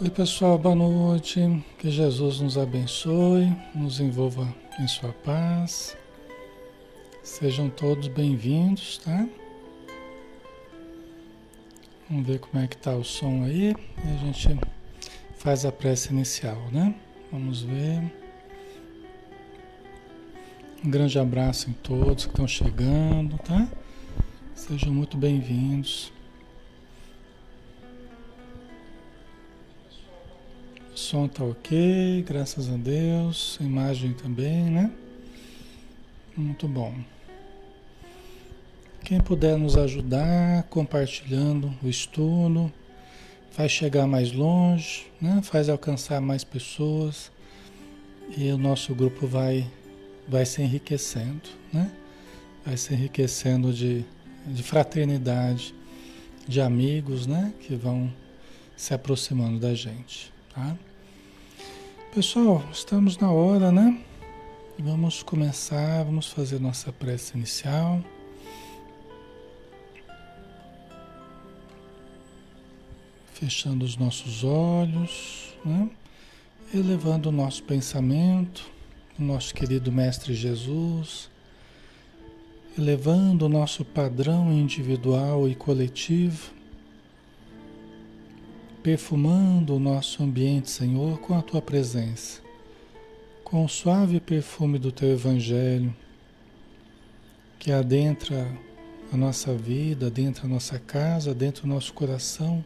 Oi, 0.00 0.10
pessoal, 0.10 0.58
boa 0.58 0.74
noite. 0.74 1.40
Que 1.78 1.88
Jesus 1.88 2.40
nos 2.40 2.58
abençoe, 2.58 3.56
nos 3.72 4.00
envolva 4.00 4.52
em 4.80 4.88
Sua 4.88 5.12
paz. 5.12 5.96
Sejam 7.22 7.70
todos 7.70 8.08
bem-vindos, 8.08 8.98
tá? 8.98 9.24
Vamos 12.10 12.26
ver 12.26 12.40
como 12.40 12.60
é 12.60 12.66
que 12.66 12.76
tá 12.76 12.96
o 12.96 13.04
som 13.04 13.44
aí 13.44 13.72
e 14.04 14.12
a 14.12 14.16
gente 14.16 14.58
faz 15.36 15.64
a 15.64 15.70
prece 15.70 16.12
inicial, 16.12 16.60
né? 16.72 16.92
Vamos 17.30 17.62
ver. 17.62 18.12
Um 20.84 20.90
grande 20.90 21.20
abraço 21.20 21.70
em 21.70 21.72
todos 21.72 22.24
que 22.24 22.32
estão 22.32 22.48
chegando, 22.48 23.38
tá? 23.38 23.68
Sejam 24.56 24.92
muito 24.92 25.16
bem-vindos. 25.16 26.12
Som 31.04 31.28
tá 31.28 31.44
ok, 31.44 32.24
graças 32.26 32.72
a 32.72 32.76
Deus. 32.78 33.58
Imagem 33.60 34.14
também, 34.14 34.64
né? 34.70 34.90
Muito 36.34 36.66
bom. 36.66 36.94
Quem 39.04 39.20
puder 39.20 39.58
nos 39.58 39.76
ajudar 39.76 40.62
compartilhando 40.64 41.74
o 41.82 41.88
estudo, 41.88 42.72
faz 43.50 43.70
chegar 43.70 44.06
mais 44.06 44.32
longe, 44.32 45.06
né? 45.20 45.42
faz 45.42 45.68
alcançar 45.68 46.22
mais 46.22 46.42
pessoas 46.42 47.30
e 48.34 48.50
o 48.50 48.56
nosso 48.56 48.94
grupo 48.94 49.26
vai, 49.26 49.70
vai 50.26 50.46
se 50.46 50.62
enriquecendo, 50.62 51.50
né? 51.70 51.92
vai 52.64 52.78
se 52.78 52.94
enriquecendo 52.94 53.74
de, 53.74 54.06
de 54.46 54.62
fraternidade, 54.62 55.74
de 56.48 56.62
amigos 56.62 57.26
né? 57.26 57.52
que 57.60 57.74
vão 57.74 58.10
se 58.74 58.94
aproximando 58.94 59.60
da 59.60 59.74
gente. 59.74 60.32
Tá? 60.54 60.74
Pessoal, 62.14 62.62
estamos 62.72 63.18
na 63.18 63.28
hora, 63.32 63.72
né? 63.72 64.00
Vamos 64.78 65.24
começar, 65.24 66.04
vamos 66.04 66.28
fazer 66.28 66.60
nossa 66.60 66.92
prece 66.92 67.36
inicial. 67.36 68.00
Fechando 73.32 73.84
os 73.84 73.96
nossos 73.96 74.44
olhos, 74.44 75.56
né? 75.64 75.90
elevando 76.72 77.30
o 77.30 77.32
nosso 77.32 77.64
pensamento, 77.64 78.64
o 79.18 79.22
nosso 79.24 79.52
querido 79.52 79.90
Mestre 79.90 80.34
Jesus, 80.34 81.28
elevando 82.78 83.46
o 83.46 83.48
nosso 83.48 83.84
padrão 83.84 84.52
individual 84.52 85.48
e 85.48 85.56
coletivo 85.56 86.52
perfumando 88.84 89.76
o 89.76 89.78
nosso 89.78 90.22
ambiente, 90.22 90.68
Senhor, 90.68 91.18
com 91.18 91.32
a 91.32 91.40
tua 91.40 91.62
presença, 91.62 92.42
com 93.42 93.64
o 93.64 93.68
suave 93.68 94.20
perfume 94.20 94.78
do 94.78 94.92
teu 94.92 95.08
Evangelho, 95.08 95.96
que 97.58 97.72
adentra 97.72 98.46
a 99.10 99.16
nossa 99.16 99.54
vida, 99.54 100.08
adentra 100.08 100.44
a 100.44 100.48
nossa 100.48 100.78
casa, 100.78 101.30
adentra 101.30 101.64
o 101.64 101.66
nosso 101.66 101.94
coração, 101.94 102.62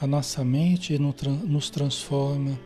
a 0.00 0.06
nossa 0.06 0.42
mente 0.42 0.94
e 0.94 0.98
nos 0.98 1.68
transforma, 1.68 2.58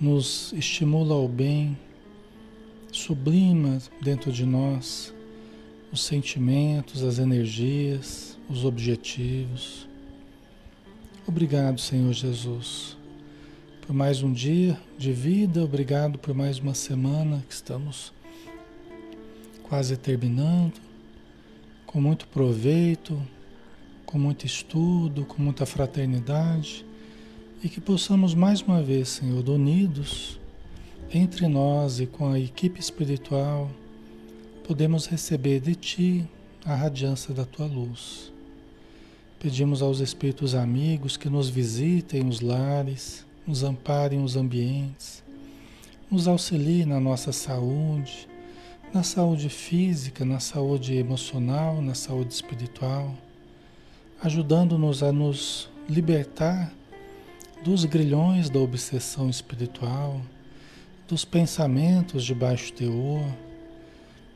nos 0.00 0.54
estimula 0.54 1.16
ao 1.16 1.28
bem, 1.28 1.76
sublima 2.90 3.78
dentro 4.00 4.32
de 4.32 4.46
nós 4.46 5.12
os 5.92 6.02
sentimentos, 6.02 7.02
as 7.02 7.18
energias, 7.18 8.38
os 8.48 8.64
objetivos 8.64 9.89
Obrigado, 11.26 11.78
Senhor 11.80 12.12
Jesus, 12.12 12.96
por 13.86 13.94
mais 13.94 14.22
um 14.22 14.32
dia 14.32 14.80
de 14.96 15.12
vida, 15.12 15.62
obrigado 15.62 16.18
por 16.18 16.34
mais 16.34 16.58
uma 16.58 16.74
semana 16.74 17.44
que 17.46 17.52
estamos 17.52 18.12
quase 19.62 19.96
terminando, 19.96 20.72
com 21.86 22.00
muito 22.00 22.26
proveito, 22.28 23.20
com 24.06 24.18
muito 24.18 24.46
estudo, 24.46 25.24
com 25.26 25.42
muita 25.42 25.66
fraternidade 25.66 26.84
e 27.62 27.68
que 27.68 27.80
possamos 27.80 28.34
mais 28.34 28.62
uma 28.62 28.82
vez, 28.82 29.10
Senhor, 29.10 29.46
unidos 29.48 30.40
entre 31.12 31.46
nós 31.48 32.00
e 32.00 32.06
com 32.06 32.32
a 32.32 32.40
equipe 32.40 32.80
espiritual, 32.80 33.70
podemos 34.66 35.06
receber 35.06 35.60
de 35.60 35.74
Ti 35.74 36.28
a 36.64 36.74
radiância 36.74 37.34
da 37.34 37.44
Tua 37.44 37.66
luz. 37.66 38.29
Pedimos 39.40 39.80
aos 39.80 40.00
espíritos 40.00 40.54
amigos 40.54 41.16
que 41.16 41.30
nos 41.30 41.48
visitem 41.48 42.28
os 42.28 42.42
lares, 42.42 43.24
nos 43.46 43.62
amparem 43.62 44.22
os 44.22 44.36
ambientes, 44.36 45.24
nos 46.10 46.28
auxiliem 46.28 46.84
na 46.84 47.00
nossa 47.00 47.32
saúde, 47.32 48.28
na 48.92 49.02
saúde 49.02 49.48
física, 49.48 50.26
na 50.26 50.40
saúde 50.40 50.94
emocional, 50.94 51.80
na 51.80 51.94
saúde 51.94 52.34
espiritual, 52.34 53.14
ajudando-nos 54.22 55.02
a 55.02 55.10
nos 55.10 55.70
libertar 55.88 56.70
dos 57.64 57.86
grilhões 57.86 58.50
da 58.50 58.58
obsessão 58.58 59.30
espiritual, 59.30 60.20
dos 61.08 61.24
pensamentos 61.24 62.26
de 62.26 62.34
baixo 62.34 62.74
teor, 62.74 63.24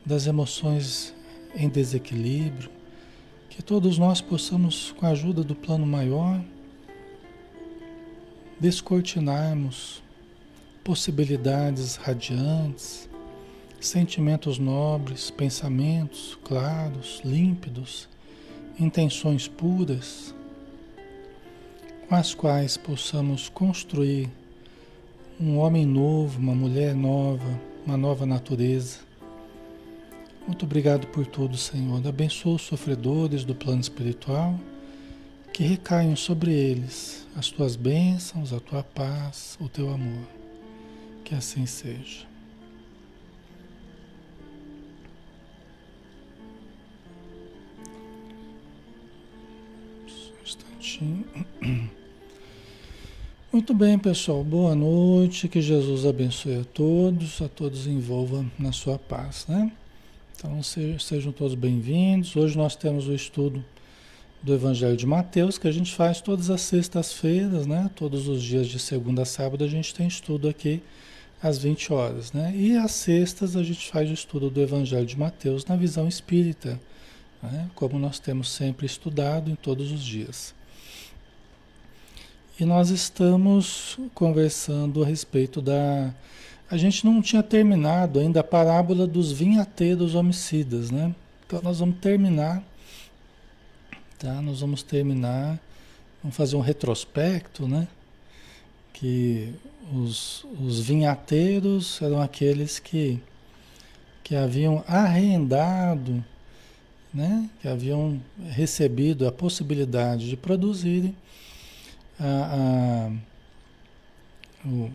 das 0.03 0.25
emoções 0.25 1.13
em 1.55 1.69
desequilíbrio 1.69 2.74
que 3.55 3.63
todos 3.63 3.97
nós 3.97 4.19
possamos, 4.19 4.91
com 4.97 5.05
a 5.05 5.11
ajuda 5.11 5.41
do 5.41 5.55
plano 5.55 5.87
maior, 5.87 6.43
descortinarmos 8.59 10.03
possibilidades 10.83 11.95
radiantes, 11.95 13.09
sentimentos 13.79 14.59
nobres, 14.59 15.31
pensamentos 15.31 16.37
claros, 16.43 17.21
límpidos, 17.23 18.09
intenções 18.77 19.47
puras, 19.47 20.35
com 22.09 22.15
as 22.15 22.33
quais 22.33 22.75
possamos 22.75 23.47
construir 23.47 24.29
um 25.39 25.59
homem 25.59 25.85
novo, 25.85 26.39
uma 26.39 26.53
mulher 26.53 26.93
nova, 26.93 27.57
uma 27.87 27.95
nova 27.95 28.25
natureza 28.25 28.99
muito 30.47 30.65
obrigado 30.65 31.07
por 31.07 31.25
tudo, 31.25 31.57
Senhor. 31.57 32.05
Abençoa 32.07 32.55
os 32.55 32.61
sofredores 32.61 33.43
do 33.43 33.55
plano 33.55 33.81
espiritual, 33.81 34.59
que 35.51 35.63
recaiam 35.63 36.15
sobre 36.15 36.51
eles 36.51 37.25
as 37.35 37.49
tuas 37.49 37.75
bênçãos, 37.75 38.53
a 38.53 38.59
tua 38.59 38.83
paz, 38.83 39.57
o 39.59 39.67
teu 39.67 39.89
amor. 39.89 40.27
Que 41.23 41.33
assim 41.33 41.65
seja. 41.65 42.27
Um 50.07 50.43
instantinho. 50.43 51.25
Muito 53.51 53.73
bem, 53.73 53.97
pessoal. 53.97 54.43
Boa 54.43 54.75
noite. 54.75 55.47
Que 55.47 55.61
Jesus 55.61 56.05
abençoe 56.05 56.59
a 56.59 56.63
todos, 56.65 57.41
a 57.41 57.49
todos 57.49 57.87
envolva 57.87 58.45
na 58.59 58.71
sua 58.71 58.99
paz, 58.99 59.47
né? 59.47 59.71
Então 60.37 60.61
sejam 60.99 61.31
todos 61.31 61.55
bem-vindos. 61.55 62.35
Hoje 62.35 62.57
nós 62.57 62.75
temos 62.75 63.07
o 63.07 63.13
estudo 63.13 63.63
do 64.43 64.53
Evangelho 64.53 64.97
de 64.97 65.05
Mateus, 65.07 65.57
que 65.57 65.67
a 65.67 65.71
gente 65.71 65.95
faz 65.95 66.19
todas 66.19 66.49
as 66.49 66.59
sextas-feiras, 66.61 67.65
né? 67.65 67.89
Todos 67.95 68.27
os 68.27 68.43
dias 68.43 68.67
de 68.67 68.77
segunda 68.77 69.21
a 69.21 69.25
sábado 69.25 69.63
a 69.63 69.67
gente 69.67 69.95
tem 69.95 70.07
estudo 70.07 70.49
aqui 70.49 70.83
às 71.41 71.57
20 71.59 71.93
horas, 71.93 72.33
né? 72.33 72.53
E 72.53 72.75
às 72.75 72.91
sextas 72.91 73.55
a 73.55 73.63
gente 73.63 73.89
faz 73.89 74.09
o 74.09 74.13
estudo 74.13 74.49
do 74.49 74.61
Evangelho 74.61 75.05
de 75.05 75.17
Mateus 75.17 75.65
na 75.65 75.77
visão 75.77 76.05
espírita, 76.05 76.79
né? 77.41 77.69
como 77.73 77.97
nós 77.97 78.19
temos 78.19 78.49
sempre 78.49 78.85
estudado 78.85 79.49
em 79.49 79.55
todos 79.55 79.89
os 79.89 80.03
dias. 80.03 80.53
E 82.59 82.65
nós 82.65 82.89
estamos 82.89 83.97
conversando 84.13 85.01
a 85.01 85.05
respeito 85.05 85.61
da 85.61 86.13
a 86.69 86.77
gente 86.77 87.05
não 87.05 87.21
tinha 87.21 87.43
terminado 87.43 88.19
ainda 88.19 88.39
a 88.39 88.43
parábola 88.43 89.05
dos 89.05 89.31
vinhateiros 89.31 90.15
homicidas, 90.15 90.89
né? 90.89 91.13
Então 91.45 91.61
nós 91.61 91.79
vamos 91.79 91.97
terminar, 91.99 92.63
tá? 94.17 94.41
Nós 94.41 94.61
vamos 94.61 94.81
terminar, 94.81 95.59
vamos 96.23 96.35
fazer 96.35 96.55
um 96.55 96.61
retrospecto, 96.61 97.67
né? 97.67 97.87
Que 98.91 99.53
os, 99.93 100.45
os 100.59 100.79
vinhateiros 100.79 102.01
eram 102.01 102.19
aqueles 102.19 102.79
que, 102.79 103.19
que 104.23 104.35
haviam 104.35 104.83
arrendado, 104.87 106.23
né? 107.13 107.47
Que 107.61 107.67
haviam 107.67 108.19
recebido 108.49 109.27
a 109.27 109.31
possibilidade 109.31 110.27
de 110.27 110.35
produzirem 110.35 111.15
a, 112.19 113.11
a 113.13 114.67
o, 114.67 114.89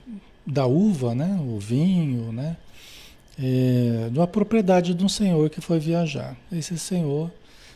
da 0.50 0.66
uva, 0.66 1.14
né? 1.14 1.38
o 1.40 1.58
vinho, 1.58 2.32
né? 2.32 2.56
É, 3.38 4.08
de 4.10 4.18
uma 4.18 4.26
propriedade 4.26 4.92
de 4.92 5.04
um 5.04 5.08
senhor 5.08 5.48
que 5.48 5.60
foi 5.60 5.78
viajar. 5.78 6.36
Esse 6.52 6.76
senhor 6.78 7.30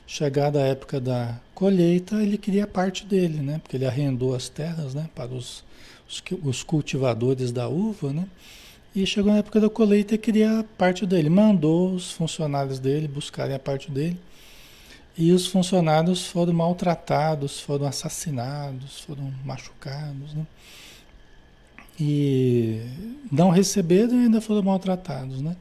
chegada 0.07 0.63
a 0.63 0.67
época 0.67 1.01
da 1.01 1.39
colheita, 1.55 2.23
ele 2.23 2.37
queria 2.37 2.67
parte 2.67 3.07
dele, 3.07 3.39
né? 3.41 3.61
Porque 3.63 3.77
ele 3.77 3.87
arrendou 3.87 4.35
as 4.35 4.49
terras, 4.49 4.95
né? 4.95 5.09
Para 5.15 5.33
os, 5.33 5.65
os, 6.09 6.23
os 6.43 6.63
cultivadores 6.63 7.51
da 7.53 7.69
uva, 7.69 8.13
né? 8.13 8.27
E 8.95 9.07
chegou 9.07 9.33
na 9.33 9.39
época 9.39 9.61
da 9.61 9.71
colheita 9.71 10.15
e 10.15 10.19
queria 10.19 10.65
parte 10.77 11.07
dele. 11.07 11.31
Mandou 11.31 11.93
os 11.95 12.13
funcionários 12.13 12.79
dele 12.79 13.09
buscarem 13.09 13.55
a 13.55 13.59
parte 13.59 13.91
dele. 13.91 14.19
E 15.17 15.33
os 15.33 15.47
funcionários 15.47 16.27
foram 16.27 16.53
maltratados, 16.53 17.61
foram 17.61 17.87
assassinados, 17.87 19.01
foram 19.01 19.33
machucados, 19.45 20.35
né? 20.35 20.45
E 21.99 22.81
não 23.31 23.51
receberam 23.51 24.21
e 24.21 24.25
ainda 24.25 24.41
foram 24.41 24.63
maltratados, 24.63 25.41
né? 25.41 25.57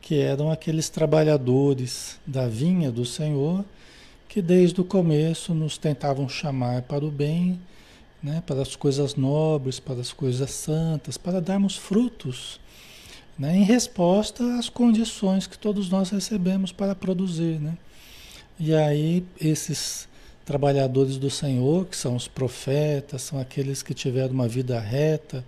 Que 0.00 0.18
eram 0.18 0.50
aqueles 0.50 0.88
trabalhadores 0.88 2.18
da 2.26 2.48
vinha 2.48 2.90
do 2.90 3.04
Senhor 3.04 3.64
que 4.32 4.40
desde 4.40 4.80
o 4.80 4.84
começo 4.84 5.52
nos 5.52 5.76
tentavam 5.76 6.26
chamar 6.26 6.80
para 6.82 7.04
o 7.04 7.10
bem, 7.10 7.60
né? 8.22 8.42
Para 8.46 8.62
as 8.62 8.74
coisas 8.74 9.14
nobres, 9.14 9.78
para 9.78 10.00
as 10.00 10.10
coisas 10.10 10.50
santas, 10.50 11.18
para 11.18 11.38
darmos 11.38 11.76
frutos, 11.76 12.58
né? 13.38 13.54
Em 13.54 13.62
resposta 13.62 14.42
às 14.58 14.70
condições 14.70 15.46
que 15.46 15.58
todos 15.58 15.90
nós 15.90 16.08
recebemos 16.08 16.72
para 16.72 16.94
produzir, 16.94 17.60
né? 17.60 17.76
E 18.58 18.74
aí 18.74 19.22
esses 19.38 20.08
trabalhadores 20.44 21.18
do 21.18 21.30
Senhor, 21.30 21.86
que 21.86 21.96
são 21.96 22.16
os 22.16 22.26
profetas, 22.26 23.22
são 23.22 23.38
aqueles 23.38 23.82
que 23.82 23.94
tiveram 23.94 24.34
uma 24.34 24.48
vida 24.48 24.78
reta, 24.80 25.44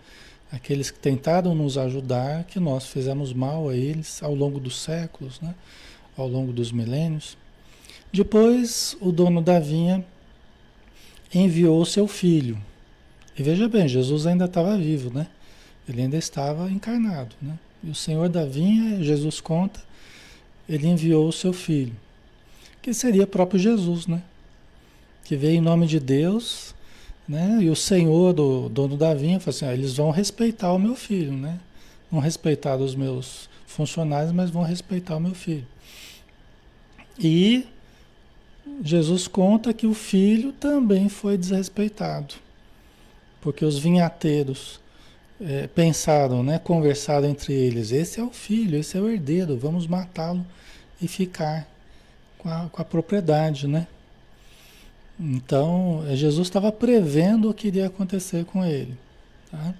aqueles 0.50 0.90
que 0.90 0.98
tentaram 0.98 1.54
nos 1.54 1.76
ajudar, 1.76 2.44
que 2.44 2.60
nós 2.60 2.86
fizemos 2.86 3.32
mal 3.32 3.68
a 3.68 3.76
eles 3.76 4.22
ao 4.22 4.34
longo 4.34 4.60
dos 4.60 4.80
séculos, 4.80 5.40
né? 5.40 5.54
ao 6.16 6.28
longo 6.28 6.52
dos 6.52 6.70
milênios. 6.70 7.36
Depois, 8.12 8.96
o 9.00 9.10
dono 9.10 9.42
da 9.42 9.58
vinha 9.58 10.04
enviou 11.34 11.84
seu 11.84 12.06
filho. 12.06 12.56
E 13.36 13.42
veja 13.42 13.68
bem, 13.68 13.88
Jesus 13.88 14.26
ainda 14.26 14.44
estava 14.44 14.76
vivo, 14.78 15.12
né? 15.12 15.26
Ele 15.88 16.02
ainda 16.02 16.16
estava 16.16 16.70
encarnado, 16.70 17.34
né? 17.42 17.58
E 17.82 17.90
o 17.90 17.94
Senhor 17.94 18.28
da 18.28 18.44
vinha, 18.46 19.02
Jesus 19.02 19.40
conta, 19.40 19.80
ele 20.68 20.86
enviou 20.86 21.28
o 21.28 21.32
seu 21.32 21.52
filho, 21.52 21.94
que 22.80 22.94
seria 22.94 23.26
próprio 23.26 23.58
Jesus, 23.58 24.06
né? 24.06 24.22
Que 25.24 25.36
veio 25.36 25.56
em 25.56 25.60
nome 25.60 25.86
de 25.86 25.98
Deus, 25.98 26.74
né? 27.26 27.58
E 27.62 27.70
o 27.70 27.76
Senhor 27.76 28.32
do 28.34 28.68
dono 28.68 28.96
da 28.96 29.14
vinha 29.14 29.40
falou 29.40 29.56
assim: 29.56 29.66
ah, 29.66 29.72
eles 29.72 29.96
vão 29.96 30.10
respeitar 30.10 30.72
o 30.72 30.78
meu 30.78 30.94
filho, 30.94 31.32
né? 31.32 31.58
Vão 32.10 32.20
respeitar 32.20 32.76
os 32.76 32.94
meus 32.94 33.48
funcionários, 33.66 34.32
mas 34.32 34.50
vão 34.50 34.62
respeitar 34.62 35.16
o 35.16 35.20
meu 35.20 35.34
filho. 35.34 35.66
E 37.18 37.66
Jesus 38.82 39.26
conta 39.26 39.72
que 39.72 39.86
o 39.86 39.94
filho 39.94 40.52
também 40.52 41.08
foi 41.08 41.36
desrespeitado, 41.36 42.34
porque 43.40 43.64
os 43.64 43.78
vinhateiros 43.78 44.80
é, 45.40 45.66
pensaram, 45.66 46.42
né? 46.42 46.58
Conversaram 46.58 47.28
entre 47.28 47.54
eles: 47.54 47.90
esse 47.90 48.20
é 48.20 48.22
o 48.22 48.30
filho, 48.30 48.78
esse 48.78 48.96
é 48.96 49.00
o 49.00 49.08
herdeiro, 49.08 49.56
vamos 49.56 49.86
matá-lo 49.86 50.44
e 51.00 51.08
ficar 51.08 51.66
com 52.38 52.48
a, 52.48 52.68
com 52.70 52.82
a 52.82 52.84
propriedade, 52.84 53.66
né? 53.66 53.86
Então, 55.18 56.04
é, 56.08 56.16
Jesus 56.16 56.48
estava 56.48 56.72
prevendo 56.72 57.48
o 57.48 57.54
que 57.54 57.68
iria 57.68 57.86
acontecer 57.86 58.44
com 58.44 58.64
ele. 58.64 58.96
Tá? 59.50 59.74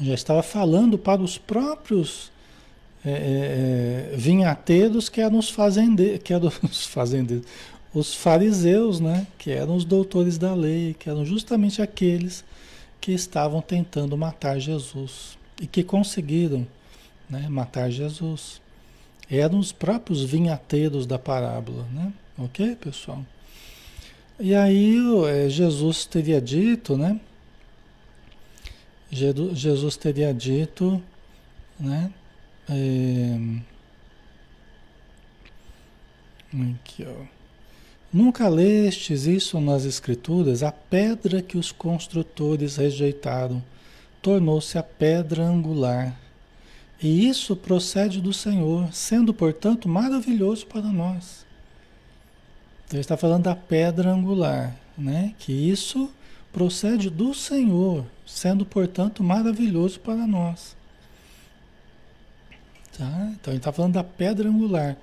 Já 0.00 0.14
estava 0.14 0.42
falando 0.42 0.98
para 0.98 1.22
os 1.22 1.38
próprios 1.38 2.30
é, 3.04 3.10
é, 3.10 4.12
é 4.12 4.16
vinhateiros 4.16 5.08
que 5.08 5.20
eram 5.20 5.38
os 5.38 5.48
fazendeiros, 5.48 6.20
que 6.22 6.32
eram 6.32 6.52
os 6.62 6.86
fazendeiros, 6.86 7.46
os 7.94 8.14
fariseus, 8.14 9.00
né? 9.00 9.26
que 9.38 9.50
eram 9.50 9.74
os 9.74 9.84
doutores 9.84 10.36
da 10.36 10.54
lei, 10.54 10.94
que 10.94 11.08
eram 11.08 11.24
justamente 11.24 11.80
aqueles 11.80 12.44
que 13.00 13.12
estavam 13.12 13.62
tentando 13.62 14.16
matar 14.16 14.58
Jesus 14.58 15.38
e 15.60 15.66
que 15.66 15.82
conseguiram 15.82 16.66
né, 17.28 17.48
matar 17.48 17.90
Jesus. 17.90 18.60
Eram 19.30 19.58
os 19.58 19.72
próprios 19.72 20.22
vinhateiros 20.22 21.06
da 21.06 21.18
parábola, 21.18 21.86
né? 21.92 22.12
Ok, 22.38 22.76
pessoal? 22.76 23.24
E 24.40 24.54
aí 24.54 24.96
é, 25.26 25.48
Jesus 25.48 26.04
teria 26.04 26.40
dito, 26.40 26.96
né? 26.96 27.20
Jesus 29.10 29.96
teria 29.96 30.32
dito, 30.32 31.02
né? 31.80 32.12
É, 32.68 33.38
aqui, 36.72 37.04
ó. 37.04 37.24
Nunca 38.12 38.48
lestes 38.48 39.26
isso 39.26 39.60
nas 39.60 39.84
Escrituras? 39.84 40.62
A 40.62 40.72
pedra 40.72 41.42
que 41.42 41.58
os 41.58 41.72
construtores 41.72 42.76
rejeitaram 42.76 43.62
tornou-se 44.22 44.78
a 44.78 44.82
pedra 44.82 45.44
angular. 45.44 46.18
E 47.02 47.28
isso 47.28 47.54
procede 47.54 48.20
do 48.20 48.32
Senhor, 48.32 48.92
sendo, 48.92 49.34
portanto, 49.34 49.88
maravilhoso 49.88 50.66
para 50.66 50.82
nós. 50.82 51.46
Ele 52.90 53.00
está 53.00 53.16
falando 53.16 53.44
da 53.44 53.54
pedra 53.54 54.10
angular, 54.10 54.74
né? 54.96 55.34
Que 55.38 55.52
isso 55.52 56.10
procede 56.52 57.10
do 57.10 57.34
Senhor, 57.34 58.04
sendo, 58.26 58.64
portanto, 58.64 59.22
maravilhoso 59.22 60.00
para 60.00 60.26
nós. 60.26 60.76
Tá? 62.96 63.32
Então 63.40 63.52
ele 63.52 63.58
está 63.58 63.70
falando 63.70 63.94
da 63.94 64.04
pedra 64.04 64.48
angular. 64.48 64.96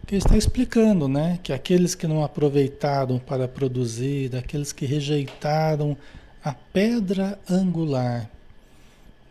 Porque 0.00 0.16
está 0.16 0.36
explicando, 0.36 1.08
né? 1.08 1.38
Que 1.42 1.52
aqueles 1.52 1.94
que 1.94 2.06
não 2.06 2.22
aproveitaram 2.22 3.18
para 3.18 3.48
produzir, 3.48 4.34
aqueles 4.36 4.72
que 4.72 4.86
rejeitaram 4.86 5.96
a 6.44 6.52
pedra 6.52 7.38
angular. 7.50 8.30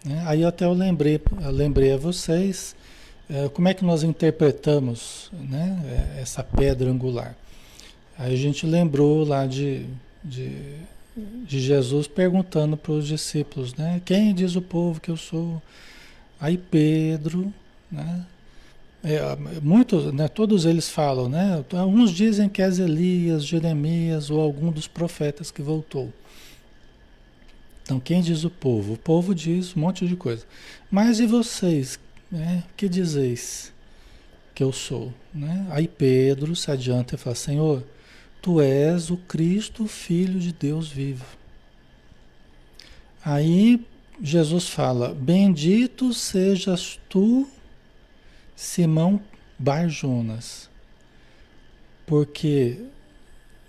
Né? 0.03 0.23
Aí 0.25 0.43
até 0.43 0.65
eu 0.65 0.73
lembrei, 0.73 1.21
eu 1.41 1.51
lembrei 1.51 1.93
a 1.93 1.97
vocês 1.97 2.75
é, 3.29 3.47
como 3.49 3.67
é 3.67 3.73
que 3.73 3.85
nós 3.85 4.03
interpretamos 4.03 5.31
né, 5.31 6.17
essa 6.19 6.43
pedra 6.43 6.89
angular. 6.89 7.35
Aí 8.17 8.33
a 8.33 8.37
gente 8.37 8.65
lembrou 8.65 9.23
lá 9.23 9.45
de, 9.45 9.85
de, 10.23 10.51
de 11.15 11.59
Jesus 11.59 12.07
perguntando 12.07 12.77
para 12.77 12.91
os 12.91 13.07
discípulos, 13.07 13.73
né? 13.75 14.01
Quem 14.05 14.33
diz 14.33 14.55
o 14.55 14.61
povo 14.61 15.01
que 15.01 15.09
eu 15.09 15.17
sou? 15.17 15.61
Aí 16.39 16.57
Pedro, 16.57 17.53
né? 17.91 18.25
É, 19.03 19.19
muitos, 19.61 20.13
né, 20.13 20.29
todos 20.29 20.63
eles 20.63 20.87
falam, 20.87 21.27
né? 21.27 21.63
Uns 21.85 22.09
dizem 22.11 22.47
que 22.47 22.61
é 22.61 22.67
Elias, 22.67 23.45
Jeremias 23.45 24.29
ou 24.29 24.39
algum 24.39 24.71
dos 24.71 24.87
profetas 24.87 25.51
que 25.51 25.61
voltou. 25.61 26.13
Então, 27.83 27.99
quem 27.99 28.21
diz 28.21 28.45
o 28.45 28.49
povo? 28.49 28.93
O 28.93 28.97
povo 28.97 29.35
diz 29.35 29.75
um 29.75 29.81
monte 29.81 30.07
de 30.07 30.15
coisa. 30.15 30.45
Mas 30.89 31.19
e 31.19 31.25
vocês? 31.25 31.99
Né? 32.31 32.63
Que 32.77 32.87
dizeis 32.87 33.73
que 34.55 34.63
eu 34.63 34.71
sou? 34.71 35.13
Né? 35.33 35.67
Aí 35.69 35.87
Pedro 35.87 36.55
se 36.55 36.71
adianta 36.71 37.15
e 37.15 37.17
fala: 37.17 37.35
Senhor, 37.35 37.83
Tu 38.43 38.59
és 38.59 39.09
o 39.09 39.15
Cristo, 39.15 39.87
Filho 39.87 40.37
de 40.37 40.51
Deus 40.51 40.89
vivo. 40.89 41.25
Aí 43.23 43.87
Jesus 44.21 44.67
fala: 44.67 45.13
Bendito 45.13 46.13
sejas 46.13 46.99
tu, 47.07 47.49
Simão 48.53 49.21
Barjonas, 49.57 50.69
porque 52.05 52.83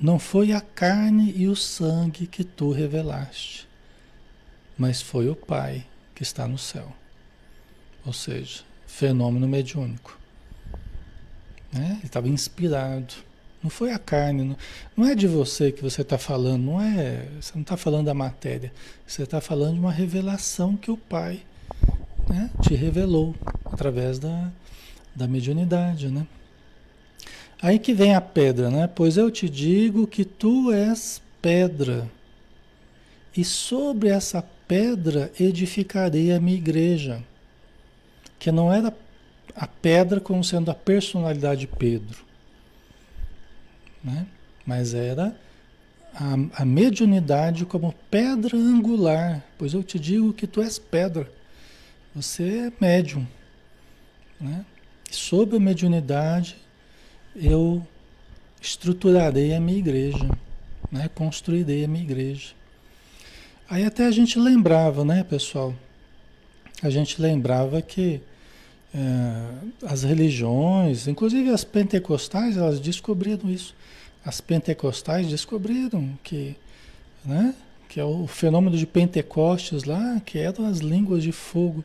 não 0.00 0.18
foi 0.18 0.50
a 0.50 0.60
carne 0.60 1.32
e 1.36 1.46
o 1.46 1.54
sangue 1.54 2.26
que 2.26 2.42
tu 2.42 2.72
revelaste, 2.72 3.68
mas 4.76 5.00
foi 5.00 5.28
o 5.28 5.36
Pai 5.36 5.86
que 6.16 6.24
está 6.24 6.48
no 6.48 6.58
céu. 6.58 6.92
Ou 8.04 8.12
seja, 8.12 8.64
fenômeno 8.88 9.46
mediúnico. 9.46 10.18
Né? 11.72 11.92
Ele 11.98 12.06
estava 12.06 12.28
inspirado. 12.28 13.14
Não 13.64 13.71
foi 13.71 13.92
a 13.92 13.99
carne, 13.99 14.44
não, 14.44 14.56
não 14.94 15.09
é 15.09 15.14
de 15.14 15.26
você 15.26 15.73
que 15.73 15.83
você 15.83 16.02
está 16.02 16.18
falando, 16.18 16.62
não 16.62 16.80
é. 16.80 17.26
Você 17.40 17.52
não 17.54 17.62
está 17.62 17.78
falando 17.78 18.04
da 18.04 18.14
matéria. 18.14 18.71
Você 19.06 19.23
está 19.23 19.40
falando 19.40 19.75
de 19.75 19.80
uma 19.80 19.90
revelação 19.90 20.76
que 20.76 20.90
o 20.90 20.99
Pai 20.99 21.40
né, 22.28 22.50
te 22.61 22.75
revelou 22.75 23.35
através 23.64 24.18
da, 24.18 24.52
da 25.16 25.26
mediunidade, 25.26 26.09
né? 26.09 26.26
Aí 27.62 27.78
que 27.78 27.94
vem 27.94 28.14
a 28.14 28.21
pedra, 28.21 28.71
né? 28.71 28.87
Pois 28.87 29.16
eu 29.16 29.30
te 29.30 29.49
digo 29.49 30.06
que 30.06 30.26
tu 30.26 30.71
és 30.71 31.23
pedra, 31.40 32.06
e 33.37 33.44
sobre 33.44 34.11
essa 34.11 34.44
pedra 34.68 35.33
edificarei 35.40 36.33
a 36.33 36.40
minha 36.40 36.56
igreja. 36.56 37.23
Que 38.38 38.52
não 38.52 38.73
era 38.73 38.94
a 39.56 39.66
pedra 39.66 40.21
como 40.21 40.44
sendo 40.44 40.71
a 40.71 40.75
personalidade 40.75 41.62
de 41.62 41.66
Pedro, 41.66 42.25
né? 44.04 44.26
mas 44.66 44.94
era 44.94 45.34
a, 46.14 46.62
a 46.62 46.64
mediunidade 46.64 47.64
como 47.64 47.94
pedra 48.11 48.56
angular, 48.56 49.42
pois 49.58 49.73
eu 49.73 49.82
te 49.82 49.99
digo 49.99 50.32
que 50.32 50.46
tu 50.46 50.61
és 50.61 50.78
pedra, 50.78 51.30
você 52.14 52.68
é 52.68 52.73
médium. 52.80 53.26
Né? 54.40 54.64
Sob 55.11 55.56
a 55.56 55.61
mediunidade, 55.61 56.56
eu 57.34 57.84
estruturarei 58.61 59.54
a 59.54 59.61
minha 59.61 59.78
igreja, 59.78 60.28
né? 60.90 61.08
construirei 61.14 61.84
a 61.84 61.88
minha 61.88 62.04
igreja. 62.04 62.52
Aí 63.68 63.84
até 63.84 64.06
a 64.06 64.11
gente 64.11 64.38
lembrava, 64.38 65.04
né, 65.04 65.25
pessoal? 65.25 65.75
A 66.82 66.90
gente 66.90 67.20
lembrava 67.20 67.80
que 67.80 68.20
as 69.84 70.04
religiões, 70.04 71.08
inclusive 71.08 71.50
as 71.50 71.64
pentecostais, 71.64 72.56
elas 72.56 72.78
descobriram 72.78 73.50
isso. 73.50 73.74
As 74.24 74.40
pentecostais 74.40 75.26
descobriram 75.26 76.16
que, 76.22 76.56
né, 77.24 77.54
que 77.88 78.00
é 78.00 78.04
o 78.04 78.26
fenômeno 78.26 78.76
de 78.76 78.86
Pentecostes 78.86 79.84
lá, 79.84 80.20
que 80.24 80.38
eram 80.38 80.66
as 80.66 80.78
línguas 80.78 81.22
de 81.22 81.32
fogo, 81.32 81.84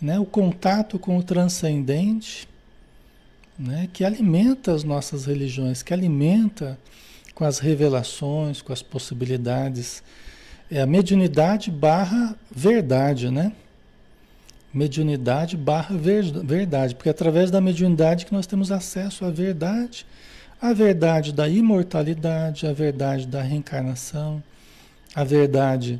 né, 0.00 0.18
o 0.18 0.24
contato 0.24 0.98
com 0.98 1.18
o 1.18 1.22
transcendente, 1.22 2.48
né, 3.58 3.88
que 3.92 4.04
alimenta 4.04 4.72
as 4.72 4.84
nossas 4.84 5.26
religiões, 5.26 5.82
que 5.82 5.92
alimenta 5.92 6.78
com 7.34 7.44
as 7.44 7.58
revelações, 7.58 8.62
com 8.62 8.72
as 8.72 8.82
possibilidades. 8.82 10.02
É 10.70 10.80
a 10.80 10.86
mediunidade 10.86 11.70
barra 11.70 12.34
verdade, 12.50 13.30
né? 13.30 13.52
Mediunidade 14.76 15.56
barra 15.56 15.96
verdade, 15.96 16.94
porque 16.94 17.08
é 17.08 17.10
através 17.10 17.50
da 17.50 17.62
mediunidade 17.62 18.26
que 18.26 18.32
nós 18.34 18.46
temos 18.46 18.70
acesso 18.70 19.24
à 19.24 19.30
verdade, 19.30 20.04
a 20.60 20.74
verdade 20.74 21.32
da 21.32 21.48
imortalidade, 21.48 22.66
a 22.66 22.74
verdade 22.74 23.26
da 23.26 23.40
reencarnação, 23.40 24.42
a 25.14 25.24
verdade 25.24 25.98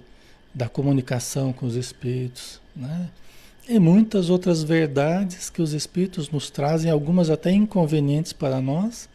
da 0.55 0.69
comunicação 0.69 1.55
com 1.55 1.65
os 1.65 1.75
espíritos, 1.75 2.61
né? 2.77 3.09
E 3.67 3.79
muitas 3.79 4.29
outras 4.29 4.63
verdades 4.63 5.49
que 5.49 5.63
os 5.63 5.73
espíritos 5.73 6.29
nos 6.29 6.51
trazem, 6.51 6.91
algumas 6.91 7.31
até 7.31 7.51
inconvenientes 7.51 8.35
para 8.35 8.61
nós, 8.61 9.09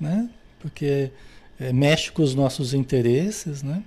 né? 0.00 0.28
Porque 0.58 1.12
é, 1.60 1.72
mexe 1.72 2.10
com 2.10 2.24
os 2.24 2.34
nossos 2.34 2.74
interesses, 2.74 3.62
né? 3.62 3.84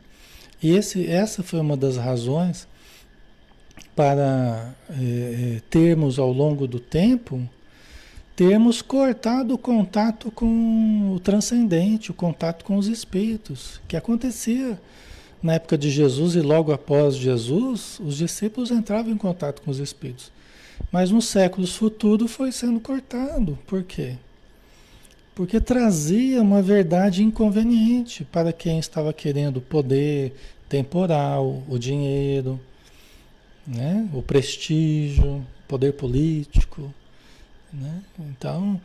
E 0.63 0.71
esse, 0.71 1.05
essa 1.05 1.43
foi 1.43 1.59
uma 1.59 1.75
das 1.75 1.97
razões 1.97 2.69
para 3.99 4.73
é, 4.91 5.59
termos 5.69 6.19
ao 6.19 6.31
longo 6.31 6.65
do 6.65 6.79
tempo, 6.79 7.41
termos 8.33 8.81
cortado 8.81 9.55
o 9.55 9.57
contato 9.57 10.31
com 10.31 11.11
o 11.13 11.19
transcendente, 11.19 12.09
o 12.09 12.13
contato 12.13 12.63
com 12.63 12.77
os 12.77 12.87
espíritos, 12.87 13.81
que 13.89 13.97
acontecia 13.97 14.79
na 15.43 15.55
época 15.55 15.77
de 15.77 15.89
Jesus 15.89 16.35
e 16.35 16.39
logo 16.39 16.71
após 16.71 17.17
Jesus, 17.17 17.99
os 17.99 18.15
discípulos 18.15 18.71
entravam 18.71 19.11
em 19.11 19.17
contato 19.17 19.61
com 19.61 19.69
os 19.69 19.79
espíritos. 19.79 20.31
Mas 20.93 21.11
nos 21.11 21.25
séculos 21.25 21.75
futuros 21.75 22.31
foi 22.31 22.53
sendo 22.53 22.79
cortado. 22.79 23.59
Por 23.67 23.83
quê? 23.83 24.15
Porque 25.35 25.59
trazia 25.59 26.41
uma 26.41 26.61
verdade 26.61 27.21
inconveniente 27.21 28.23
para 28.23 28.53
quem 28.53 28.79
estava 28.79 29.11
querendo 29.11 29.59
poder 29.59 30.33
temporal, 30.69 31.61
o 31.67 31.77
dinheiro, 31.77 32.57
né? 33.69 34.09
o 34.13 34.21
prestígio, 34.21 35.45
poder 35.67 35.93
político. 35.93 36.91
Né? 37.71 38.01
Então, 38.19 38.81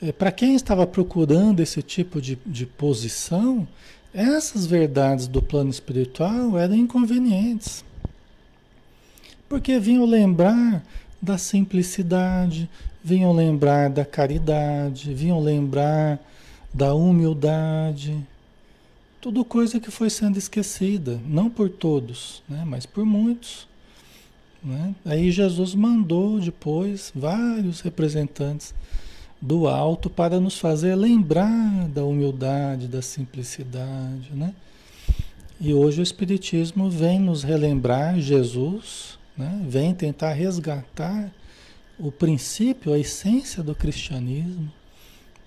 é, 0.00 0.12
para 0.12 0.30
quem 0.30 0.54
estava 0.54 0.86
procurando 0.86 1.60
esse 1.60 1.82
tipo 1.82 2.20
de, 2.20 2.38
de 2.46 2.64
posição, 2.64 3.66
essas 4.14 4.64
verdades 4.64 5.26
do 5.26 5.42
plano 5.42 5.70
espiritual 5.70 6.56
eram 6.56 6.76
inconvenientes. 6.76 7.84
Porque 9.48 9.80
vinham 9.80 10.06
lembrar 10.06 10.84
da 11.20 11.36
simplicidade, 11.36 12.70
vinham 13.02 13.32
lembrar 13.32 13.90
da 13.90 14.04
caridade, 14.04 15.12
vinham 15.12 15.40
lembrar 15.40 16.20
da 16.72 16.94
humildade. 16.94 18.24
Tudo 19.20 19.44
coisa 19.44 19.80
que 19.80 19.90
foi 19.90 20.08
sendo 20.08 20.38
esquecida, 20.38 21.20
não 21.26 21.50
por 21.50 21.68
todos, 21.68 22.42
né, 22.48 22.62
mas 22.64 22.86
por 22.86 23.04
muitos. 23.04 23.69
Né? 24.62 24.94
Aí 25.04 25.30
Jesus 25.30 25.74
mandou 25.74 26.38
depois 26.38 27.12
vários 27.14 27.80
representantes 27.80 28.74
do 29.40 29.66
alto 29.66 30.10
para 30.10 30.38
nos 30.38 30.58
fazer 30.58 30.94
lembrar 30.94 31.88
da 31.88 32.04
humildade, 32.04 32.86
da 32.86 33.00
simplicidade, 33.00 34.30
né? 34.32 34.54
E 35.58 35.74
hoje 35.74 36.00
o 36.00 36.02
Espiritismo 36.02 36.90
vem 36.90 37.18
nos 37.18 37.42
relembrar 37.42 38.18
Jesus, 38.18 39.18
né? 39.36 39.60
vem 39.66 39.94
tentar 39.94 40.32
resgatar 40.32 41.30
o 41.98 42.10
princípio, 42.10 42.94
a 42.94 42.98
essência 42.98 43.62
do 43.62 43.74
cristianismo, 43.74 44.72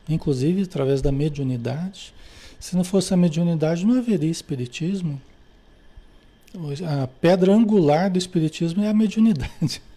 inclusive 0.08 0.62
através 0.63 1.01
da 1.01 1.12
mediunidade. 1.12 2.13
Se 2.60 2.75
não 2.75 2.84
fosse 2.84 3.12
a 3.12 3.17
mediunidade, 3.17 3.86
não 3.86 3.98
haveria 3.98 4.29
Espiritismo. 4.29 5.20
A 6.86 7.07
pedra 7.07 7.51
angular 7.51 8.12
do 8.12 8.17
Espiritismo 8.17 8.83
é 8.83 8.89
a 8.89 8.93
mediunidade. 8.93 9.81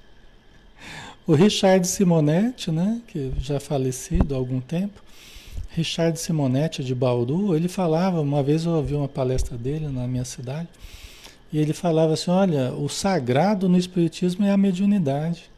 O 1.29 1.35
Richard 1.35 1.85
Simonetti, 1.89 2.71
né, 2.71 3.03
que 3.09 3.33
já 3.41 3.59
falecido 3.59 4.33
há 4.33 4.39
algum 4.39 4.61
tempo, 4.61 5.03
Richard 5.71 6.21
Simonetti 6.21 6.85
de 6.85 6.95
Bauru, 6.95 7.57
ele 7.57 7.67
falava, 7.67 8.21
uma 8.21 8.45
vez 8.45 8.65
eu 8.65 8.71
ouvi 8.71 8.95
uma 8.95 9.09
palestra 9.09 9.59
dele 9.59 9.89
na 9.89 10.07
minha 10.07 10.25
cidade, 10.25 10.69
e 11.53 11.59
ele 11.59 11.73
falava 11.73 12.15
assim, 12.15 12.31
olha, 12.31 12.73
o 12.73 12.89
sagrado 12.89 13.69
no 13.69 13.77
Espiritismo 13.77 14.45
é 14.45 14.53
a 14.53 14.57
mediunidade. 14.57 15.51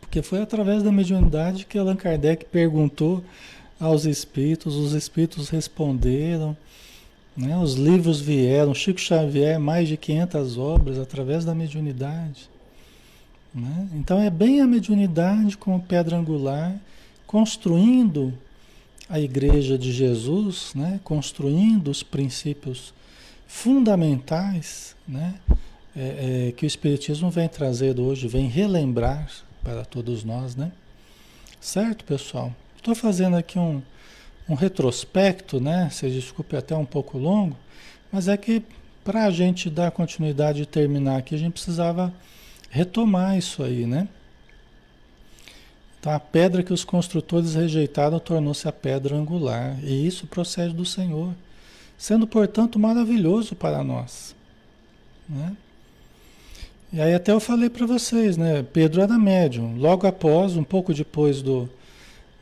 Porque 0.00 0.22
foi 0.22 0.40
através 0.40 0.84
da 0.84 0.92
mediunidade 0.92 1.66
que 1.66 1.76
Allan 1.76 1.96
Kardec 1.96 2.44
perguntou 2.44 3.24
aos 3.80 4.04
espíritos, 4.04 4.76
os 4.76 4.92
espíritos 4.92 5.48
responderam, 5.48 6.56
né? 7.36 7.56
os 7.56 7.74
livros 7.74 8.20
vieram, 8.20 8.74
Chico 8.74 9.00
Xavier, 9.00 9.58
mais 9.58 9.88
de 9.88 9.96
500 9.96 10.58
obras 10.58 10.98
através 10.98 11.44
da 11.44 11.54
mediunidade. 11.54 12.48
Né? 13.54 13.88
Então 13.94 14.20
é 14.20 14.30
bem 14.30 14.60
a 14.60 14.66
mediunidade 14.66 15.56
como 15.56 15.80
pedra 15.80 16.16
angular, 16.16 16.74
construindo 17.26 18.32
a 19.08 19.20
igreja 19.20 19.76
de 19.76 19.92
Jesus, 19.92 20.72
né? 20.74 21.00
construindo 21.04 21.88
os 21.88 22.02
princípios 22.02 22.94
fundamentais 23.46 24.94
né? 25.06 25.34
É, 25.96 26.48
é, 26.48 26.52
que 26.52 26.64
o 26.64 26.66
Espiritismo 26.66 27.30
vem 27.30 27.48
trazer 27.48 28.00
hoje, 28.00 28.26
vem 28.26 28.48
relembrar 28.48 29.30
para 29.62 29.84
todos 29.84 30.24
nós. 30.24 30.56
Né? 30.56 30.72
Certo, 31.60 32.04
pessoal? 32.04 32.52
Estou 32.76 32.96
fazendo 32.96 33.36
aqui 33.36 33.58
um, 33.58 33.80
um 34.48 34.54
retrospecto, 34.54 35.60
né? 35.60 35.88
Se 35.90 36.08
desculpe 36.10 36.56
até 36.56 36.76
um 36.76 36.84
pouco 36.84 37.18
longo, 37.18 37.56
mas 38.12 38.28
é 38.28 38.36
que 38.36 38.62
para 39.02 39.24
a 39.24 39.30
gente 39.30 39.68
dar 39.68 39.90
continuidade 39.90 40.62
e 40.62 40.66
terminar 40.66 41.18
aqui, 41.18 41.34
a 41.34 41.38
gente 41.38 41.52
precisava 41.52 42.12
retomar 42.70 43.36
isso 43.36 43.62
aí, 43.62 43.86
né? 43.86 44.08
Então 46.00 46.12
a 46.12 46.20
pedra 46.20 46.62
que 46.62 46.72
os 46.72 46.84
construtores 46.84 47.54
rejeitaram 47.54 48.18
tornou-se 48.18 48.68
a 48.68 48.72
pedra 48.72 49.16
angular, 49.16 49.78
e 49.82 50.06
isso 50.06 50.26
procede 50.26 50.74
do 50.74 50.84
Senhor, 50.84 51.34
sendo 51.96 52.26
portanto 52.26 52.78
maravilhoso 52.78 53.54
para 53.54 53.82
nós, 53.82 54.34
né? 55.28 55.56
E 56.92 57.00
aí 57.00 57.12
até 57.12 57.32
eu 57.32 57.40
falei 57.40 57.68
para 57.68 57.86
vocês, 57.86 58.36
né? 58.36 58.62
Pedro 58.62 59.00
era 59.00 59.18
médium. 59.18 59.76
Logo 59.76 60.06
após, 60.06 60.56
um 60.56 60.62
pouco 60.62 60.94
depois 60.94 61.42
do, 61.42 61.68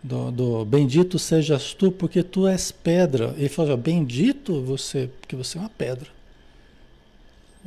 do, 0.02 0.30
do, 0.32 0.64
bendito 0.64 1.18
sejas 1.18 1.74
tu, 1.74 1.92
porque 1.92 2.22
tu 2.22 2.46
és 2.46 2.72
pedra. 2.72 3.34
Ele 3.36 3.48
falou, 3.48 3.76
bendito 3.76 4.60
você, 4.62 5.08
porque 5.20 5.36
você 5.36 5.58
é 5.58 5.60
uma 5.60 5.70
pedra. 5.70 6.08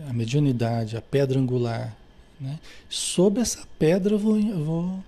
A 0.10 0.14
mediunidade, 0.14 0.98
a 0.98 1.02
pedra 1.02 1.40
angular. 1.40 1.96
Né? 2.40 2.60
Sob 2.90 3.40
essa 3.40 3.66
pedra 3.80 4.16
eu 4.16 4.20
vou, 4.20 4.38
eu, 4.38 4.64
vou, 4.64 5.04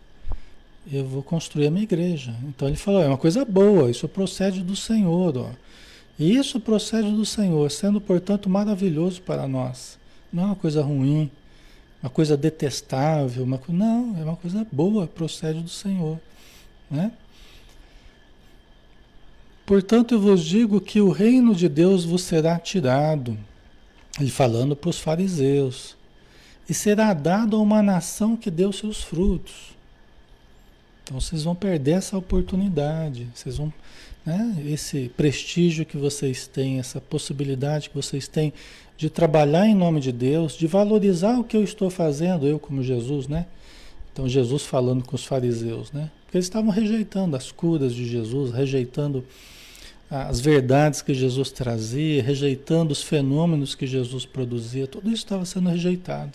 eu 0.91 1.05
vou 1.05 1.21
construir 1.21 1.67
a 1.67 1.71
minha 1.71 1.83
igreja. 1.83 2.33
Então 2.43 2.67
ele 2.67 2.77
falou, 2.77 3.01
é 3.01 3.07
uma 3.07 3.17
coisa 3.17 3.43
boa, 3.43 3.91
isso 3.91 4.07
procede 4.07 4.63
do 4.63 4.75
Senhor. 4.75 5.37
Ó. 5.37 5.49
E 6.17 6.35
isso 6.35 6.59
procede 6.59 7.11
do 7.11 7.25
Senhor, 7.25 7.69
sendo, 7.69 7.99
portanto, 7.99 8.49
maravilhoso 8.49 9.21
para 9.21 9.47
nós. 9.47 9.99
Não 10.31 10.43
é 10.43 10.45
uma 10.47 10.55
coisa 10.55 10.81
ruim, 10.81 11.29
uma 12.01 12.09
coisa 12.09 12.37
detestável, 12.37 13.43
uma, 13.43 13.59
não, 13.67 14.15
é 14.17 14.23
uma 14.23 14.35
coisa 14.37 14.65
boa, 14.71 15.05
procede 15.05 15.61
do 15.61 15.69
Senhor. 15.69 16.17
Né? 16.89 17.11
Portanto, 19.65 20.15
eu 20.15 20.19
vos 20.19 20.43
digo 20.43 20.79
que 20.79 21.01
o 21.01 21.09
reino 21.09 21.53
de 21.53 21.67
Deus 21.67 22.05
vos 22.05 22.23
será 22.23 22.57
tirado. 22.57 23.37
Ele 24.19 24.31
falando 24.31 24.75
para 24.75 24.89
os 24.89 24.99
fariseus 24.99 25.95
e 26.69 26.73
será 26.73 27.13
dado 27.13 27.55
a 27.55 27.59
uma 27.59 27.81
nação 27.81 28.35
que 28.35 28.49
deu 28.49 28.71
seus 28.71 29.03
frutos. 29.03 29.75
Então 31.03 31.19
vocês 31.19 31.43
vão 31.43 31.55
perder 31.55 31.91
essa 31.91 32.17
oportunidade, 32.17 33.27
vocês 33.33 33.57
vão, 33.57 33.71
né, 34.25 34.57
esse 34.65 35.09
prestígio 35.15 35.85
que 35.85 35.95
vocês 35.95 36.47
têm, 36.47 36.79
essa 36.79 36.99
possibilidade 36.99 37.89
que 37.89 37.95
vocês 37.95 38.27
têm 38.27 38.51
de 38.97 39.09
trabalhar 39.09 39.67
em 39.67 39.75
nome 39.75 40.01
de 40.01 40.11
Deus, 40.11 40.53
de 40.53 40.67
valorizar 40.67 41.39
o 41.39 41.43
que 41.43 41.55
eu 41.55 41.63
estou 41.63 41.89
fazendo, 41.89 42.45
eu 42.45 42.59
como 42.59 42.83
Jesus, 42.83 43.27
né? 43.27 43.45
Então 44.17 44.27
Jesus 44.27 44.63
falando 44.63 45.03
com 45.03 45.15
os 45.15 45.23
fariseus, 45.23 45.91
né? 45.91 46.09
Porque 46.25 46.37
eles 46.37 46.47
estavam 46.47 46.71
rejeitando 46.71 47.35
as 47.35 47.51
curas 47.51 47.93
de 47.93 48.03
Jesus, 48.03 48.51
rejeitando 48.51 49.23
as 50.09 50.39
verdades 50.39 51.03
que 51.03 51.13
Jesus 51.13 51.51
trazia, 51.51 52.23
rejeitando 52.23 52.89
os 52.89 53.03
fenômenos 53.03 53.75
que 53.75 53.85
Jesus 53.85 54.25
produzia, 54.25 54.87
tudo 54.87 55.11
isso 55.11 55.23
estava 55.23 55.45
sendo 55.45 55.69
rejeitado. 55.69 56.31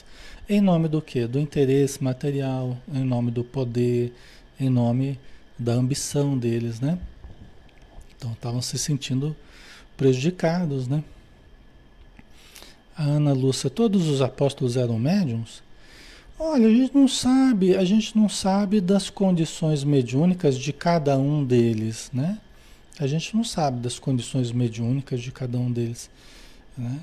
Em 0.48 0.60
nome 0.60 0.86
do 0.86 1.02
quê? 1.02 1.26
Do 1.26 1.40
interesse 1.40 2.04
material, 2.04 2.78
em 2.94 3.02
nome 3.02 3.32
do 3.32 3.42
poder, 3.42 4.12
em 4.60 4.70
nome 4.70 5.18
da 5.58 5.72
ambição 5.72 6.38
deles, 6.38 6.78
né? 6.78 6.96
Então 8.16 8.30
estavam 8.30 8.62
se 8.62 8.78
sentindo 8.78 9.34
prejudicados, 9.96 10.86
né? 10.86 11.02
A 12.96 13.02
Ana 13.02 13.32
Lúcia, 13.32 13.68
todos 13.68 14.06
os 14.06 14.22
apóstolos 14.22 14.76
eram 14.76 15.00
médiums? 15.00 15.61
Olha, 16.44 16.66
a 16.66 16.70
gente 16.70 16.92
não 16.92 17.06
sabe, 17.06 17.76
a 17.76 17.84
gente 17.84 18.18
não 18.18 18.28
sabe 18.28 18.80
das 18.80 19.08
condições 19.08 19.84
mediúnicas 19.84 20.58
de 20.58 20.72
cada 20.72 21.16
um 21.16 21.44
deles, 21.44 22.10
né? 22.12 22.36
A 22.98 23.06
gente 23.06 23.36
não 23.36 23.44
sabe 23.44 23.78
das 23.78 23.96
condições 23.96 24.50
mediúnicas 24.50 25.22
de 25.22 25.30
cada 25.30 25.56
um 25.56 25.70
deles. 25.70 26.10
Né? 26.76 26.98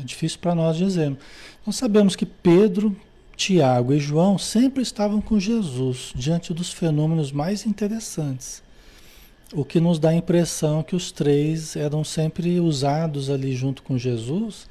É 0.00 0.04
difícil 0.04 0.38
para 0.38 0.54
nós 0.54 0.78
dizermos. 0.78 1.18
Nós 1.66 1.76
sabemos 1.76 2.16
que 2.16 2.24
Pedro, 2.24 2.96
Tiago 3.36 3.92
e 3.92 3.98
João 3.98 4.38
sempre 4.38 4.82
estavam 4.82 5.20
com 5.20 5.38
Jesus 5.38 6.10
diante 6.14 6.54
dos 6.54 6.72
fenômenos 6.72 7.30
mais 7.30 7.66
interessantes. 7.66 8.62
O 9.52 9.66
que 9.66 9.80
nos 9.80 9.98
dá 9.98 10.08
a 10.08 10.16
impressão 10.16 10.82
que 10.82 10.96
os 10.96 11.12
três 11.12 11.76
eram 11.76 12.02
sempre 12.02 12.58
usados 12.58 13.28
ali 13.28 13.54
junto 13.54 13.82
com 13.82 13.98
Jesus 13.98 14.66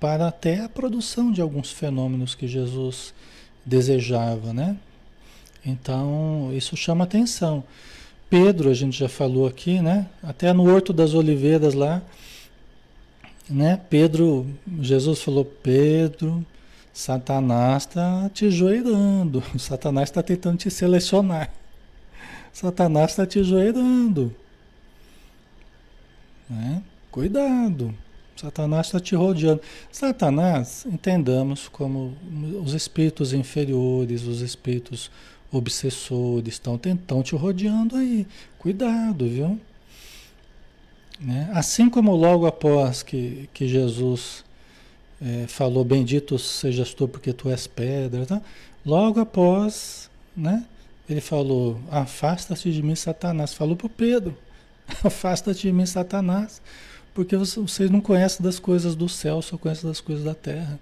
para 0.00 0.26
até 0.26 0.64
a 0.64 0.68
produção 0.68 1.30
de 1.30 1.40
alguns 1.40 1.70
fenômenos 1.70 2.34
que 2.34 2.48
Jesus 2.48 3.14
desejava, 3.66 4.52
né? 4.52 4.76
Então, 5.64 6.50
isso 6.54 6.76
chama 6.76 7.02
atenção. 7.02 7.64
Pedro, 8.30 8.70
a 8.70 8.74
gente 8.74 8.96
já 8.96 9.08
falou 9.08 9.46
aqui, 9.46 9.80
né? 9.80 10.06
Até 10.22 10.52
no 10.52 10.72
Horto 10.72 10.92
das 10.92 11.12
Oliveiras 11.12 11.74
lá, 11.74 12.00
né? 13.50 13.80
Pedro, 13.90 14.46
Jesus 14.80 15.22
falou: 15.22 15.44
Pedro, 15.44 16.44
Satanás 16.92 17.82
está 17.82 18.30
te 18.32 18.50
joelhando, 18.50 19.42
Satanás 19.58 20.08
está 20.08 20.22
tentando 20.22 20.58
te 20.58 20.70
selecionar, 20.70 21.52
Satanás 22.52 23.10
está 23.10 23.26
te 23.26 23.42
joelhando, 23.42 24.34
né? 26.48 26.82
Cuidado, 27.10 27.94
Satanás 28.36 28.86
está 28.86 29.00
te 29.00 29.14
rodeando. 29.14 29.60
Satanás, 29.90 30.86
entendamos 30.86 31.68
como 31.68 32.14
os 32.62 32.74
espíritos 32.74 33.32
inferiores, 33.32 34.24
os 34.24 34.40
espíritos 34.40 35.10
obsessores 35.50 36.54
estão 36.54 36.76
tentando 36.76 37.22
te 37.22 37.34
rodeando 37.34 37.96
aí. 37.96 38.26
Cuidado, 38.58 39.26
viu? 39.28 39.60
Né? 41.18 41.50
Assim 41.54 41.88
como 41.88 42.14
logo 42.14 42.46
após 42.46 43.02
que, 43.02 43.48
que 43.54 43.66
Jesus 43.66 44.44
é, 45.20 45.46
falou, 45.46 45.84
bendito 45.84 46.38
sejas 46.38 46.92
tu 46.92 47.08
porque 47.08 47.32
tu 47.32 47.48
és 47.48 47.66
pedra, 47.66 48.26
tá? 48.26 48.42
logo 48.84 49.18
após, 49.18 50.10
né? 50.36 50.64
ele 51.08 51.20
falou, 51.20 51.80
afasta-te 51.90 52.70
de 52.72 52.82
mim, 52.82 52.94
Satanás. 52.94 53.54
Falou 53.54 53.76
para 53.76 53.88
Pedro, 53.88 54.36
afasta-te 55.02 55.62
de 55.62 55.72
mim, 55.72 55.86
Satanás, 55.86 56.60
porque 57.16 57.34
vocês 57.34 57.90
não 57.90 58.02
conhecem 58.02 58.44
das 58.44 58.58
coisas 58.58 58.94
do 58.94 59.08
céu, 59.08 59.40
só 59.40 59.56
conhecem 59.56 59.88
das 59.88 60.02
coisas 60.02 60.22
da 60.22 60.34
terra. 60.34 60.78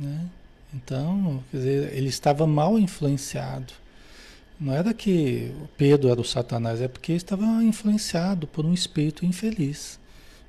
Né? 0.00 0.26
Então, 0.72 1.44
quer 1.50 1.58
dizer, 1.58 1.92
ele 1.92 2.08
estava 2.08 2.46
mal 2.46 2.78
influenciado. 2.78 3.74
Não 4.58 4.72
era 4.72 4.94
que 4.94 5.52
Pedro 5.76 6.08
era 6.08 6.18
o 6.18 6.24
Satanás, 6.24 6.80
é 6.80 6.88
porque 6.88 7.12
estava 7.12 7.44
influenciado 7.62 8.46
por 8.46 8.64
um 8.64 8.72
espírito 8.72 9.26
infeliz. 9.26 10.00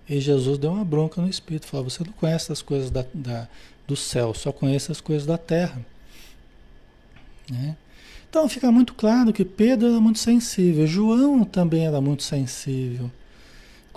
E 0.08 0.22
Jesus 0.22 0.58
deu 0.58 0.72
uma 0.72 0.86
bronca 0.86 1.22
no 1.22 1.28
espírito, 1.28 1.68
falou: 1.68 1.90
Você 1.90 2.06
não 2.06 2.14
conhece 2.14 2.54
as 2.54 2.62
coisas 2.62 2.90
da, 2.90 3.06
da, 3.14 3.46
do 3.86 3.98
céu, 3.98 4.34
só 4.34 4.54
conhece 4.54 4.90
as 4.90 5.02
coisas 5.02 5.28
da 5.28 5.38
terra. 5.38 5.86
Né? 7.52 7.76
Então 8.30 8.48
fica 8.48 8.72
muito 8.72 8.94
claro 8.94 9.34
que 9.34 9.44
Pedro 9.44 9.90
era 9.90 10.00
muito 10.00 10.20
sensível, 10.20 10.88
João 10.88 11.44
também 11.44 11.86
era 11.86 12.00
muito 12.00 12.24
sensível. 12.24 13.12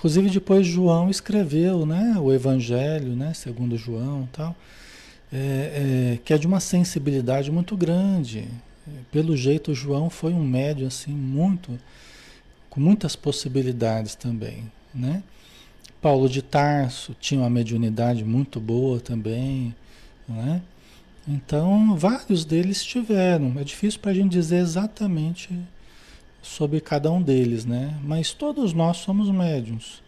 Inclusive 0.01 0.31
depois 0.31 0.67
João 0.67 1.11
escreveu 1.11 1.85
né, 1.85 2.17
o 2.19 2.33
Evangelho, 2.33 3.15
né, 3.15 3.35
segundo 3.35 3.77
João 3.77 4.27
tal 4.33 4.57
é, 5.33 6.15
é, 6.15 6.19
que 6.25 6.33
é 6.33 6.39
de 6.39 6.47
uma 6.47 6.61
sensibilidade 6.61 7.51
muito 7.51 7.77
grande. 7.77 8.49
Pelo 9.13 9.37
jeito, 9.37 9.75
João 9.75 10.11
foi 10.11 10.33
um 10.33 10.43
médium 10.43 10.89
assim 10.89 11.13
muito, 11.13 11.79
com 12.69 12.81
muitas 12.81 13.15
possibilidades 13.15 14.15
também, 14.15 14.71
né? 14.93 15.23
Paulo 16.03 16.29
de 16.29 16.43
Tarso 16.43 17.15
tinha 17.21 17.41
uma 17.41 17.51
mediunidade 17.51 18.25
muito 18.25 18.59
boa 18.59 18.99
também, 18.99 19.75
né? 20.29 20.63
Então, 21.29 21.95
vários 21.97 22.45
deles 22.45 22.83
tiveram. 22.83 23.55
É 23.59 23.63
difícil 23.63 24.01
para 24.01 24.11
a 24.11 24.15
gente 24.15 24.33
dizer 24.33 24.57
exatamente 24.57 25.51
sobre 26.43 26.81
cada 26.81 27.11
um 27.11 27.23
deles, 27.23 27.65
né? 27.65 27.99
Mas 28.03 28.33
todos 28.33 28.73
nós 28.73 28.99
somos 28.99 29.31
médiums. 29.31 30.03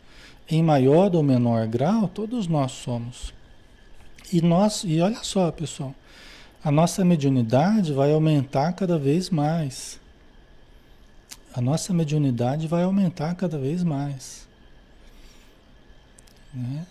Em 0.48 0.62
maior 0.62 1.14
ou 1.14 1.22
menor 1.22 1.66
grau, 1.66 2.08
todos 2.08 2.46
nós 2.46 2.72
somos. 2.72 3.32
E 4.32 4.40
nós, 4.40 4.82
e 4.84 5.00
olha 5.00 5.22
só, 5.22 5.50
pessoal, 5.50 5.94
a 6.64 6.70
nossa 6.70 7.04
mediunidade 7.04 7.92
vai 7.92 8.12
aumentar 8.12 8.72
cada 8.72 8.98
vez 8.98 9.30
mais. 9.30 10.00
A 11.54 11.60
nossa 11.60 11.92
mediunidade 11.92 12.66
vai 12.66 12.82
aumentar 12.82 13.34
cada 13.34 13.58
vez 13.58 13.84
mais. 13.84 14.48
Né? 16.52 16.86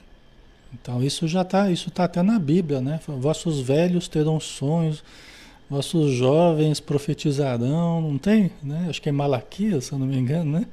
Então 0.74 1.04
isso 1.04 1.28
já 1.28 1.42
está, 1.42 1.70
isso 1.70 1.90
está 1.90 2.06
até 2.06 2.22
na 2.22 2.40
Bíblia, 2.40 2.80
né? 2.80 3.00
Vossos 3.08 3.60
velhos 3.60 4.08
terão 4.08 4.40
sonhos, 4.40 5.04
vossos 5.72 6.12
jovens 6.12 6.82
profetizarão, 6.82 8.02
não 8.02 8.18
tem? 8.18 8.52
Né? 8.62 8.88
Acho 8.90 9.02
que 9.02 9.08
é 9.08 9.12
Malaquias, 9.12 9.86
se 9.86 9.94
eu 9.94 10.00
não 10.00 10.06
me 10.06 10.18
engano, 10.18 10.52
né? 10.60 10.66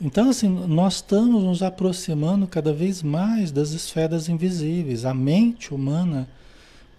Então, 0.00 0.30
assim, 0.30 0.48
nós 0.48 0.96
estamos 0.96 1.44
nos 1.44 1.62
aproximando 1.62 2.44
cada 2.48 2.72
vez 2.72 3.04
mais 3.04 3.52
das 3.52 3.70
esferas 3.70 4.28
invisíveis. 4.28 5.04
A 5.04 5.14
mente 5.14 5.72
humana, 5.72 6.28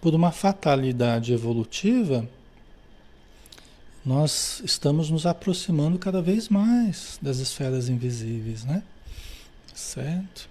por 0.00 0.14
uma 0.14 0.32
fatalidade 0.32 1.34
evolutiva, 1.34 2.26
nós 4.02 4.62
estamos 4.64 5.10
nos 5.10 5.26
aproximando 5.26 5.98
cada 5.98 6.22
vez 6.22 6.48
mais 6.48 7.18
das 7.20 7.36
esferas 7.40 7.90
invisíveis, 7.90 8.64
né? 8.64 8.82
Certo? 9.74 10.48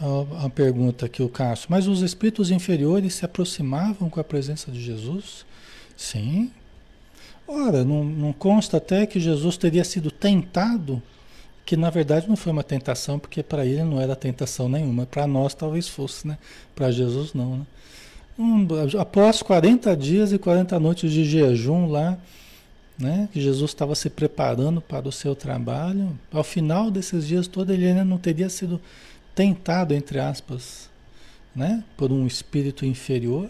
A, 0.00 0.46
a 0.46 0.50
pergunta 0.50 1.06
aqui, 1.06 1.22
o 1.22 1.28
Cássio, 1.28 1.68
mas 1.70 1.86
os 1.86 2.02
espíritos 2.02 2.50
inferiores 2.50 3.14
se 3.14 3.24
aproximavam 3.24 4.10
com 4.10 4.20
a 4.20 4.24
presença 4.24 4.70
de 4.70 4.82
Jesus? 4.82 5.46
Sim, 5.96 6.50
Ora, 7.48 7.84
não, 7.84 8.02
não 8.02 8.32
consta 8.32 8.78
até 8.78 9.06
que 9.06 9.20
Jesus 9.20 9.56
teria 9.56 9.84
sido 9.84 10.10
tentado, 10.10 11.00
que 11.64 11.76
na 11.76 11.90
verdade 11.90 12.28
não 12.28 12.36
foi 12.36 12.52
uma 12.52 12.64
tentação, 12.64 13.18
porque 13.18 13.42
para 13.42 13.64
ele 13.64 13.84
não 13.84 14.00
era 14.00 14.16
tentação 14.16 14.68
nenhuma, 14.68 15.06
para 15.06 15.26
nós 15.26 15.54
talvez 15.54 15.86
fosse, 15.88 16.26
né? 16.26 16.38
Para 16.74 16.90
Jesus 16.90 17.34
não, 17.34 17.58
né? 17.58 17.66
Um, 18.38 18.66
após 19.00 19.42
40 19.42 19.96
dias 19.96 20.32
e 20.32 20.38
40 20.38 20.78
noites 20.80 21.10
de 21.10 21.24
jejum 21.24 21.86
lá, 21.86 22.18
né? 22.98 23.28
Que 23.32 23.40
Jesus 23.40 23.70
estava 23.70 23.94
se 23.94 24.10
preparando 24.10 24.80
para 24.80 25.08
o 25.08 25.12
seu 25.12 25.34
trabalho, 25.36 26.18
ao 26.32 26.42
final 26.42 26.90
desses 26.90 27.28
dias 27.28 27.46
todos 27.46 27.72
ele 27.72 27.86
ainda 27.86 28.04
não 28.04 28.18
teria 28.18 28.48
sido 28.48 28.80
tentado, 29.36 29.94
entre 29.94 30.18
aspas, 30.18 30.88
né? 31.54 31.84
Por 31.96 32.10
um 32.10 32.26
espírito 32.26 32.84
inferior, 32.84 33.48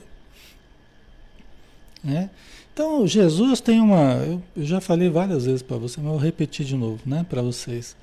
né? 2.04 2.28
Então, 2.74 3.06
Jesus 3.06 3.60
tem 3.60 3.80
uma. 3.80 4.16
Eu 4.54 4.64
já 4.64 4.80
falei 4.82 5.08
várias 5.08 5.46
vezes 5.46 5.62
para 5.62 5.78
você, 5.78 5.98
mas 5.98 6.06
eu 6.06 6.12
vou 6.12 6.20
repetir 6.20 6.66
de 6.66 6.76
novo, 6.76 7.00
né, 7.06 7.24
para 7.26 7.40
vocês. 7.40 7.96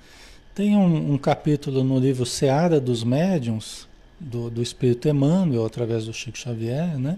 Tem 0.56 0.76
um, 0.76 1.14
um, 1.14 1.18
capítulo 1.18 1.84
no 1.84 2.00
livro 2.00 2.26
Seara 2.26 2.80
dos 2.80 3.04
Médiuns, 3.04 3.88
do, 4.20 4.50
do 4.50 4.64
Espírito 4.64 5.08
Emmanuel, 5.08 5.66
através 5.66 6.06
do 6.06 6.14
Chico 6.14 6.38
Xavier, 6.38 6.98
né? 6.98 7.18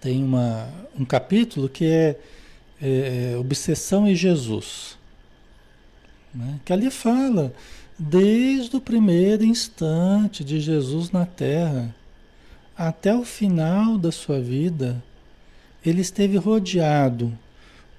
Tem 0.00 0.24
uma, 0.24 0.68
um 0.98 1.04
capítulo 1.04 1.68
que 1.68 1.84
é, 1.84 2.18
é, 2.80 3.32
é 3.34 3.36
Obsessão 3.36 4.08
e 4.08 4.16
Jesus, 4.16 4.98
né? 6.34 6.58
que 6.64 6.72
ali 6.72 6.90
fala 6.90 7.52
desde 8.02 8.74
o 8.74 8.80
primeiro 8.80 9.44
instante 9.44 10.42
de 10.42 10.58
Jesus 10.58 11.10
na 11.10 11.26
Terra 11.26 11.94
até 12.74 13.14
o 13.14 13.26
final 13.26 13.98
da 13.98 14.10
sua 14.10 14.40
vida 14.40 15.02
ele 15.84 16.00
esteve 16.00 16.38
rodeado 16.38 17.38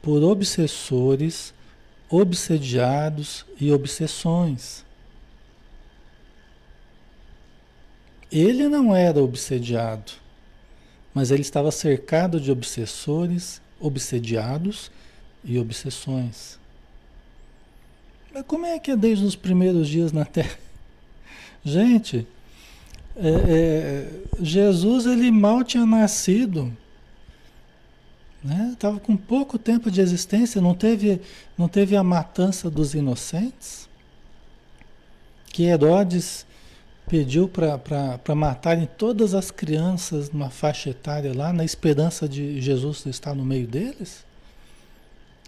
por 0.02 0.24
obsessores, 0.24 1.54
obsediados 2.10 3.46
e 3.60 3.72
obsessões. 3.72 4.84
Ele 8.32 8.68
não 8.68 8.96
era 8.96 9.22
obsediado, 9.22 10.14
mas 11.14 11.30
ele 11.30 11.42
estava 11.42 11.70
cercado 11.70 12.42
de 12.42 12.52
obsessores, 12.52 13.62
obsediados 13.80 14.90
e 15.44 15.60
obsessões. 15.60 16.61
Mas 18.34 18.44
como 18.46 18.66
é 18.66 18.80
que 18.80 18.92
é 18.92 18.96
desde 18.96 19.26
os 19.26 19.36
primeiros 19.36 19.88
dias 19.88 20.12
na 20.12 20.26
Terra? 20.26 20.58
Gente, 21.64 22.28
é, 23.16 23.30
é, 23.30 24.10
Jesus 24.40 25.06
ele 25.06 25.30
mal 25.30 25.64
tinha 25.64 25.86
nascido, 25.86 26.76
né? 28.44 28.76
Tava 28.80 29.00
com 29.00 29.16
pouco 29.16 29.60
tempo 29.60 29.92
de 29.92 30.02
existência, 30.02 30.62
não 30.62 30.74
teve, 30.74 31.22
não 31.58 31.68
teve 31.68 31.96
a 31.96 32.04
matança 32.04 32.70
dos 32.70 32.94
inocentes, 32.96 33.88
que 35.46 35.64
Herodes 35.64 36.46
pediu 37.08 37.50
para 37.50 38.36
matarem 38.36 38.88
todas 38.98 39.34
as 39.34 39.52
crianças 39.52 40.32
numa 40.32 40.50
faixa 40.50 40.90
etária 40.90 41.36
lá, 41.36 41.52
na 41.52 41.66
esperança 41.66 42.28
de 42.28 42.62
Jesus 42.62 43.06
estar 43.06 43.36
no 43.36 43.44
meio 43.44 43.68
deles? 43.68 44.26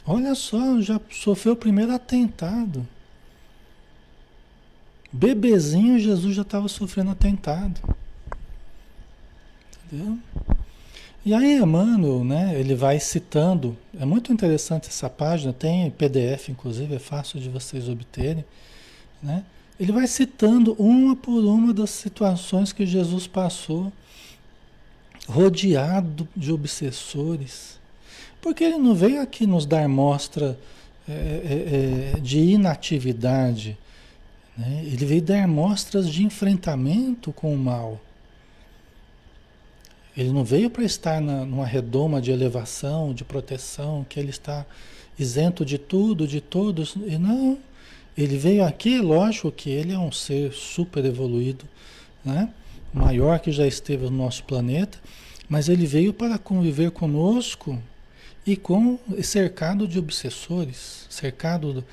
Olha 0.06 0.36
só, 0.36 0.82
já 0.82 1.00
sofreu 1.10 1.54
o 1.54 1.58
primeiro 1.58 1.94
atentado. 1.94 2.88
Bebezinho, 5.12 6.00
Jesus 6.00 6.36
já 6.36 6.42
estava 6.42 6.68
sofrendo 6.68 7.12
atentado. 7.12 7.80
Entendeu? 9.86 10.18
E 11.26 11.34
aí, 11.34 11.56
Emmanuel, 11.56 12.24
né, 12.26 12.60
ele 12.60 12.76
vai 12.76 13.00
citando, 13.00 13.78
é 13.98 14.04
muito 14.04 14.34
interessante 14.34 14.90
essa 14.90 15.10
página, 15.10 15.54
tem 15.54 15.90
PDF, 15.90 16.50
inclusive, 16.50 16.96
é 16.96 17.00
fácil 17.00 17.40
de 17.40 17.48
vocês 17.48 17.88
obterem, 17.88 18.44
né? 19.22 19.46
Ele 19.80 19.94
vai 19.94 20.06
citando 20.06 20.74
uma 20.74 21.16
por 21.16 21.44
uma 21.46 21.74
das 21.74 21.92
situações 21.92 22.74
que 22.74 22.86
Jesus 22.86 23.26
passou, 23.26 23.92
rodeado 25.28 26.28
de 26.36 26.52
obsessores. 26.52 27.80
Porque 28.44 28.66
ele 28.66 28.78
não 28.78 28.94
veio 28.94 29.22
aqui 29.22 29.48
nos 29.48 29.66
dar 29.66 29.88
mostra 29.88 30.60
é, 31.08 31.14
é, 31.14 32.14
é, 32.18 32.20
de 32.20 32.40
inatividade, 32.40 33.78
né? 34.58 34.84
ele 34.86 35.06
veio 35.06 35.22
dar 35.22 35.48
mostras 35.48 36.10
de 36.10 36.26
enfrentamento 36.26 37.32
com 37.32 37.54
o 37.54 37.58
mal. 37.58 38.02
Ele 40.16 40.30
não 40.34 40.44
veio 40.44 40.70
para 40.70 40.84
estar 40.84 41.22
na, 41.22 41.46
numa 41.46 41.66
redoma 41.66 42.22
de 42.22 42.32
elevação, 42.32 43.14
de 43.14 43.24
proteção, 43.24 44.06
que 44.10 44.20
ele 44.20 44.32
está 44.32 44.66
isento 45.18 45.64
de 45.64 45.78
tudo, 45.78 46.28
de 46.28 46.42
todos. 46.42 46.98
E 47.08 47.18
não, 47.18 47.58
ele 48.18 48.36
veio 48.36 48.66
aqui, 48.66 49.00
lógico 49.00 49.54
que 49.54 49.70
ele 49.70 49.94
é 49.94 49.98
um 49.98 50.12
ser 50.12 50.52
super 50.52 51.06
evoluído, 51.06 51.64
né? 52.26 52.50
maior 52.94 53.40
que 53.40 53.54
já 53.54 53.66
esteve 53.66 54.04
no 54.04 54.12
nosso 54.12 54.44
planeta, 54.44 55.00
mas 55.48 55.70
ele 55.70 55.86
veio 55.86 56.14
para 56.14 56.38
conviver 56.38 56.92
conosco 56.92 57.82
e 58.46 58.56
com 58.56 59.00
cercado 59.22 59.88
de 59.88 59.98
obsessores, 59.98 61.06
cercado 61.10 61.84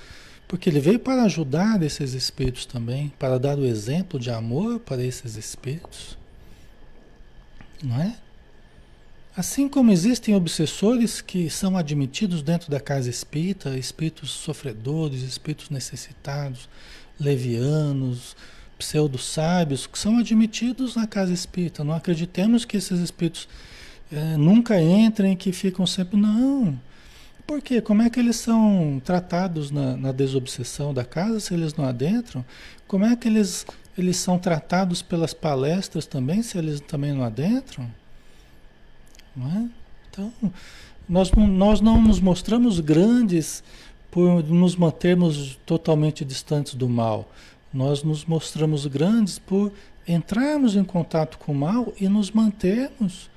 porque 0.49 0.69
ele 0.69 0.81
veio 0.81 0.99
para 0.99 1.23
ajudar 1.23 1.81
esses 1.81 2.13
espíritos 2.13 2.67
também, 2.67 3.13
para 3.19 3.39
dar 3.39 3.57
o 3.57 3.65
exemplo 3.65 4.19
de 4.19 4.31
amor 4.31 4.81
para 4.81 5.05
esses 5.05 5.37
espíritos. 5.37 6.19
Não 7.81 8.01
é? 8.01 8.17
Assim 9.37 9.69
como 9.69 9.93
existem 9.93 10.35
obsessores 10.35 11.21
que 11.21 11.49
são 11.49 11.77
admitidos 11.77 12.43
dentro 12.43 12.69
da 12.69 12.81
casa 12.81 13.09
espírita, 13.09 13.79
espíritos 13.79 14.31
sofredores, 14.31 15.23
espíritos 15.23 15.71
necessitados, 15.71 16.69
levianos, 17.19 18.35
pseudo-sábios, 18.77 19.87
que 19.87 19.99
são 19.99 20.19
admitidos 20.19 20.97
na 20.97 21.07
casa 21.07 21.33
espírita. 21.33 21.85
Não 21.85 21.95
acreditemos 21.95 22.65
que 22.65 22.77
esses 22.77 22.99
espíritos 22.99 23.47
é, 24.12 24.37
nunca 24.37 24.81
entrem, 24.81 25.37
que 25.37 25.53
ficam 25.53 25.87
sempre. 25.87 26.18
Não. 26.18 26.79
Por 27.46 27.61
quê? 27.61 27.81
Como 27.81 28.03
é 28.03 28.11
que 28.11 28.20
eles 28.20 28.37
são 28.37 29.01
tratados 29.05 29.70
na, 29.70 29.96
na 29.96 30.12
desobsessão 30.12 30.94
da 30.94 31.05
casa 31.05 31.40
se 31.40 31.55
eles 31.55 31.75
não 31.75 31.85
adentram? 31.85 32.44
Como 32.87 33.05
é 33.05 33.14
que 33.16 33.29
eles, 33.29 33.66
eles 33.96 34.16
são 34.16 34.38
tratados 34.38 35.03
pelas 35.03 35.35
palestras 35.35 36.07
também 36.07 36.42
se 36.42 36.59
eles 36.59 36.81
também 36.81 37.12
não 37.12 37.25
adentram? 37.25 37.90
Não 39.35 39.46
é? 39.49 39.68
Então, 40.11 40.33
nós, 41.09 41.31
nós 41.33 41.81
não 41.81 42.01
nos 42.01 42.20
mostramos 42.20 42.79
grandes 42.81 43.62
por 44.11 44.42
nos 44.44 44.77
mantermos 44.77 45.59
totalmente 45.64 46.25
distantes 46.25 46.75
do 46.75 46.88
mal. 46.88 47.31
Nós 47.73 48.03
nos 48.03 48.25
mostramos 48.25 48.87
grandes 48.87 49.38
por 49.38 49.73
entrarmos 50.07 50.75
em 50.75 50.83
contato 50.85 51.38
com 51.38 51.53
o 51.53 51.55
mal 51.55 51.92
e 52.01 52.09
nos 52.09 52.31
mantermos 52.31 53.31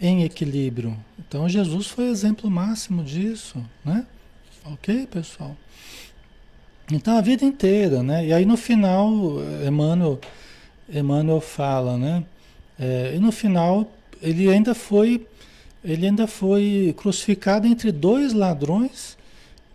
em 0.00 0.24
equilíbrio. 0.24 0.96
Então 1.18 1.48
Jesus 1.48 1.86
foi 1.86 2.08
exemplo 2.08 2.50
máximo 2.50 3.02
disso, 3.02 3.64
né? 3.84 4.06
Ok, 4.64 5.06
pessoal? 5.06 5.56
Então 6.90 7.16
a 7.16 7.20
vida 7.20 7.44
inteira, 7.44 8.02
né? 8.02 8.26
E 8.26 8.32
aí 8.32 8.44
no 8.44 8.56
final, 8.56 9.12
Emmanuel, 9.66 10.20
Emmanuel 10.88 11.40
fala, 11.40 11.96
né? 11.96 12.24
É, 12.78 13.14
e 13.14 13.18
no 13.18 13.30
final 13.30 13.90
ele 14.20 14.50
ainda 14.50 14.74
foi 14.74 15.26
ele 15.84 16.06
ainda 16.06 16.26
foi 16.26 16.94
crucificado 16.96 17.66
entre 17.66 17.92
dois 17.92 18.32
ladrões 18.32 19.18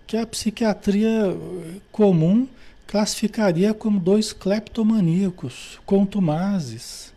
que 0.07 0.17
a 0.17 0.25
psiquiatria 0.25 1.37
comum 1.91 2.47
classificaria 2.87 3.75
como 3.75 3.99
dois 3.99 4.33
cleptomaníacos, 4.33 5.79
contumazes, 5.85 7.08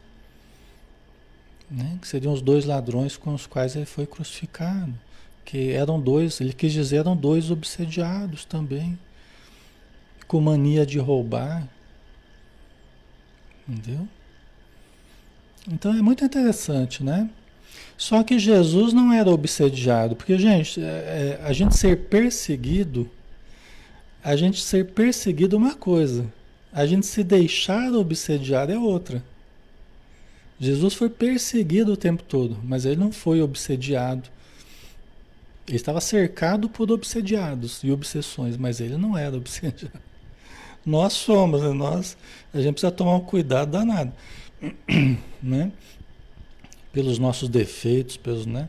né? 1.73 1.99
que 2.01 2.07
seriam 2.07 2.33
os 2.33 2.43
dois 2.43 2.65
ladrões 2.65 3.17
com 3.17 3.35
os 3.35 3.47
quais 3.47 3.75
ele 3.75 3.87
foi 3.87 4.07
crucificado, 4.07 4.93
que 5.45 5.73
eram 5.73 5.99
dois, 5.99 6.41
ele 6.41 6.53
quis 6.53 6.73
dizer, 6.73 6.99
eram 6.99 7.17
dois 7.17 7.51
obsediados 7.51 8.45
também, 8.45 8.99
com 10.29 10.41
mania 10.41 10.85
de 10.85 10.99
roubar, 10.99 11.67
entendeu? 13.69 14.07
Então 15.71 15.95
é 15.95 16.03
muito 16.03 16.25
interessante, 16.25 17.03
né? 17.03 17.29
Só 17.97 18.23
que 18.23 18.39
Jesus 18.39 18.93
não 18.93 19.13
era 19.13 19.31
obsediado, 19.31 20.17
porque, 20.17 20.37
gente, 20.39 20.81
é, 20.81 20.85
é, 20.85 21.41
a 21.45 21.53
gente 21.53 21.77
ser 21.77 22.09
perseguido, 22.09 23.09
a 24.23 24.37
gente 24.37 24.61
ser 24.61 24.87
perseguido 24.87 25.57
é 25.57 25.59
uma 25.59 25.75
coisa, 25.75 26.27
a 26.73 26.85
gente 26.87 27.07
se 27.07 27.23
deixar 27.23 27.93
obsediado 27.93 28.73
é 28.73 28.79
outra. 28.79 29.23
Jesus 30.63 30.95
foi 30.95 31.11
perseguido 31.11 31.93
o 31.93 31.97
tempo 31.97 32.23
todo, 32.23 32.57
mas 32.63 32.85
ele 32.85 32.95
não 32.95 33.11
foi 33.11 33.43
obsediado. 33.43 34.31
Ele 35.67 35.77
estava 35.77 36.01
cercado 36.01 36.69
por 36.69 36.89
obsediados 36.93 37.83
e 37.83 37.91
obsessões, 37.91 38.57
mas 38.57 38.81
ele 38.81 38.97
não 38.97 39.19
era 39.19 39.35
obsediado. 39.37 39.91
Nós 40.87 41.15
somos, 41.15 41.63
né? 41.63 41.71
nós, 41.71 42.17
a 42.55 42.61
gente 42.61 42.75
precisa 42.75 42.93
tomar 42.93 43.17
um 43.17 43.21
cuidado 43.21 43.73
danado, 43.73 44.13
né? 45.43 45.73
pelos 46.93 47.19
nossos 47.19 47.49
defeitos, 47.49 48.17
pelos, 48.17 48.47
né? 48.47 48.69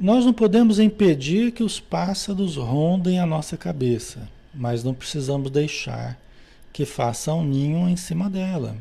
Nós 0.00 0.24
não 0.24 0.32
podemos 0.32 0.78
impedir 0.78 1.52
que 1.52 1.62
os 1.62 1.78
pássaros 1.78 2.56
rondem 2.56 3.20
a 3.20 3.26
nossa 3.26 3.58
cabeça, 3.58 4.26
mas 4.54 4.82
não 4.82 4.94
precisamos 4.94 5.50
deixar 5.50 6.18
que 6.72 6.86
façam 6.86 7.40
um 7.40 7.44
ninho 7.44 7.86
em 7.86 7.96
cima 7.96 8.30
dela. 8.30 8.78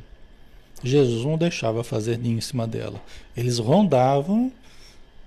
Jesus 0.83 1.25
não 1.25 1.37
deixava 1.37 1.83
fazer 1.83 2.17
ninho 2.17 2.37
em 2.37 2.41
cima 2.41 2.67
dela. 2.67 3.01
Eles 3.35 3.59
rondavam 3.59 4.51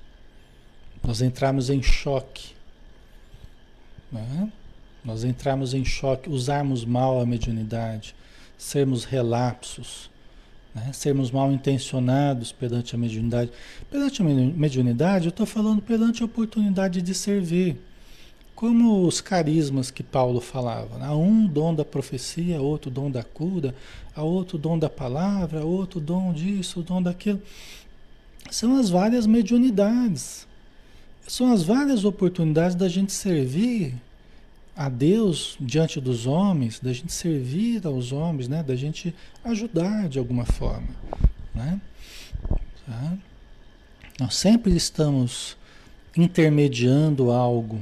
Nós 1.03 1.21
entramos 1.21 1.71
em 1.71 1.83
choque. 1.83 2.55
Né? 4.13 4.53
Nós 5.05 5.25
entramos 5.25 5.75
em 5.75 5.85
choque, 5.85 6.31
usarmos 6.31 6.85
mal 6.85 7.21
a 7.21 7.27
mediunidade, 7.27 8.15
sermos 8.57 9.05
relapsos, 9.05 10.09
né? 10.75 10.91
sermos 10.93 11.31
mal 11.31 11.53
intencionados 11.53 12.53
perante 12.53 12.95
a 12.95 12.99
mediunidade. 12.99 13.51
Perante 13.91 14.23
a 14.23 14.25
mediunidade, 14.25 15.27
eu 15.27 15.31
estou 15.31 15.47
falando 15.47 15.83
perante 15.83 16.23
a 16.23 16.27
oportunidade 16.27 17.03
de 17.03 17.15
servir. 17.15 17.77
Como 18.55 19.05
os 19.07 19.21
carismas 19.21 19.91
que 19.91 20.03
Paulo 20.03 20.41
falava. 20.41 21.05
Há 21.05 21.17
um 21.17 21.47
dom 21.47 21.75
da 21.75 21.85
profecia, 21.85 22.61
outro 22.61 22.91
dom 22.91 23.11
da 23.11 23.25
cura, 23.25 23.75
há 24.15 24.23
outro 24.23 24.57
dom 24.57 24.79
da 24.79 24.89
palavra, 24.89 25.65
outro 25.65 25.99
dom 25.99 26.33
disso, 26.33 26.83
dom 26.83 27.03
daquilo. 27.03 27.43
São 28.51 28.79
as 28.79 28.89
várias 28.89 29.27
mediunidades. 29.27 30.47
São 31.27 31.53
as 31.53 31.63
várias 31.63 32.05
oportunidades 32.05 32.77
da 32.77 32.89
gente 32.89 33.13
servir 33.13 33.95
a 34.77 34.89
Deus 34.89 35.57
diante 35.61 36.01
dos 36.01 36.27
homens, 36.27 36.81
da 36.81 36.93
gente 36.93 37.13
servir 37.13 37.87
aos 37.87 38.13
homens, 38.13 38.49
né? 38.49 38.63
da 38.63 38.75
gente 38.75 39.15
ajudar 39.45 40.09
de 40.09 40.19
alguma 40.19 40.45
forma. 40.45 40.89
Né? 41.55 41.81
Tá? 42.87 43.19
Nós 44.21 44.35
sempre 44.35 44.75
estamos 44.75 45.57
intermediando 46.17 47.31
algo. 47.31 47.81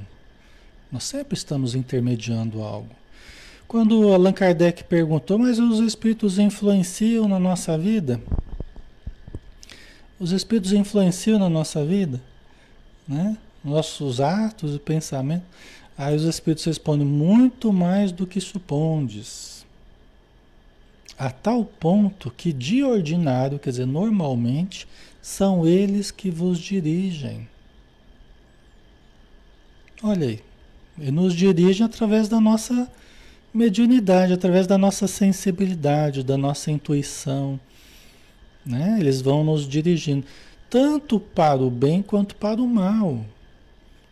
Nós 0.91 1.05
sempre 1.05 1.37
estamos 1.37 1.75
intermediando 1.75 2.63
algo. 2.63 2.91
Quando 3.69 4.13
Allan 4.13 4.33
Kardec 4.33 4.85
perguntou, 4.85 5.39
mas 5.39 5.59
os 5.59 5.79
espíritos 5.79 6.39
influenciam 6.39 7.29
na 7.29 7.39
nossa 7.39 7.79
vida? 7.79 8.21
Os 10.19 10.33
espíritos 10.33 10.73
influenciam 10.73 11.39
na 11.39 11.49
nossa 11.49 11.85
vida? 11.85 12.21
né? 13.11 13.37
nossos 13.63 14.21
atos 14.21 14.75
e 14.75 14.79
pensamentos. 14.79 15.47
Aí 16.01 16.17
os 16.17 16.23
espíritos 16.23 16.65
respondem 16.65 17.07
muito 17.07 17.71
mais 17.71 18.11
do 18.11 18.27
que 18.27 18.41
supondes. 18.41 19.67
A 21.19 21.29
tal 21.31 21.63
ponto 21.63 22.31
que 22.31 22.55
de 22.55 22.83
ordinário, 22.83 23.59
quer 23.59 23.69
dizer, 23.69 23.87
normalmente, 23.87 24.89
são 25.21 25.67
eles 25.67 26.11
que 26.11 26.31
vos 26.31 26.59
dirigem. 26.59 27.47
Olha 30.03 30.29
aí, 30.29 30.41
e 30.99 31.11
nos 31.11 31.35
dirigem 31.35 31.85
através 31.85 32.31
da 32.31 32.41
nossa 32.41 32.91
mediunidade, 33.53 34.33
através 34.33 34.67
da 34.67 34.79
nossa 34.79 35.07
sensibilidade, 35.07 36.25
da 36.25 36.39
nossa 36.39 36.71
intuição. 36.71 37.61
Né? 38.65 38.97
Eles 38.99 39.21
vão 39.21 39.45
nos 39.45 39.69
dirigindo 39.69 40.25
tanto 40.71 41.21
para 41.21 41.61
o 41.61 41.71
bem 41.71 42.01
quanto 42.01 42.35
para 42.37 42.59
o 42.59 42.67
mal. 42.67 43.23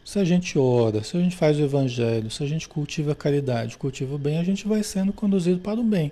Se 0.08 0.18
a 0.18 0.24
gente 0.24 0.58
ora, 0.58 1.04
se 1.04 1.14
a 1.18 1.20
gente 1.20 1.36
faz 1.36 1.58
o 1.58 1.62
evangelho, 1.62 2.30
se 2.30 2.42
a 2.42 2.46
gente 2.46 2.66
cultiva 2.66 3.12
a 3.12 3.14
caridade, 3.14 3.76
cultiva 3.76 4.14
o 4.14 4.18
bem, 4.18 4.38
a 4.38 4.42
gente 4.42 4.66
vai 4.66 4.82
sendo 4.82 5.12
conduzido 5.12 5.60
para 5.60 5.78
o 5.78 5.84
bem. 5.84 6.10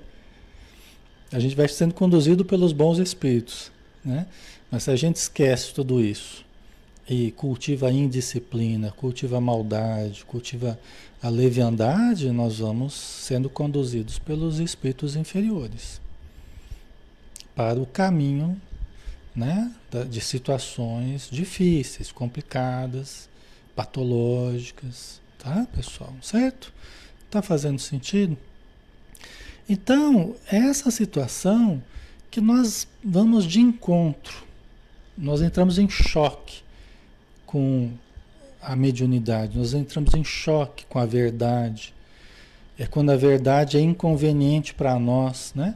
A 1.33 1.39
gente 1.39 1.57
vai 1.57 1.67
sendo 1.67 1.95
conduzido 1.95 2.45
pelos 2.45 2.75
bons 2.75 2.99
espíritos, 2.99 3.73
né? 4.05 4.27
Mas 4.71 4.83
se 4.83 4.91
a 4.91 4.97
gente 4.97 5.17
esquece 5.17 5.73
tudo 5.73 5.99
isso 5.99 6.45
e 7.09 7.31
cultiva 7.31 7.89
a 7.89 7.91
indisciplina, 7.91 8.91
cultiva 8.91 9.39
a 9.39 9.41
maldade, 9.41 10.27
cultiva 10.27 10.79
a 11.23 11.31
leviandade, 11.31 12.31
nós 12.33 12.59
vamos 12.59 12.93
sendo 12.93 13.49
conduzidos 13.49 14.19
pelos 14.19 14.61
espíritos 14.61 15.17
inferiores 15.17 16.03
para 17.55 17.81
o 17.81 17.87
caminho 17.87 18.61
né? 19.35 19.73
de 20.11 20.21
situações 20.21 21.31
difíceis, 21.33 22.13
complicadas, 22.13 23.35
patológicas, 23.77 25.21
tá, 25.39 25.67
pessoal? 25.77 26.13
Certo? 26.23 26.73
Tá 27.31 27.43
fazendo 27.43 27.79
sentido? 27.79 28.37
Então, 29.69 30.35
essa 30.51 30.91
situação 30.91 31.83
que 32.31 32.41
nós 32.41 32.89
vamos 33.05 33.45
de 33.45 33.61
encontro, 33.61 34.45
nós 35.17 35.43
entramos 35.43 35.79
em 35.79 35.89
choque 35.89 36.63
com 37.45 37.91
a 38.63 38.75
mediunidade, 38.75 39.59
nós 39.59 39.75
entramos 39.75 40.15
em 40.15 40.25
choque 40.25 40.87
com 40.87 40.99
a 40.99 41.07
verdade. 41.07 41.95
É 42.79 42.87
quando 42.87 43.11
a 43.11 43.17
verdade 43.17 43.77
é 43.77 43.81
inconveniente 43.81 44.75
para 44.75 44.99
nós, 44.99 45.53
né? 45.55 45.75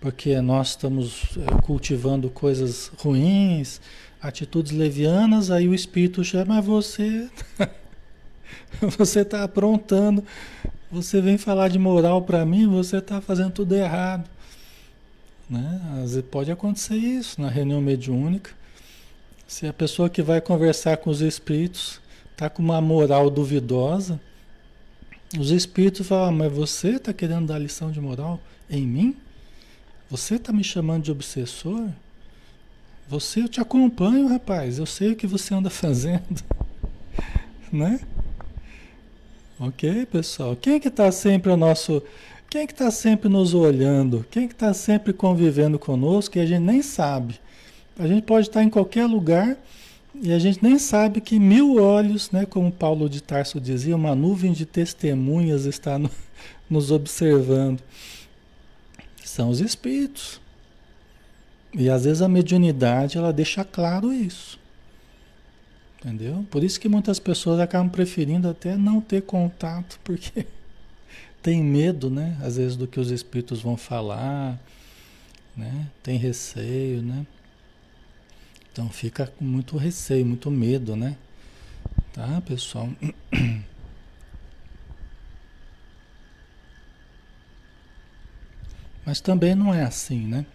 porque 0.00 0.40
nós 0.40 0.70
estamos 0.70 1.36
eh, 1.36 1.60
cultivando 1.62 2.30
coisas 2.30 2.90
ruins, 2.98 3.80
atitudes 4.20 4.72
levianas, 4.72 5.50
aí 5.50 5.68
o 5.68 5.74
espírito 5.74 6.24
chama, 6.24 6.56
mas 6.56 6.64
você 6.64 7.28
você 8.98 9.20
está 9.20 9.44
aprontando, 9.44 10.24
você 10.90 11.20
vem 11.20 11.38
falar 11.38 11.68
de 11.68 11.78
moral 11.78 12.22
para 12.22 12.44
mim, 12.44 12.66
você 12.66 12.98
está 12.98 13.20
fazendo 13.20 13.52
tudo 13.52 13.74
errado. 13.74 14.28
Né? 15.48 15.80
Às 16.02 16.12
vezes 16.12 16.24
pode 16.30 16.50
acontecer 16.50 16.96
isso 16.96 17.40
na 17.40 17.48
reunião 17.48 17.80
mediúnica. 17.80 18.50
Se 19.46 19.66
a 19.66 19.72
pessoa 19.72 20.10
que 20.10 20.22
vai 20.22 20.40
conversar 20.40 20.98
com 20.98 21.08
os 21.10 21.22
espíritos 21.22 22.00
está 22.32 22.50
com 22.50 22.62
uma 22.62 22.80
moral 22.80 23.30
duvidosa, 23.30 24.20
os 25.38 25.50
espíritos 25.50 26.06
falam, 26.06 26.28
ah, 26.28 26.32
mas 26.32 26.52
você 26.52 26.96
está 26.96 27.12
querendo 27.12 27.46
dar 27.46 27.58
lição 27.58 27.90
de 27.90 28.00
moral 28.00 28.40
em 28.68 28.86
mim? 28.86 29.16
Você 30.10 30.36
está 30.36 30.52
me 30.52 30.64
chamando 30.64 31.04
de 31.04 31.10
obsessor? 31.10 31.88
Você, 33.08 33.40
eu 33.40 33.48
te 33.48 33.58
acompanho, 33.58 34.28
rapaz. 34.28 34.78
Eu 34.78 34.84
sei 34.84 35.12
o 35.12 35.16
que 35.16 35.26
você 35.26 35.54
anda 35.54 35.70
fazendo. 35.70 36.44
né? 37.72 38.00
Ok, 39.58 40.04
pessoal? 40.06 40.54
Quem 40.54 40.74
é 40.74 40.80
que 40.80 40.88
está 40.88 41.10
sempre 41.10 41.50
o 41.50 41.56
nosso... 41.56 42.02
Quem 42.50 42.62
é 42.62 42.66
que 42.66 42.72
está 42.72 42.90
sempre 42.90 43.28
nos 43.28 43.54
olhando? 43.54 44.26
Quem 44.30 44.44
é 44.44 44.46
que 44.46 44.52
está 44.52 44.74
sempre 44.74 45.12
convivendo 45.14 45.78
conosco 45.78 46.34
que 46.34 46.38
a 46.38 46.46
gente 46.46 46.62
nem 46.62 46.82
sabe? 46.82 47.40
A 47.98 48.06
gente 48.06 48.22
pode 48.22 48.48
estar 48.48 48.62
em 48.62 48.70
qualquer 48.70 49.06
lugar 49.06 49.56
e 50.14 50.32
a 50.32 50.38
gente 50.38 50.62
nem 50.62 50.78
sabe 50.78 51.20
que 51.20 51.38
mil 51.38 51.76
olhos, 51.76 52.30
né, 52.30 52.44
como 52.44 52.70
Paulo 52.70 53.08
de 53.08 53.22
Tarso 53.22 53.60
dizia, 53.60 53.96
uma 53.96 54.14
nuvem 54.14 54.52
de 54.52 54.66
testemunhas 54.66 55.64
está 55.64 55.98
no, 55.98 56.10
nos 56.68 56.90
observando. 56.90 57.80
São 59.24 59.48
os 59.48 59.60
espíritos. 59.60 60.40
E 61.72 61.90
às 61.90 62.04
vezes 62.04 62.22
a 62.22 62.28
mediunidade 62.28 63.18
ela 63.18 63.32
deixa 63.32 63.64
claro 63.64 64.12
isso. 64.12 64.58
Entendeu? 65.98 66.46
Por 66.50 66.62
isso 66.62 66.78
que 66.80 66.88
muitas 66.88 67.18
pessoas 67.18 67.58
acabam 67.58 67.90
preferindo 67.90 68.48
até 68.48 68.76
não 68.76 69.00
ter 69.00 69.22
contato, 69.22 69.98
porque 70.04 70.46
tem 71.42 71.62
medo, 71.62 72.08
né? 72.08 72.38
Às 72.42 72.56
vezes 72.56 72.76
do 72.76 72.86
que 72.86 73.00
os 73.00 73.10
espíritos 73.10 73.60
vão 73.60 73.76
falar, 73.76 74.58
né? 75.56 75.88
Tem 76.02 76.16
receio, 76.16 77.02
né? 77.02 77.26
Então 78.72 78.88
fica 78.88 79.26
com 79.26 79.44
muito 79.44 79.76
receio, 79.76 80.24
muito 80.24 80.50
medo, 80.50 80.94
né? 80.94 81.16
Tá, 82.12 82.40
pessoal? 82.42 82.88
Mas 89.04 89.20
também 89.20 89.54
não 89.54 89.74
é 89.74 89.82
assim, 89.82 90.26
né? 90.26 90.46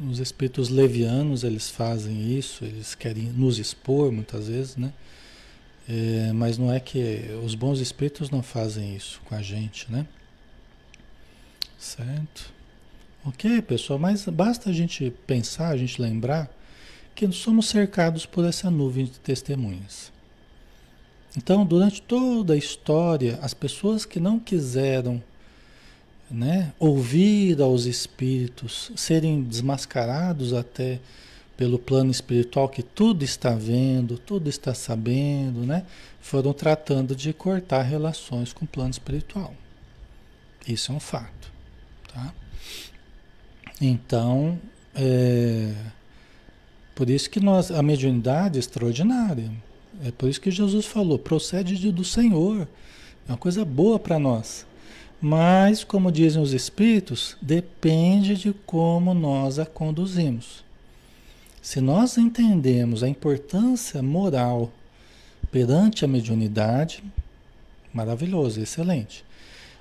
Os 0.00 0.18
espíritos 0.18 0.68
levianos, 0.68 1.44
eles 1.44 1.70
fazem 1.70 2.36
isso, 2.36 2.64
eles 2.64 2.94
querem 2.94 3.24
nos 3.24 3.58
expor 3.58 4.10
muitas 4.10 4.48
vezes, 4.48 4.76
né? 4.76 4.92
É, 5.88 6.32
mas 6.32 6.58
não 6.58 6.72
é 6.72 6.80
que 6.80 7.28
os 7.44 7.54
bons 7.54 7.78
espíritos 7.78 8.30
não 8.30 8.42
fazem 8.42 8.96
isso 8.96 9.20
com 9.24 9.34
a 9.34 9.42
gente, 9.42 9.90
né? 9.92 10.06
Certo? 11.78 12.52
Ok, 13.24 13.62
pessoal, 13.62 13.98
mas 13.98 14.24
basta 14.26 14.70
a 14.70 14.72
gente 14.72 15.10
pensar, 15.26 15.68
a 15.68 15.76
gente 15.76 16.00
lembrar 16.00 16.50
que 17.14 17.30
somos 17.30 17.68
cercados 17.68 18.26
por 18.26 18.44
essa 18.44 18.70
nuvem 18.70 19.04
de 19.04 19.20
testemunhas. 19.20 20.12
Então, 21.36 21.64
durante 21.64 22.02
toda 22.02 22.54
a 22.54 22.56
história, 22.56 23.38
as 23.40 23.54
pessoas 23.54 24.04
que 24.04 24.20
não 24.20 24.38
quiseram 24.38 25.22
né, 26.30 26.72
ouvir 26.78 27.60
aos 27.60 27.84
espíritos, 27.84 28.90
serem 28.96 29.42
desmascarados 29.42 30.52
até 30.52 31.00
pelo 31.56 31.78
plano 31.78 32.10
espiritual 32.10 32.68
que 32.68 32.82
tudo 32.82 33.24
está 33.24 33.54
vendo, 33.54 34.18
tudo 34.18 34.48
está 34.48 34.74
sabendo, 34.74 35.64
né? 35.64 35.84
Foram 36.20 36.52
tratando 36.52 37.14
de 37.14 37.32
cortar 37.32 37.82
relações 37.82 38.52
com 38.52 38.64
o 38.64 38.68
plano 38.68 38.90
espiritual. 38.90 39.54
Isso 40.66 40.90
é 40.90 40.94
um 40.94 41.00
fato, 41.00 41.52
tá? 42.12 42.34
Então, 43.80 44.58
é, 44.94 45.72
por 46.94 47.10
isso 47.10 47.28
que 47.28 47.40
nós, 47.40 47.70
a 47.70 47.82
mediunidade 47.82 48.56
é 48.56 48.60
extraordinária. 48.60 49.50
É 50.04 50.10
por 50.10 50.28
isso 50.28 50.40
que 50.40 50.50
Jesus 50.50 50.86
falou, 50.86 51.18
procede 51.18 51.92
do 51.92 52.04
Senhor. 52.04 52.66
É 53.28 53.32
uma 53.32 53.38
coisa 53.38 53.64
boa 53.64 53.98
para 53.98 54.18
nós. 54.18 54.66
Mas, 55.26 55.82
como 55.82 56.12
dizem 56.12 56.42
os 56.42 56.52
espíritos, 56.52 57.34
depende 57.40 58.36
de 58.36 58.52
como 58.66 59.14
nós 59.14 59.58
a 59.58 59.64
conduzimos. 59.64 60.62
Se 61.62 61.80
nós 61.80 62.18
entendemos 62.18 63.02
a 63.02 63.08
importância 63.08 64.02
moral 64.02 64.70
perante 65.50 66.04
a 66.04 66.08
mediunidade, 66.08 67.02
maravilhoso, 67.90 68.60
excelente. 68.60 69.24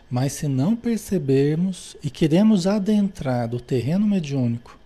Mas 0.09 0.31
se 0.31 0.47
não 0.47 0.77
percebermos 0.77 1.97
e 2.01 2.09
queremos 2.09 2.65
adentrar 2.65 3.53
o 3.53 3.59
terreno 3.59 4.07
mediúnico 4.07 4.79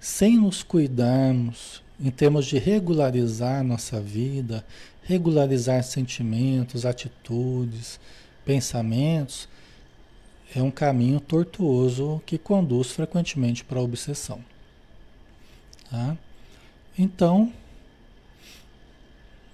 sem 0.00 0.38
nos 0.38 0.62
cuidarmos 0.62 1.82
em 2.02 2.10
termos 2.10 2.46
de 2.46 2.58
regularizar 2.58 3.62
nossa 3.62 4.00
vida, 4.00 4.64
regularizar 5.02 5.84
sentimentos, 5.84 6.86
atitudes, 6.86 8.00
pensamentos, 8.42 9.51
é 10.54 10.62
um 10.62 10.70
caminho 10.70 11.20
tortuoso 11.20 12.22
que 12.26 12.38
conduz 12.38 12.90
frequentemente 12.90 13.64
para 13.64 13.78
a 13.78 13.82
obsessão. 13.82 14.40
Tá? 15.90 16.16
Então, 16.98 17.52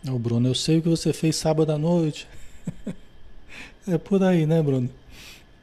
o 0.06 0.18
Bruno, 0.18 0.48
eu 0.48 0.54
sei 0.54 0.78
o 0.78 0.82
que 0.82 0.88
você 0.88 1.12
fez 1.12 1.36
sábado 1.36 1.70
à 1.70 1.78
noite. 1.78 2.26
é 3.86 3.98
por 3.98 4.22
aí, 4.22 4.46
né, 4.46 4.62
Bruno? 4.62 4.88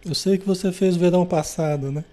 Eu 0.03 0.13
sei 0.13 0.37
que 0.37 0.45
você 0.45 0.71
fez 0.71 0.95
verão 0.95 1.25
passado, 1.25 1.91
né? 1.91 2.03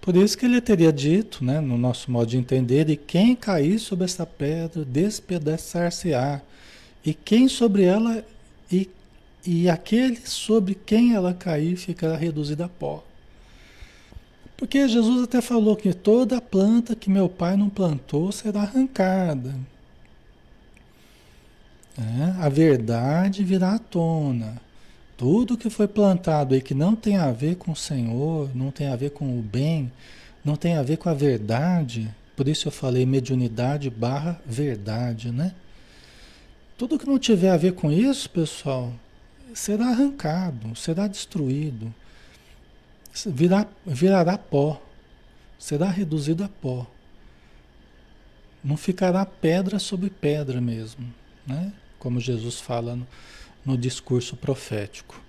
Por 0.00 0.16
isso 0.16 0.36
que 0.36 0.46
ele 0.46 0.60
teria 0.60 0.92
dito, 0.92 1.44
né, 1.44 1.60
no 1.60 1.76
nosso 1.76 2.10
modo 2.10 2.26
de 2.26 2.38
entender, 2.38 2.88
e 2.88 2.96
quem 2.96 3.36
cair 3.36 3.78
sobre 3.78 4.06
essa 4.06 4.24
pedra 4.24 4.84
despedaçar-se-á, 4.84 6.40
e 7.04 7.12
quem 7.12 7.48
sobre 7.48 7.84
ela, 7.84 8.24
e, 8.72 8.88
e 9.46 9.68
aquele 9.68 10.20
sobre 10.24 10.74
quem 10.74 11.14
ela 11.14 11.32
cair 11.32 11.76
ficará 11.76 12.16
reduzido 12.16 12.64
a 12.64 12.68
pó. 12.68 13.02
Porque 14.56 14.86
Jesus 14.86 15.24
até 15.24 15.40
falou 15.40 15.74
que 15.74 15.94
toda 15.94 16.40
planta 16.40 16.94
que 16.94 17.08
meu 17.08 17.28
pai 17.28 17.56
não 17.56 17.70
plantou 17.70 18.30
será 18.30 18.60
arrancada. 18.60 19.54
É, 21.98 22.44
a 22.44 22.48
verdade 22.48 23.42
virá 23.42 23.74
à 23.74 23.78
tona. 23.78 24.60
Tudo 25.16 25.56
que 25.56 25.68
foi 25.68 25.88
plantado 25.88 26.54
aí 26.54 26.62
que 26.62 26.74
não 26.74 26.94
tem 26.94 27.16
a 27.16 27.30
ver 27.30 27.56
com 27.56 27.72
o 27.72 27.76
Senhor, 27.76 28.50
não 28.54 28.70
tem 28.70 28.88
a 28.88 28.96
ver 28.96 29.10
com 29.10 29.38
o 29.38 29.42
bem, 29.42 29.90
não 30.44 30.56
tem 30.56 30.76
a 30.76 30.82
ver 30.82 30.96
com 30.96 31.08
a 31.08 31.14
verdade, 31.14 32.08
por 32.36 32.48
isso 32.48 32.68
eu 32.68 32.72
falei 32.72 33.04
mediunidade 33.04 33.90
barra 33.90 34.40
verdade, 34.46 35.30
né? 35.30 35.54
Tudo 36.78 36.98
que 36.98 37.06
não 37.06 37.18
tiver 37.18 37.50
a 37.50 37.58
ver 37.58 37.74
com 37.74 37.92
isso, 37.92 38.30
pessoal, 38.30 38.92
será 39.54 39.88
arrancado, 39.88 40.74
será 40.76 41.06
destruído 41.06 41.92
virá, 43.26 43.66
virará 43.84 44.38
pó, 44.38 44.80
será 45.58 45.88
reduzido 45.88 46.44
a 46.44 46.48
pó. 46.48 46.86
Não 48.62 48.76
ficará 48.76 49.24
pedra 49.24 49.78
sobre 49.78 50.10
pedra 50.10 50.60
mesmo, 50.60 51.12
né? 51.46 51.72
como 51.98 52.20
Jesus 52.20 52.60
fala 52.60 52.96
no, 52.96 53.06
no 53.64 53.76
discurso 53.76 54.36
profético. 54.36 55.20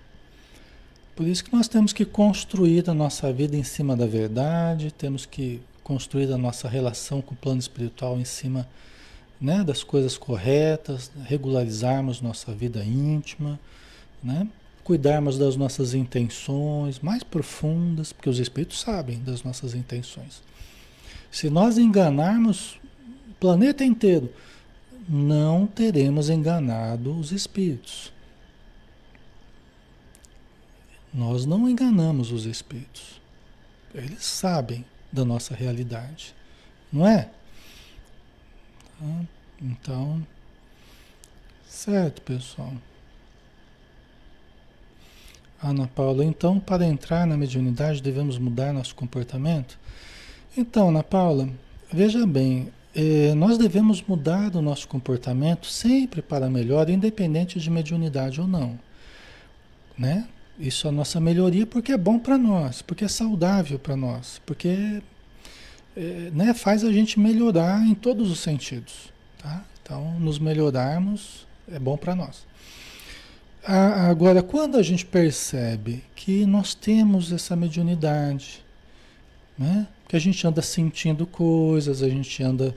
Por 1.16 1.26
isso 1.26 1.44
que 1.44 1.54
nós 1.54 1.68
temos 1.68 1.92
que 1.92 2.04
construir 2.04 2.88
a 2.88 2.94
nossa 2.94 3.32
vida 3.32 3.56
em 3.56 3.64
cima 3.64 3.96
da 3.96 4.06
verdade, 4.06 4.90
temos 4.90 5.26
que 5.26 5.60
construir 5.82 6.32
a 6.32 6.38
nossa 6.38 6.68
relação 6.68 7.20
com 7.20 7.34
o 7.34 7.36
plano 7.36 7.60
espiritual 7.60 8.18
em 8.18 8.24
cima 8.24 8.68
né, 9.40 9.62
das 9.64 9.82
coisas 9.82 10.16
corretas, 10.16 11.10
regularizarmos 11.24 12.20
nossa 12.20 12.54
vida 12.54 12.82
íntima, 12.82 13.58
né? 14.22 14.48
cuidarmos 14.82 15.38
das 15.38 15.56
nossas 15.56 15.94
intenções 15.94 16.98
mais 16.98 17.22
profundas, 17.22 18.12
porque 18.12 18.28
os 18.28 18.38
espíritos 18.38 18.80
sabem 18.80 19.22
das 19.22 19.42
nossas 19.42 19.74
intenções. 19.74 20.42
Se 21.30 21.48
nós 21.48 21.78
enganarmos 21.78 22.80
o 23.30 23.34
planeta 23.38 23.84
inteiro, 23.84 24.32
não 25.08 25.66
teremos 25.66 26.28
enganado 26.28 27.16
os 27.18 27.32
espíritos. 27.32 28.12
Nós 31.12 31.44
não 31.44 31.68
enganamos 31.68 32.32
os 32.32 32.46
espíritos. 32.46 33.20
Eles 33.94 34.24
sabem 34.24 34.84
da 35.12 35.24
nossa 35.24 35.54
realidade, 35.54 36.34
não 36.90 37.06
é? 37.06 37.28
Então, 39.60 40.26
certo, 41.68 42.22
pessoal. 42.22 42.72
Ana 45.62 45.86
Paula, 45.86 46.24
então 46.24 46.58
para 46.58 46.84
entrar 46.84 47.26
na 47.26 47.36
mediunidade 47.36 48.02
devemos 48.02 48.36
mudar 48.36 48.72
nosso 48.72 48.94
comportamento? 48.94 49.78
Então, 50.56 50.88
Ana 50.88 51.02
Paula, 51.02 51.48
veja 51.90 52.26
bem, 52.26 52.68
eh, 52.94 53.32
nós 53.34 53.56
devemos 53.56 54.02
mudar 54.02 54.54
o 54.56 54.60
nosso 54.60 54.88
comportamento 54.88 55.66
sempre 55.66 56.20
para 56.20 56.50
melhor, 56.50 56.90
independente 56.90 57.60
de 57.60 57.70
mediunidade 57.70 58.40
ou 58.40 58.46
não. 58.46 58.78
Né? 59.96 60.26
Isso 60.58 60.86
é 60.86 60.90
a 60.90 60.92
nossa 60.92 61.20
melhoria 61.20 61.66
porque 61.66 61.92
é 61.92 61.96
bom 61.96 62.18
para 62.18 62.36
nós, 62.36 62.82
porque 62.82 63.04
é 63.04 63.08
saudável 63.08 63.78
para 63.78 63.96
nós, 63.96 64.42
porque 64.44 65.00
eh, 65.96 66.30
né, 66.34 66.52
faz 66.54 66.84
a 66.84 66.92
gente 66.92 67.20
melhorar 67.20 67.86
em 67.86 67.94
todos 67.94 68.30
os 68.30 68.40
sentidos. 68.40 69.12
Tá? 69.38 69.64
Então, 69.82 70.18
nos 70.18 70.38
melhorarmos 70.38 71.46
é 71.70 71.78
bom 71.78 71.96
para 71.96 72.14
nós. 72.14 72.44
Agora, 73.64 74.42
quando 74.42 74.76
a 74.76 74.82
gente 74.82 75.06
percebe 75.06 76.02
que 76.16 76.44
nós 76.44 76.74
temos 76.74 77.30
essa 77.30 77.54
mediunidade, 77.54 78.64
né? 79.56 79.86
que 80.08 80.16
a 80.16 80.18
gente 80.18 80.44
anda 80.44 80.60
sentindo 80.60 81.26
coisas, 81.26 82.02
a 82.02 82.08
gente 82.08 82.42
anda 82.42 82.74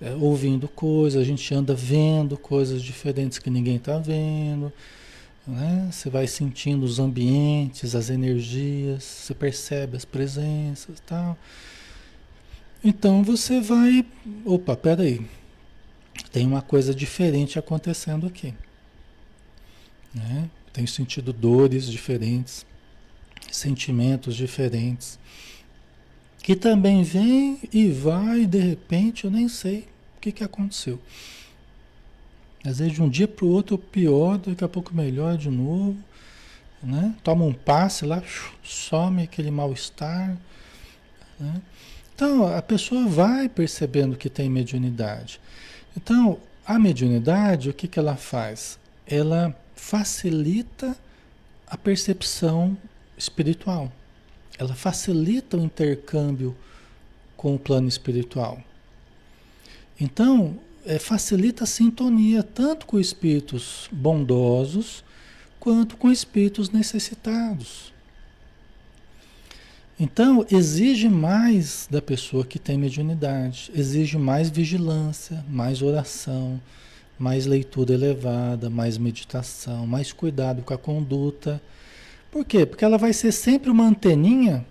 é, 0.00 0.14
ouvindo 0.14 0.68
coisas, 0.68 1.20
a 1.20 1.24
gente 1.24 1.52
anda 1.52 1.74
vendo 1.74 2.36
coisas 2.36 2.82
diferentes 2.82 3.40
que 3.40 3.50
ninguém 3.50 3.76
está 3.76 3.98
vendo, 3.98 4.72
né? 5.44 5.88
você 5.90 6.08
vai 6.08 6.28
sentindo 6.28 6.84
os 6.84 7.00
ambientes, 7.00 7.96
as 7.96 8.08
energias, 8.08 9.02
você 9.02 9.34
percebe 9.34 9.96
as 9.96 10.04
presenças 10.04 11.00
tal. 11.04 11.36
Então 12.82 13.24
você 13.24 13.60
vai, 13.60 14.06
opa, 14.44 14.76
peraí, 14.76 15.20
tem 16.30 16.46
uma 16.46 16.62
coisa 16.62 16.94
diferente 16.94 17.58
acontecendo 17.58 18.28
aqui. 18.28 18.54
Né? 20.14 20.48
Tenho 20.72 20.88
sentido 20.88 21.32
dores 21.32 21.86
diferentes, 21.86 22.64
sentimentos 23.50 24.36
diferentes, 24.36 25.18
que 26.42 26.56
também 26.56 27.02
vem 27.02 27.58
e 27.72 27.90
vai, 27.90 28.40
e 28.40 28.46
de 28.46 28.58
repente 28.58 29.24
eu 29.24 29.30
nem 29.30 29.48
sei 29.48 29.88
o 30.16 30.20
que, 30.20 30.32
que 30.32 30.44
aconteceu. 30.44 31.00
Às 32.64 32.78
vezes 32.78 32.94
de 32.94 33.02
um 33.02 33.08
dia 33.08 33.28
para 33.28 33.44
o 33.44 33.50
outro 33.50 33.78
pior, 33.78 34.38
daqui 34.38 34.64
a 34.64 34.68
pouco 34.68 34.94
melhor 34.94 35.36
de 35.36 35.48
novo. 35.48 35.96
Né? 36.82 37.14
Toma 37.22 37.44
um 37.44 37.52
passe 37.52 38.04
lá, 38.04 38.22
some 38.62 39.22
aquele 39.22 39.50
mal-estar. 39.50 40.36
Né? 41.38 41.62
Então 42.14 42.46
a 42.46 42.60
pessoa 42.60 43.06
vai 43.06 43.48
percebendo 43.48 44.16
que 44.16 44.28
tem 44.28 44.50
mediunidade. 44.50 45.40
Então 45.96 46.38
a 46.66 46.78
mediunidade, 46.78 47.70
o 47.70 47.74
que, 47.74 47.88
que 47.88 47.98
ela 47.98 48.16
faz? 48.16 48.78
Ela 49.06 49.56
facilita 49.78 50.96
a 51.66 51.76
percepção 51.76 52.76
espiritual. 53.16 53.90
Ela 54.58 54.74
facilita 54.74 55.56
o 55.56 55.64
intercâmbio 55.64 56.54
com 57.36 57.54
o 57.54 57.58
plano 57.58 57.88
espiritual. 57.88 58.60
Então, 60.00 60.58
é, 60.84 60.98
facilita 60.98 61.64
a 61.64 61.66
sintonia 61.66 62.42
tanto 62.42 62.86
com 62.86 62.98
espíritos 62.98 63.88
bondosos 63.92 65.04
quanto 65.60 65.96
com 65.96 66.10
espíritos 66.10 66.70
necessitados. 66.70 67.92
Então, 69.98 70.44
exige 70.50 71.08
mais 71.08 71.88
da 71.90 72.02
pessoa 72.02 72.44
que 72.44 72.58
tem 72.58 72.76
mediunidade, 72.76 73.70
exige 73.74 74.18
mais 74.18 74.50
vigilância, 74.50 75.44
mais 75.48 75.82
oração, 75.82 76.60
mais 77.18 77.46
leitura 77.46 77.94
elevada, 77.94 78.70
mais 78.70 78.96
meditação, 78.98 79.86
mais 79.86 80.12
cuidado 80.12 80.62
com 80.62 80.72
a 80.74 80.78
conduta, 80.78 81.60
Por 82.30 82.44
quê? 82.44 82.66
Porque 82.66 82.84
ela 82.84 82.98
vai 82.98 83.12
ser 83.12 83.32
sempre 83.32 83.70
uma 83.70 83.84
anteninha. 83.86 84.64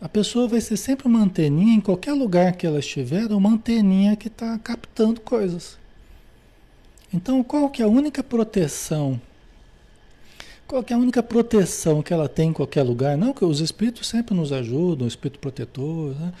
A 0.00 0.08
pessoa 0.08 0.46
vai 0.46 0.60
ser 0.60 0.76
sempre 0.76 1.08
uma 1.08 1.20
anteninha 1.20 1.74
em 1.74 1.80
qualquer 1.80 2.12
lugar 2.12 2.52
que 2.52 2.66
ela 2.66 2.78
estiver, 2.78 3.32
uma 3.32 3.50
anteninha 3.50 4.14
que 4.16 4.28
está 4.28 4.56
captando 4.58 5.20
coisas. 5.20 5.76
Então, 7.12 7.42
qual 7.42 7.68
que 7.70 7.82
é 7.82 7.84
a 7.84 7.88
única 7.88 8.22
proteção? 8.22 9.20
Qual 10.68 10.84
que 10.84 10.92
é 10.92 10.96
a 10.96 10.98
única 10.98 11.22
proteção 11.22 12.02
que 12.02 12.12
ela 12.12 12.28
tem 12.28 12.50
em 12.50 12.52
qualquer 12.52 12.82
lugar? 12.82 13.16
Não 13.16 13.32
que 13.32 13.44
os 13.44 13.60
espíritos 13.60 14.06
sempre 14.06 14.34
nos 14.34 14.52
ajudam, 14.52 15.06
o 15.06 15.08
espírito 15.08 15.40
protetor, 15.40 16.14
né? 16.14 16.32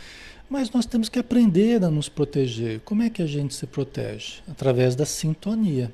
Mas 0.48 0.70
nós 0.70 0.86
temos 0.86 1.08
que 1.08 1.18
aprender 1.18 1.84
a 1.84 1.90
nos 1.90 2.08
proteger. 2.08 2.80
Como 2.80 3.02
é 3.02 3.10
que 3.10 3.22
a 3.22 3.26
gente 3.26 3.54
se 3.54 3.66
protege? 3.66 4.40
Através 4.48 4.96
da 4.96 5.04
sintonia. 5.04 5.92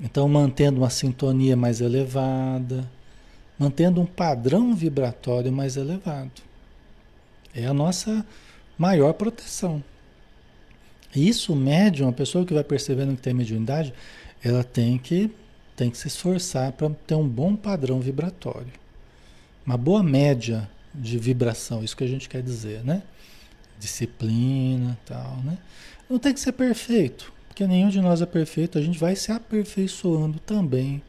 Então, 0.00 0.26
mantendo 0.28 0.80
uma 0.80 0.90
sintonia 0.90 1.56
mais 1.56 1.80
elevada, 1.80 2.90
mantendo 3.58 4.00
um 4.00 4.06
padrão 4.06 4.74
vibratório 4.74 5.52
mais 5.52 5.76
elevado. 5.76 6.42
É 7.54 7.66
a 7.66 7.74
nossa 7.74 8.24
maior 8.78 9.12
proteção. 9.12 9.84
Isso, 11.14 11.52
o 11.52 11.56
médium, 11.56 12.08
a 12.08 12.12
pessoa 12.12 12.46
que 12.46 12.54
vai 12.54 12.64
percebendo 12.64 13.14
que 13.14 13.22
tem 13.22 13.34
mediunidade, 13.34 13.92
ela 14.42 14.64
tem 14.64 14.96
que, 14.96 15.30
tem 15.76 15.90
que 15.90 15.98
se 15.98 16.08
esforçar 16.08 16.72
para 16.72 16.88
ter 17.06 17.14
um 17.14 17.28
bom 17.28 17.54
padrão 17.54 18.00
vibratório. 18.00 18.72
Uma 19.64 19.76
boa 19.76 20.02
média 20.02 20.68
de 20.94 21.18
vibração, 21.18 21.82
isso 21.82 21.96
que 21.96 22.04
a 22.04 22.08
gente 22.08 22.28
quer 22.28 22.42
dizer, 22.42 22.84
né? 22.84 23.02
Disciplina, 23.78 24.98
tal, 25.06 25.36
né? 25.44 25.58
Não 26.08 26.18
tem 26.18 26.34
que 26.34 26.40
ser 26.40 26.52
perfeito, 26.52 27.32
porque 27.48 27.66
nenhum 27.66 27.88
de 27.88 28.00
nós 28.00 28.20
é 28.20 28.26
perfeito, 28.26 28.78
a 28.78 28.82
gente 28.82 28.98
vai 28.98 29.16
se 29.16 29.32
aperfeiçoando 29.32 30.38
também 30.38 31.02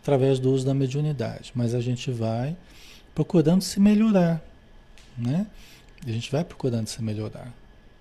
através 0.00 0.38
do 0.38 0.52
uso 0.52 0.64
da 0.64 0.72
mediunidade, 0.72 1.52
mas 1.54 1.74
a 1.74 1.80
gente 1.80 2.10
vai 2.10 2.56
procurando 3.14 3.62
se 3.62 3.80
melhorar, 3.80 4.42
né? 5.18 5.46
A 6.06 6.10
gente 6.10 6.30
vai 6.30 6.44
procurando 6.44 6.86
se 6.86 7.02
melhorar, 7.02 7.52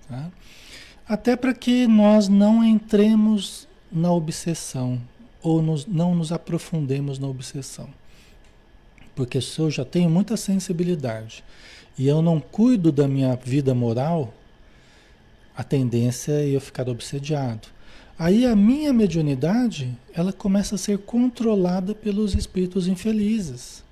tá? 0.07 0.29
Até 1.07 1.35
para 1.35 1.53
que 1.53 1.87
nós 1.87 2.27
não 2.27 2.63
entremos 2.63 3.67
na 3.91 4.11
obsessão 4.11 5.01
ou 5.41 5.61
nos, 5.61 5.85
não 5.85 6.15
nos 6.15 6.31
aprofundemos 6.31 7.19
na 7.19 7.27
obsessão. 7.27 7.87
Porque 9.15 9.39
se 9.39 9.59
eu 9.59 9.71
já 9.71 9.85
tenho 9.85 10.09
muita 10.09 10.35
sensibilidade 10.35 11.43
e 11.97 12.07
eu 12.07 12.21
não 12.21 12.39
cuido 12.39 12.91
da 12.91 13.07
minha 13.07 13.35
vida 13.35 13.73
moral, 13.73 14.33
a 15.55 15.63
tendência 15.63 16.33
é 16.33 16.49
eu 16.49 16.59
ficar 16.59 16.89
obsediado. 16.89 17.69
Aí 18.19 18.45
a 18.45 18.55
minha 18.55 18.91
mediunidade, 18.93 19.97
ela 20.13 20.33
começa 20.33 20.75
a 20.75 20.77
ser 20.77 20.99
controlada 20.99 21.95
pelos 21.95 22.33
espíritos 22.33 22.87
infelizes. 22.87 23.83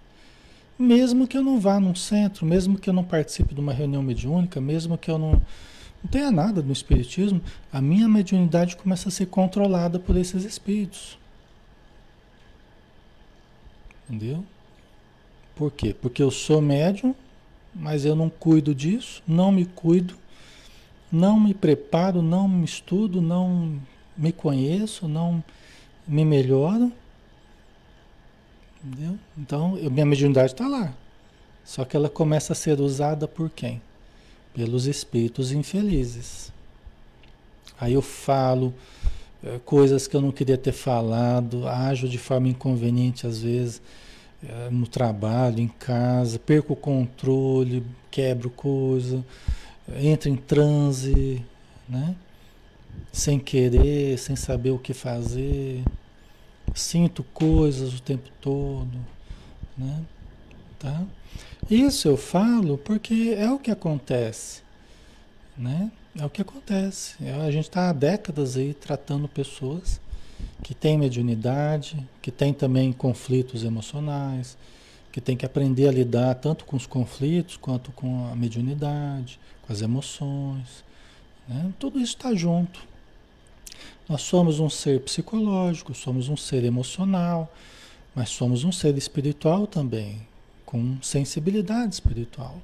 Mesmo 0.78 1.28
que 1.28 1.38
eu 1.38 1.44
não 1.44 1.60
vá 1.60 1.80
num 1.80 1.96
centro, 1.96 2.46
mesmo 2.46 2.78
que 2.78 2.90
eu 2.90 2.94
não 2.94 3.04
participe 3.04 3.54
de 3.54 3.62
uma 3.62 3.74
reunião 3.74 4.02
mediúnica, 4.02 4.60
mesmo 4.60 4.98
que 4.98 5.10
eu 5.10 5.18
não, 5.18 5.42
não 6.04 6.10
tenha 6.10 6.32
nada 6.32 6.62
no 6.62 6.74
espiritismo, 6.74 7.42
a 7.72 7.82
minha 7.82 8.08
mediunidade 8.10 8.76
começa 8.76 9.10
a 9.10 9.12
ser 9.12 9.28
controlada 9.28 10.00
por 10.00 10.18
esses 10.18 10.44
espíritos. 10.44 11.18
Entendeu? 14.10 14.44
Por 15.56 15.72
quê? 15.72 15.94
Porque 15.94 16.22
eu 16.22 16.32
sou 16.32 16.62
médium, 16.62 17.16
mas 17.74 18.06
eu 18.06 18.16
não 18.16 18.30
cuido 18.30 18.74
disso, 18.74 19.22
não 19.28 19.52
me 19.52 19.66
cuido, 19.66 20.16
não 21.12 21.40
me 21.40 21.54
preparo, 21.54 22.22
não 22.22 22.48
me 22.48 22.66
estudo, 22.66 23.22
não 23.22 23.80
me 24.18 24.32
conheço, 24.32 25.08
não 25.08 25.44
me 26.08 26.26
melhoro. 26.26 26.92
Entendeu? 28.84 29.18
Então, 29.38 29.78
eu, 29.78 29.90
minha 29.90 30.06
mediunidade 30.06 30.54
está 30.54 30.68
lá. 30.68 30.94
Só 31.64 31.86
que 31.86 31.96
ela 31.96 32.10
começa 32.10 32.54
a 32.54 32.56
ser 32.56 32.82
usada 32.82 33.28
por 33.28 33.50
quem? 33.50 33.82
Pelos 34.54 34.86
espíritos 34.86 35.52
infelizes. 35.52 36.52
Aí 37.80 37.94
eu 37.94 38.02
falo 38.02 38.74
é, 39.44 39.60
coisas 39.66 40.08
que 40.08 40.16
eu 40.16 40.22
não 40.22 40.32
queria 40.32 40.58
ter 40.58 40.72
falado, 40.72 41.68
ajo 41.68 42.10
de 42.10 42.18
forma 42.18 42.48
inconveniente 42.48 43.26
às 43.26 43.42
vezes 43.42 43.82
no 44.72 44.88
trabalho, 44.88 45.60
em 45.60 45.68
casa, 45.68 46.38
perco 46.38 46.74
o 46.74 46.78
controle, 46.78 47.84
quebro 48.12 48.50
coisa, 48.50 49.24
entro 50.00 50.30
em 50.30 50.36
transe, 50.36 51.44
né? 51.88 52.16
sem 53.12 53.40
querer, 53.40 54.18
sem 54.18 54.36
saber 54.36 54.72
o 54.72 54.80
que 54.80 54.94
fazer, 54.94 55.84
sinto 56.74 57.24
coisas 57.24 57.94
o 57.94 58.02
tempo 58.02 58.30
todo, 58.42 59.00
né? 59.78 60.02
Tá? 60.80 61.04
Isso 61.70 62.08
eu 62.08 62.18
falo 62.18 62.78
porque 62.78 63.36
é 63.38 63.50
o 63.52 63.60
que 63.60 63.72
acontece, 63.72 64.62
né? 65.58 65.92
É 66.20 66.26
o 66.26 66.30
que 66.30 66.42
acontece. 66.42 67.16
A 67.24 67.50
gente 67.50 67.70
está 67.70 67.90
há 67.90 67.94
décadas 67.94 68.58
aí 68.58 68.74
tratando 68.74 69.28
pessoas 69.28 70.02
que 70.64 70.74
têm 70.74 70.98
mediunidade, 70.98 71.98
que 72.22 72.32
têm 72.32 72.54
também 72.54 72.92
conflitos 72.92 73.64
emocionais, 73.64 74.58
que 75.12 75.22
tem 75.22 75.38
que 75.38 75.46
aprender 75.46 75.88
a 75.88 75.92
lidar 75.92 76.36
tanto 76.36 76.66
com 76.66 76.76
os 76.76 76.88
conflitos 76.88 77.58
quanto 77.58 77.92
com 77.92 78.28
a 78.32 78.36
mediunidade, 78.36 79.40
com 79.62 79.72
as 79.72 79.82
emoções. 79.82 80.84
Né? 81.48 81.72
Tudo 81.78 82.00
isso 82.00 82.16
está 82.16 82.34
junto. 82.34 82.80
Nós 84.08 84.22
somos 84.22 84.60
um 84.60 84.70
ser 84.70 85.02
psicológico, 85.02 85.94
somos 85.94 86.30
um 86.30 86.36
ser 86.36 86.64
emocional, 86.64 87.54
mas 88.16 88.30
somos 88.30 88.64
um 88.64 88.72
ser 88.72 88.98
espiritual 88.98 89.68
também, 89.68 90.28
com 90.66 90.98
sensibilidade 91.02 91.94
espiritual. 91.94 92.58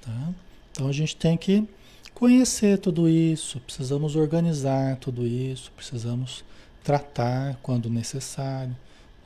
Tá? 0.00 0.30
Então 0.72 0.88
a 0.88 0.92
gente 0.92 1.14
tem 1.16 1.36
que 1.36 1.68
conhecer 2.14 2.78
tudo 2.78 3.08
isso, 3.08 3.60
precisamos 3.60 4.16
organizar 4.16 4.96
tudo 4.96 5.26
isso, 5.26 5.70
precisamos 5.76 6.44
tratar 6.82 7.56
quando 7.62 7.88
necessário, 7.88 8.76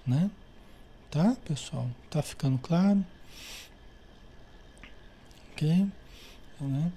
né? 0.06 0.30
Tá, 1.10 1.36
pessoal? 1.46 1.88
Tá 2.10 2.22
ficando 2.22 2.58
claro? 2.58 3.04
Ok? 5.52 5.86
Né? 6.60 6.92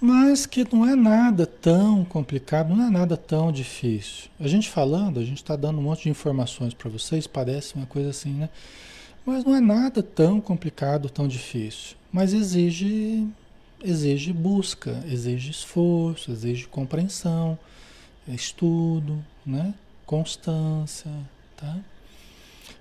Mas 0.00 0.46
que 0.46 0.66
não 0.70 0.86
é 0.86 0.94
nada 0.94 1.46
tão 1.46 2.04
complicado, 2.04 2.74
não 2.74 2.86
é 2.86 2.90
nada 2.90 3.16
tão 3.16 3.50
difícil. 3.50 4.30
A 4.38 4.46
gente 4.46 4.68
falando, 4.68 5.18
a 5.18 5.24
gente 5.24 5.38
está 5.38 5.56
dando 5.56 5.78
um 5.78 5.82
monte 5.82 6.04
de 6.04 6.10
informações 6.10 6.74
para 6.74 6.90
vocês, 6.90 7.26
parece 7.26 7.74
uma 7.74 7.86
coisa 7.86 8.10
assim, 8.10 8.32
né? 8.32 8.50
Mas 9.24 9.44
não 9.44 9.56
é 9.56 9.60
nada 9.60 10.02
tão 10.02 10.40
complicado, 10.40 11.08
tão 11.08 11.26
difícil. 11.26 11.96
Mas 12.12 12.34
exige, 12.34 13.26
exige 13.82 14.32
busca, 14.32 15.02
exige 15.06 15.50
esforço, 15.50 16.30
exige 16.30 16.66
compreensão, 16.66 17.58
estudo, 18.28 19.22
né? 19.44 19.74
Constância, 20.06 21.10
tá? 21.56 21.78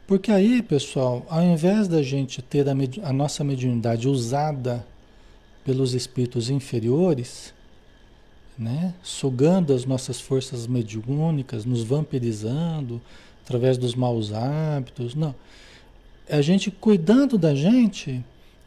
Porque 0.06 0.32
aí, 0.32 0.62
pessoal, 0.62 1.26
ao 1.30 1.42
invés 1.42 1.88
da 1.88 2.04
gente 2.04 2.42
ter 2.42 2.68
a, 2.68 2.74
a 3.04 3.14
nossa 3.14 3.44
mediunidade 3.44 4.08
usada 4.08 4.86
pelos 5.64 5.94
espíritos 5.94 6.50
inferiores, 6.50 7.54
né? 8.58 8.94
sugando 9.02 9.74
as 9.74 9.86
nossas 9.86 10.20
forças 10.20 10.68
mediúnicas, 10.68 11.66
nos 11.66 11.84
vampirizando 11.84 13.02
através 13.44 13.78
dos 13.78 13.96
maus 13.96 14.32
hábitos. 14.32 15.16
Não. 15.16 15.34
A 16.30 16.42
gente 16.42 16.70
cuidando 16.70 17.38
da 17.38 17.56
gente, 17.56 18.24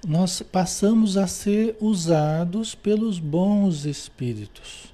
nós 0.07 0.43
passamos 0.43 1.17
a 1.17 1.27
ser 1.27 1.77
usados 1.81 2.75
pelos 2.75 3.19
bons 3.19 3.85
espíritos. 3.85 4.87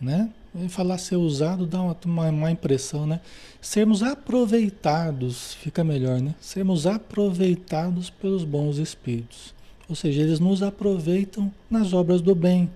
Né? 0.00 0.30
Falar 0.68 0.98
ser 0.98 1.16
usado 1.16 1.66
dá 1.66 1.82
uma, 1.82 1.96
uma, 2.04 2.28
uma, 2.28 2.50
impressão, 2.50 3.06
né? 3.06 3.20
Sermos 3.60 4.04
aproveitados, 4.04 5.54
fica 5.54 5.82
melhor, 5.82 6.20
né? 6.20 6.34
Sermos 6.40 6.86
aproveitados 6.86 8.08
pelos 8.08 8.44
bons 8.44 8.76
espíritos. 8.78 9.52
Ou 9.88 9.96
seja, 9.96 10.22
eles 10.22 10.38
nos 10.38 10.62
aproveitam 10.62 11.52
nas 11.68 11.92
obras 11.92 12.20
do 12.20 12.36
bem. 12.36 12.70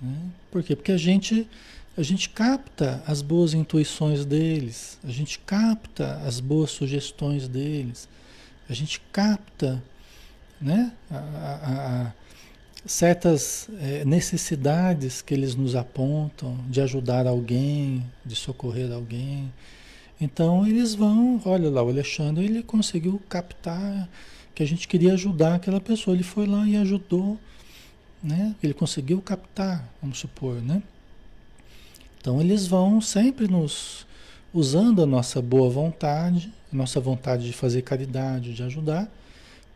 Né? 0.00 0.16
Por 0.50 0.62
quê? 0.62 0.76
Porque 0.76 0.92
a 0.92 0.98
gente, 0.98 1.48
a 1.96 2.02
gente 2.02 2.28
capta 2.28 3.02
as 3.06 3.22
boas 3.22 3.54
intuições 3.54 4.26
deles, 4.26 4.98
a 5.02 5.10
gente 5.10 5.38
capta 5.38 6.20
as 6.26 6.40
boas 6.40 6.70
sugestões 6.72 7.48
deles, 7.48 8.06
a 8.68 8.74
gente 8.74 9.00
capta 9.10 9.82
né? 10.60 10.92
a, 11.10 11.16
a 11.16 12.21
certas 12.84 13.68
é, 13.80 14.04
necessidades 14.04 15.22
que 15.22 15.32
eles 15.32 15.54
nos 15.54 15.76
apontam 15.76 16.58
de 16.68 16.80
ajudar 16.80 17.26
alguém, 17.26 18.04
de 18.24 18.34
socorrer 18.34 18.92
alguém. 18.92 19.52
Então 20.20 20.66
eles 20.66 20.94
vão, 20.94 21.40
olha 21.44 21.70
lá, 21.70 21.82
o 21.82 21.88
Alexandre 21.88 22.44
ele 22.44 22.62
conseguiu 22.62 23.20
captar 23.28 24.08
que 24.54 24.62
a 24.62 24.66
gente 24.66 24.86
queria 24.86 25.14
ajudar 25.14 25.54
aquela 25.54 25.80
pessoa. 25.80 26.14
Ele 26.14 26.24
foi 26.24 26.46
lá 26.46 26.66
e 26.66 26.76
ajudou, 26.76 27.38
né? 28.22 28.54
Ele 28.62 28.74
conseguiu 28.74 29.20
captar, 29.20 29.88
vamos 30.00 30.18
supor, 30.18 30.56
né? 30.56 30.82
Então 32.20 32.40
eles 32.40 32.66
vão 32.66 33.00
sempre 33.00 33.48
nos 33.48 34.06
usando 34.52 35.02
a 35.02 35.06
nossa 35.06 35.40
boa 35.40 35.70
vontade, 35.70 36.52
a 36.72 36.76
nossa 36.76 37.00
vontade 37.00 37.46
de 37.46 37.52
fazer 37.52 37.82
caridade, 37.82 38.54
de 38.54 38.62
ajudar, 38.62 39.10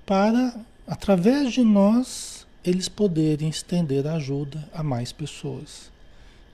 para, 0.04 0.54
através 0.86 1.52
de 1.52 1.62
nós, 1.62 2.35
eles 2.66 2.88
poderem 2.88 3.48
estender 3.48 4.06
a 4.06 4.14
ajuda 4.14 4.68
a 4.74 4.82
mais 4.82 5.12
pessoas. 5.12 5.90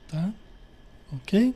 Tá? 0.08 0.30
Ok? 1.14 1.54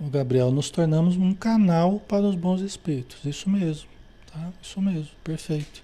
O 0.00 0.08
Gabriel, 0.08 0.50
nos 0.50 0.70
tornamos 0.70 1.16
um 1.16 1.34
canal 1.34 2.00
para 2.00 2.22
os 2.22 2.34
bons 2.34 2.62
espíritos. 2.62 3.22
Isso 3.26 3.50
mesmo. 3.50 3.86
Tá? 4.32 4.50
Isso 4.62 4.80
mesmo. 4.80 5.10
Perfeito. 5.22 5.82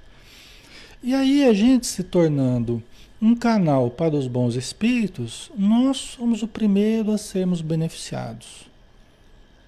E 1.02 1.14
aí, 1.14 1.44
a 1.46 1.52
gente 1.52 1.86
se 1.86 2.02
tornando 2.02 2.82
um 3.20 3.34
canal 3.34 3.90
para 3.90 4.16
os 4.16 4.26
bons 4.26 4.54
espíritos, 4.54 5.50
nós 5.56 5.98
somos 5.98 6.42
o 6.42 6.48
primeiro 6.48 7.12
a 7.12 7.18
sermos 7.18 7.60
beneficiados. 7.60 8.70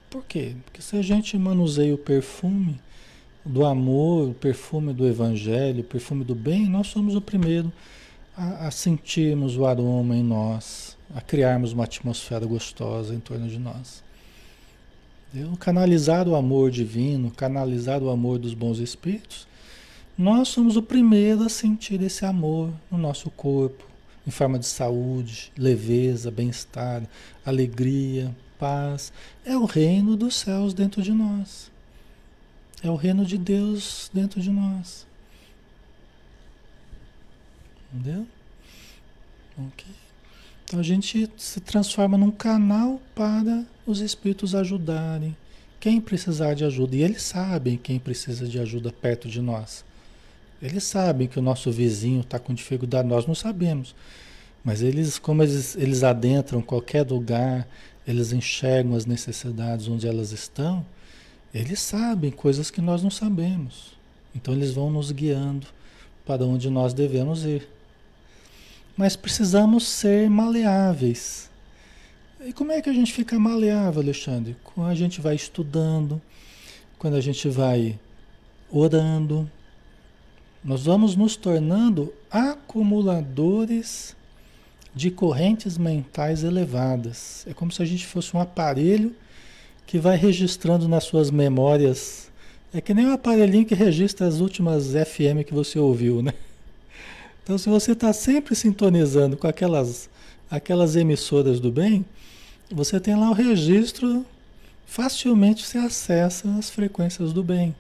Por 0.09 0.25
quê? 0.25 0.55
Porque 0.65 0.81
se 0.81 0.97
a 0.97 1.03
gente 1.03 1.37
manuseia 1.37 1.95
o 1.95 1.99
perfume 1.99 2.81
do 3.45 3.67
amor, 3.67 4.31
o 4.31 4.35
perfume 4.35 4.95
do 4.95 5.07
evangelho, 5.07 5.81
o 5.81 5.85
perfume 5.85 6.25
do 6.25 6.35
bem, 6.35 6.67
nós 6.67 6.87
somos 6.87 7.15
o 7.15 7.21
primeiro 7.21 7.71
a, 7.71 7.98
a 8.39 8.71
sentirmos 8.71 9.57
o 9.57 9.67
aroma 9.67 10.15
em 10.15 10.23
nós, 10.23 10.97
a 11.15 11.21
criarmos 11.21 11.73
uma 11.73 11.85
atmosfera 11.85 12.47
gostosa 12.47 13.15
em 13.15 13.19
torno 13.19 13.49
de 13.49 13.59
nós. 13.59 14.03
Entendeu? 15.33 15.57
Canalizar 15.57 16.29
o 16.29 16.37
amor 16.37 16.71
divino, 16.71 17.31
canalizar 17.31 18.03
o 18.03 18.11
amor 18.11 18.39
dos 18.39 18.55
bons 18.55 18.79
espíritos, 18.79 19.47
nós 20.17 20.49
somos 20.49 20.77
o 20.77 20.83
primeiro 20.83 21.43
a 21.43 21.49
sentir 21.49 22.01
esse 22.03 22.25
amor 22.25 22.73
no 22.91 22.97
nosso 22.97 23.31
corpo, 23.31 23.85
em 24.27 24.31
forma 24.31 24.59
de 24.59 24.67
saúde, 24.67 25.53
leveza, 25.57 26.31
bem-estar, 26.31 27.03
alegria, 27.45 28.35
paz. 28.59 29.13
É 29.45 29.57
o 29.57 29.65
reino 29.65 30.17
dos 30.17 30.37
céus 30.37 30.75
dentro 30.75 31.03
de 31.03 31.13
nós. 31.13 31.71
É 32.83 32.91
o 32.91 32.95
reino 32.95 33.25
de 33.25 33.37
Deus 33.37 34.11
dentro 34.13 34.41
de 34.41 34.51
nós. 34.51 35.08
Entendeu? 37.93 38.27
Ok. 39.59 39.87
Então 40.65 40.81
a 40.81 40.83
gente 40.83 41.31
se 41.37 41.61
transforma 41.61 42.19
num 42.19 42.31
canal 42.31 43.01
para 43.15 43.65
os 43.87 44.01
espíritos 44.01 44.55
ajudarem. 44.55 45.37
Quem 45.81 46.01
precisar 46.01 46.55
de 46.55 46.65
ajuda. 46.65 46.97
E 46.97 47.03
eles 47.03 47.23
sabem 47.23 47.77
quem 47.77 47.99
precisa 47.99 48.47
de 48.47 48.59
ajuda 48.59 48.93
perto 48.93 49.29
de 49.29 49.41
nós. 49.41 49.85
Eles 50.61 50.85
sabem 50.85 51.29
que 51.29 51.39
o 51.39 51.43
nosso 51.43 51.71
vizinho 51.71 52.21
está 52.21 52.39
com 52.39 52.53
dificuldade, 52.53 53.09
nós 53.09 53.27
não 53.27 53.35
sabemos. 53.35 53.95
Mas 54.65 54.83
eles, 54.83 55.19
como 55.19 55.43
eles, 55.43 55.77
eles 55.77 56.03
adentram 56.03 56.61
qualquer 56.61 57.07
lugar, 57.07 57.67
eles 58.07 58.33
enxergam 58.33 58.95
as 58.95 59.07
necessidades 59.07 59.87
onde 59.87 60.09
elas 60.09 60.33
estão, 60.33 60.85
eles 61.55 61.81
sabem 61.81 62.31
coisas 62.31 62.71
que 62.71 62.81
nós 62.81 63.03
não 63.03 63.11
sabemos. 63.11 63.97
Então 64.35 64.53
eles 64.53 64.73
vão 64.73 64.91
nos 64.91 65.13
guiando 65.13 65.67
para 66.27 66.45
onde 66.45 66.69
nós 66.69 66.93
devemos 66.93 67.45
ir. 67.45 67.69
Mas 68.99 69.15
precisamos 69.15 69.87
ser 69.87 70.29
maleáveis. 70.29 71.49
E 72.45 72.53
como 72.53 72.73
é 72.73 72.83
que 72.83 72.91
a 72.91 72.93
gente 72.93 73.13
fica 73.13 73.39
maleável, 73.39 74.03
Alexandre? 74.03 74.57
Quando 74.65 74.89
a 74.89 74.95
gente 74.97 75.21
vai 75.21 75.37
estudando, 75.37 76.21
quando 76.99 77.15
a 77.15 77.21
gente 77.21 77.49
vai 77.49 77.97
orando, 78.69 79.49
nós 80.65 80.85
vamos 80.85 81.15
nos 81.15 81.37
tornando 81.37 82.13
acumuladores 82.29 84.17
de 84.93 85.13
correntes 85.13 85.79
mentais 85.79 86.43
elevadas. 86.43 87.47
É 87.47 87.55
como 87.55 87.71
se 87.71 87.81
a 87.81 87.87
gente 87.87 88.05
fosse 88.05 88.37
um 88.37 88.41
aparelho 88.41 89.15
que 89.87 89.97
vai 90.01 90.17
registrando 90.17 90.89
nas 90.89 91.05
suas 91.05 91.31
memórias. 91.31 92.33
É 92.75 92.81
que 92.81 92.93
nem 92.93 93.07
um 93.07 93.13
aparelhinho 93.13 93.65
que 93.65 93.77
registra 93.77 94.27
as 94.27 94.41
últimas 94.41 94.87
FM 94.89 95.47
que 95.47 95.55
você 95.55 95.79
ouviu, 95.79 96.21
né? 96.21 96.35
Então, 97.49 97.57
se 97.57 97.71
você 97.71 97.93
está 97.93 98.13
sempre 98.13 98.55
sintonizando 98.55 99.35
com 99.35 99.47
aquelas, 99.47 100.11
aquelas 100.51 100.97
emissoras 100.97 101.59
do 101.59 101.73
bem, 101.73 102.05
você 102.71 103.01
tem 103.01 103.17
lá 103.17 103.31
o 103.31 103.33
registro, 103.33 104.27
facilmente 104.85 105.67
você 105.67 105.79
acessa 105.79 106.47
as 106.59 106.69
frequências 106.69 107.33
do 107.33 107.43
bem. 107.43 107.75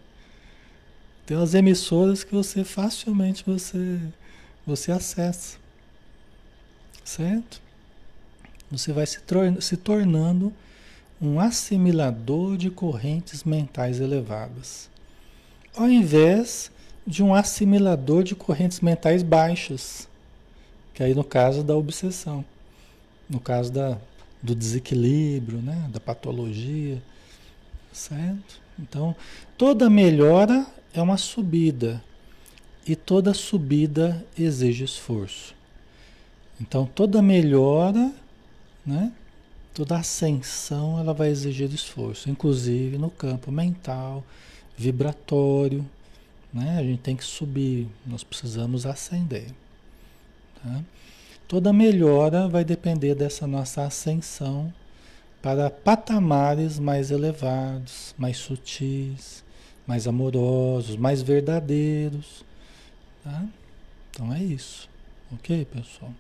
Tem 1.27 1.37
as 1.37 1.53
emissoras 1.53 2.25
que 2.25 2.35
você 2.35 2.65
facilmente 2.65 3.45
você, 3.47 4.01
você 4.67 4.91
acessa 4.91 5.59
certo? 7.05 7.61
Você 8.71 8.91
vai 8.91 9.05
se, 9.07 9.19
se 9.61 9.77
tornando 9.77 10.51
um 11.21 11.39
assimilador 11.39 12.57
de 12.57 12.71
correntes 12.71 13.45
mentais 13.45 14.01
elevadas, 14.01 14.89
ao 15.77 15.91
invés 15.91 16.71
de 17.09 17.23
um 17.23 17.35
assimilador 17.35 18.23
de 18.23 18.35
correntes 18.35 18.81
mentais 18.81 19.23
baixas, 19.23 20.07
que 20.93 21.03
aí 21.03 21.15
no 21.15 21.25
caso 21.25 21.65
da 21.65 21.75
obsessão, 21.75 22.45
no 23.31 23.41
caso 23.41 23.73
da, 23.73 23.97
do 24.43 24.55
desequilíbrio, 24.55 25.63
né, 25.63 25.89
da 25.91 25.99
patologia, 25.99 27.03
certo? 27.91 28.61
Então, 28.79 29.17
toda 29.57 29.89
melhora 29.89 30.67
é 30.93 31.01
uma 31.01 31.17
subida 31.17 32.05
e 32.87 32.95
toda 32.95 33.33
subida 33.33 34.25
exige 34.39 34.85
esforço. 34.85 35.55
Então 36.61 36.85
toda 36.87 37.23
melhora, 37.23 38.13
né? 38.85 39.13
Toda 39.73 39.97
ascensão 39.97 40.99
ela 40.99 41.15
vai 41.15 41.29
exigir 41.29 41.73
esforço, 41.73 42.29
inclusive 42.29 42.99
no 42.99 43.11
campo 43.11 43.53
mental, 43.53 44.25
vibratório, 44.77 45.87
né? 46.53 46.79
A 46.79 46.83
gente 46.83 47.01
tem 47.01 47.17
que 47.17 47.25
subir, 47.25 47.89
nós 48.07 48.23
precisamos 48.25 48.87
ascender. 48.87 49.47
Tá? 50.63 50.83
Toda 51.47 51.73
melhora 51.73 52.49
vai 52.49 52.65
depender 52.65 53.15
dessa 53.15 53.47
nossa 53.47 53.85
ascensão 53.85 54.73
para 55.41 55.71
patamares 55.71 56.79
mais 56.79 57.11
elevados, 57.11 58.15
mais 58.19 58.37
sutis, 58.37 59.45
mais 59.87 60.07
amorosos, 60.07 60.97
mais 60.97 61.23
verdadeiros. 61.23 62.45
Tá? 63.25 63.45
Então 64.11 64.33
é 64.33 64.43
isso. 64.43 64.89
Ok, 65.33 65.65
pessoal? 65.67 66.13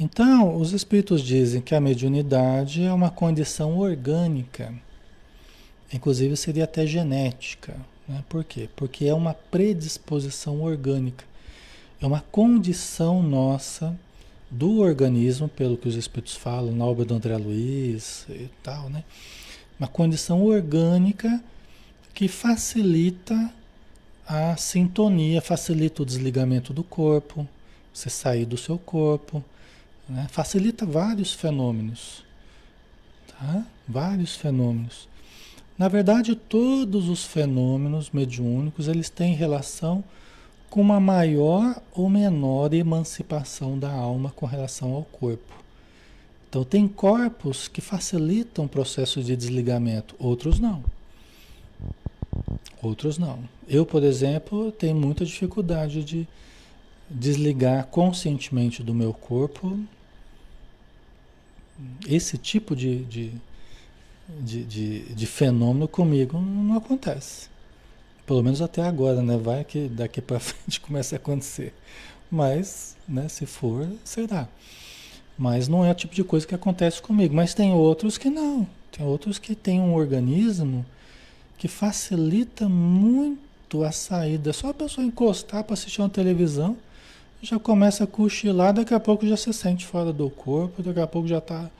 Então, 0.00 0.56
os 0.56 0.72
espíritos 0.72 1.22
dizem 1.22 1.60
que 1.60 1.74
a 1.74 1.80
mediunidade 1.80 2.84
é 2.84 2.92
uma 2.92 3.10
condição 3.10 3.76
orgânica, 3.76 4.72
inclusive 5.92 6.36
seria 6.36 6.64
até 6.64 6.86
genética. 6.86 7.76
Né? 8.06 8.22
Por 8.28 8.44
quê? 8.44 8.68
Porque 8.74 9.06
é 9.06 9.14
uma 9.14 9.34
predisposição 9.34 10.62
orgânica, 10.62 11.24
é 12.00 12.06
uma 12.06 12.20
condição 12.20 13.22
nossa 13.22 13.98
do 14.50 14.80
organismo, 14.80 15.48
pelo 15.48 15.76
que 15.76 15.88
os 15.88 15.94
espíritos 15.94 16.34
falam 16.34 16.72
na 16.72 16.84
obra 16.84 17.04
do 17.04 17.14
André 17.14 17.36
Luiz 17.36 18.26
e 18.30 18.48
tal, 18.62 18.88
né? 18.88 19.04
Uma 19.78 19.88
condição 19.88 20.42
orgânica 20.42 21.42
que 22.14 22.28
facilita 22.28 23.52
a 24.26 24.56
sintonia, 24.56 25.40
facilita 25.40 26.02
o 26.02 26.06
desligamento 26.06 26.72
do 26.72 26.82
corpo, 26.82 27.46
você 27.92 28.08
sair 28.08 28.46
do 28.46 28.56
seu 28.56 28.78
corpo, 28.78 29.44
né? 30.08 30.26
Facilita 30.30 30.86
vários 30.86 31.32
fenômenos. 31.32 32.24
Tá? 33.28 33.64
Vários 33.86 34.34
fenômenos. 34.34 35.08
Na 35.78 35.86
verdade, 35.86 36.34
todos 36.34 37.08
os 37.08 37.24
fenômenos 37.24 38.10
mediúnicos 38.10 38.88
eles 38.88 39.08
têm 39.08 39.34
relação 39.34 40.02
com 40.68 40.80
uma 40.80 40.98
maior 40.98 41.80
ou 41.92 42.10
menor 42.10 42.74
emancipação 42.74 43.78
da 43.78 43.90
alma 43.90 44.30
com 44.30 44.44
relação 44.44 44.92
ao 44.92 45.04
corpo. 45.04 45.54
Então, 46.48 46.64
tem 46.64 46.88
corpos 46.88 47.68
que 47.68 47.80
facilitam 47.80 48.64
o 48.64 48.68
processo 48.68 49.22
de 49.22 49.36
desligamento, 49.36 50.16
outros 50.18 50.58
não. 50.58 50.82
Outros 52.82 53.18
não. 53.18 53.38
Eu, 53.68 53.86
por 53.86 54.02
exemplo, 54.02 54.72
tenho 54.72 54.96
muita 54.96 55.24
dificuldade 55.24 56.02
de 56.02 56.26
desligar 57.08 57.86
conscientemente 57.86 58.82
do 58.82 58.94
meu 58.94 59.14
corpo 59.14 59.78
esse 62.06 62.36
tipo 62.36 62.74
de, 62.74 63.04
de, 63.04 63.32
de, 64.28 64.64
de, 64.64 65.00
de 65.14 65.26
fenômeno 65.26 65.88
comigo 65.88 66.38
não 66.40 66.76
acontece. 66.76 67.48
Pelo 68.26 68.42
menos 68.42 68.60
até 68.60 68.82
agora, 68.82 69.22
né? 69.22 69.36
Vai 69.36 69.64
que 69.64 69.88
daqui 69.88 70.20
para 70.20 70.38
frente 70.40 70.80
começa 70.80 71.16
a 71.16 71.18
acontecer. 71.18 71.72
Mas, 72.30 72.96
né, 73.08 73.26
se 73.28 73.46
for, 73.46 73.88
será. 74.04 74.46
Mas 75.36 75.68
não 75.68 75.84
é 75.84 75.90
o 75.90 75.94
tipo 75.94 76.14
de 76.14 76.22
coisa 76.22 76.46
que 76.46 76.54
acontece 76.54 77.00
comigo. 77.00 77.34
Mas 77.34 77.54
tem 77.54 77.72
outros 77.72 78.18
que 78.18 78.28
não. 78.28 78.66
Tem 78.92 79.06
outros 79.06 79.38
que 79.38 79.54
têm 79.54 79.80
um 79.80 79.94
organismo 79.94 80.84
que 81.56 81.68
facilita 81.68 82.68
muito 82.68 83.82
a 83.82 83.92
saída. 83.92 84.52
Só 84.52 84.70
a 84.70 84.74
pessoa 84.74 85.06
encostar 85.06 85.64
para 85.64 85.74
assistir 85.74 86.00
uma 86.00 86.08
televisão, 86.08 86.76
já 87.40 87.58
começa 87.58 88.04
a 88.04 88.06
cochilar, 88.06 88.74
daqui 88.74 88.92
a 88.92 89.00
pouco 89.00 89.26
já 89.26 89.36
se 89.36 89.52
sente 89.52 89.86
fora 89.86 90.12
do 90.12 90.28
corpo, 90.28 90.82
daqui 90.82 91.00
a 91.00 91.06
pouco 91.06 91.28
já 91.28 91.38
está, 91.38 91.70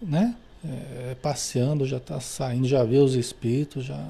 né? 0.00 0.34
É, 0.66 1.14
passeando, 1.16 1.86
já 1.86 1.98
está 1.98 2.18
saindo, 2.20 2.66
já 2.66 2.82
vê 2.84 2.98
os 2.98 3.14
espíritos, 3.14 3.84
já, 3.84 4.08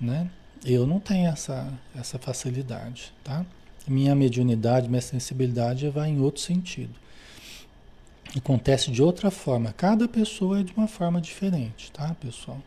né? 0.00 0.30
Eu 0.64 0.86
não 0.86 0.98
tenho 0.98 1.28
essa, 1.28 1.72
essa 1.94 2.18
facilidade, 2.18 3.12
tá? 3.22 3.44
Minha 3.86 4.14
mediunidade, 4.14 4.88
minha 4.88 5.02
sensibilidade 5.02 5.88
vai 5.90 6.08
em 6.08 6.20
outro 6.20 6.40
sentido. 6.40 6.94
Acontece 8.36 8.90
de 8.90 9.02
outra 9.02 9.30
forma. 9.30 9.72
Cada 9.72 10.08
pessoa 10.08 10.60
é 10.60 10.62
de 10.62 10.72
uma 10.72 10.88
forma 10.88 11.20
diferente, 11.20 11.92
tá, 11.92 12.14
pessoal? 12.14 12.58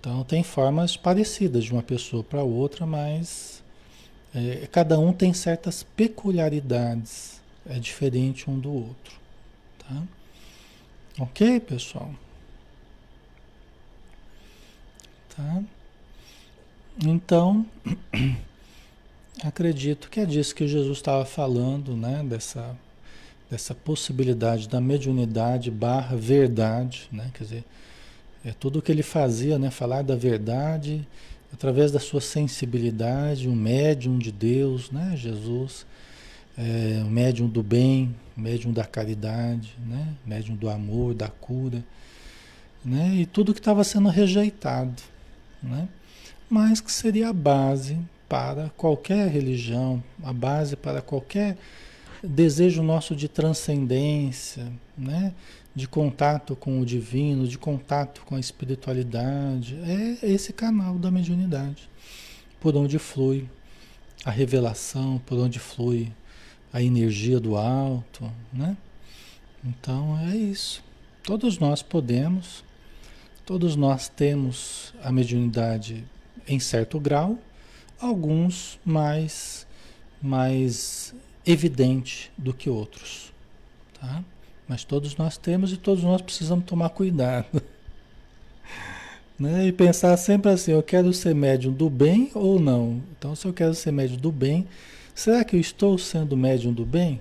Então 0.00 0.24
tem 0.24 0.42
formas 0.42 0.96
parecidas 0.96 1.64
de 1.64 1.72
uma 1.72 1.82
pessoa 1.82 2.24
para 2.24 2.42
outra, 2.42 2.86
mas 2.86 3.62
é, 4.34 4.66
cada 4.70 4.98
um 4.98 5.12
tem 5.12 5.32
certas 5.34 5.82
peculiaridades. 5.82 7.40
É 7.68 7.78
diferente 7.78 8.48
um 8.48 8.58
do 8.58 8.72
outro, 8.72 9.14
tá? 9.78 10.02
Ok, 11.20 11.58
pessoal? 11.60 12.12
Tá? 15.36 15.62
Então, 17.04 17.66
acredito 19.42 20.08
que 20.10 20.20
é 20.20 20.24
disso 20.24 20.54
que 20.54 20.68
Jesus 20.68 20.98
estava 20.98 21.24
falando, 21.24 21.96
né? 21.96 22.22
Dessa, 22.22 22.76
dessa 23.50 23.74
possibilidade 23.74 24.68
da 24.68 24.80
mediunidade 24.80 25.72
barra 25.72 26.16
verdade, 26.16 27.08
né? 27.10 27.32
Quer 27.34 27.44
dizer, 27.44 27.64
é 28.44 28.52
tudo 28.52 28.78
o 28.78 28.82
que 28.82 28.92
ele 28.92 29.02
fazia, 29.02 29.58
né? 29.58 29.72
Falar 29.72 30.02
da 30.02 30.14
verdade 30.14 31.04
através 31.52 31.90
da 31.90 31.98
sua 31.98 32.20
sensibilidade, 32.20 33.48
um 33.48 33.56
médium 33.56 34.18
de 34.18 34.30
Deus, 34.30 34.92
né? 34.92 35.14
Jesus, 35.16 35.84
é, 36.56 37.02
um 37.04 37.10
médium 37.10 37.48
do 37.48 37.62
bem, 37.62 38.14
médium 38.38 38.72
da 38.72 38.84
caridade, 38.84 39.74
né? 39.84 40.14
Médium 40.24 40.56
do 40.56 40.70
amor, 40.70 41.12
da 41.12 41.28
cura, 41.28 41.84
né? 42.84 43.16
E 43.16 43.26
tudo 43.26 43.52
que 43.52 43.60
estava 43.60 43.84
sendo 43.84 44.08
rejeitado, 44.08 45.02
né? 45.62 45.88
mas 46.48 46.80
que 46.80 46.90
seria 46.90 47.28
a 47.28 47.32
base 47.32 47.98
para 48.28 48.70
qualquer 48.76 49.28
religião, 49.28 50.02
a 50.22 50.32
base 50.32 50.76
para 50.76 51.02
qualquer 51.02 51.56
desejo 52.22 52.82
nosso 52.82 53.14
de 53.14 53.28
transcendência, 53.28 54.66
né? 54.96 55.32
de 55.74 55.86
contato 55.86 56.56
com 56.56 56.80
o 56.80 56.86
divino, 56.86 57.46
de 57.46 57.56
contato 57.56 58.22
com 58.24 58.34
a 58.34 58.40
espiritualidade. 58.40 59.78
É 60.22 60.26
esse 60.26 60.52
canal 60.52 60.98
da 60.98 61.10
mediunidade, 61.10 61.88
por 62.58 62.74
onde 62.76 62.98
flui 62.98 63.48
a 64.24 64.30
revelação, 64.30 65.20
por 65.24 65.38
onde 65.38 65.58
flui 65.58 66.10
a 66.72 66.82
energia 66.82 67.40
do 67.40 67.56
alto, 67.56 68.30
né? 68.52 68.76
Então 69.64 70.18
é 70.18 70.36
isso. 70.36 70.82
Todos 71.22 71.58
nós 71.58 71.82
podemos, 71.82 72.64
todos 73.44 73.76
nós 73.76 74.08
temos 74.08 74.94
a 75.02 75.10
mediunidade 75.10 76.04
em 76.46 76.58
certo 76.58 76.98
grau, 76.98 77.38
alguns 78.00 78.78
mais, 78.84 79.66
mais 80.22 81.14
evidente 81.44 82.30
do 82.36 82.54
que 82.54 82.70
outros. 82.70 83.32
Tá? 84.00 84.24
Mas 84.66 84.84
todos 84.84 85.16
nós 85.16 85.36
temos 85.36 85.72
e 85.72 85.76
todos 85.76 86.04
nós 86.04 86.22
precisamos 86.22 86.64
tomar 86.64 86.90
cuidado. 86.90 87.62
né? 89.38 89.66
E 89.66 89.72
pensar 89.72 90.16
sempre 90.16 90.50
assim, 90.50 90.72
eu 90.72 90.82
quero 90.82 91.12
ser 91.12 91.34
médium 91.34 91.72
do 91.72 91.90
bem 91.90 92.30
ou 92.34 92.60
não? 92.60 93.02
Então, 93.18 93.34
se 93.34 93.46
eu 93.46 93.52
quero 93.52 93.74
ser 93.74 93.92
médium 93.92 94.18
do 94.18 94.32
bem, 94.32 94.66
será 95.18 95.42
que 95.42 95.56
eu 95.56 95.60
estou 95.60 95.98
sendo 95.98 96.36
médium 96.36 96.72
do 96.72 96.86
bem? 96.86 97.20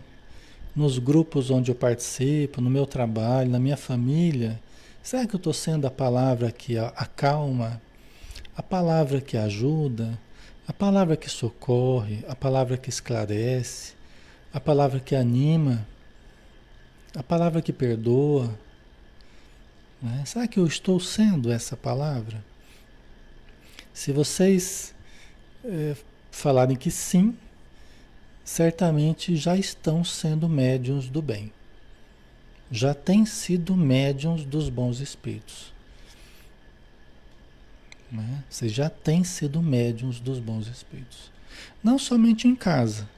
Nos 0.76 1.00
grupos 1.00 1.50
onde 1.50 1.72
eu 1.72 1.76
participo, 1.76 2.62
no 2.62 2.70
meu 2.70 2.86
trabalho, 2.86 3.50
na 3.50 3.58
minha 3.58 3.76
família, 3.76 4.62
será 5.02 5.26
que 5.26 5.34
eu 5.34 5.40
estou 5.40 5.52
sendo 5.52 5.88
a 5.88 5.90
palavra 5.90 6.52
que 6.52 6.78
acalma, 6.78 7.82
a 8.56 8.62
palavra 8.62 9.20
que 9.20 9.36
ajuda, 9.36 10.16
a 10.68 10.72
palavra 10.72 11.18
que 11.18 11.28
socorre, 11.28 12.24
a 12.28 12.36
palavra 12.36 12.78
que 12.78 12.88
esclarece, 12.88 13.96
a 14.54 14.60
palavra 14.60 15.00
que 15.00 15.16
anima, 15.16 15.88
a 17.16 17.24
palavra 17.24 17.64
que 17.64 17.74
perdoa. 17.74 18.54
Né? 20.00 20.22
Será 20.24 20.48
que 20.48 20.60
eu 20.60 20.68
estou 20.68 21.00
sendo 21.00 21.52
essa 21.52 21.76
palavra? 21.76 22.46
Se 23.92 24.12
vocês 24.12 24.94
é, 25.66 25.96
falarem 26.30 26.78
que 26.78 26.92
sim, 26.92 27.36
certamente 28.48 29.36
já 29.36 29.58
estão 29.58 30.06
sendo 30.06 30.48
médiums 30.48 31.10
do 31.10 31.22
bem. 31.22 31.52
Já 32.72 32.94
têm 32.94 33.26
sido 33.26 33.76
médiums 33.76 34.46
dos 34.46 34.70
bons 34.70 35.02
espíritos. 35.02 35.74
Né? 38.10 38.46
Você 38.50 38.70
já 38.70 38.90
tem 38.90 39.22
sido 39.26 39.62
médiums 39.62 40.22
dos 40.22 40.40
bons 40.40 40.68
espíritos. 40.68 41.30
Não 41.84 42.00
somente 42.00 42.48
em 42.48 42.56
casa, 42.56 43.10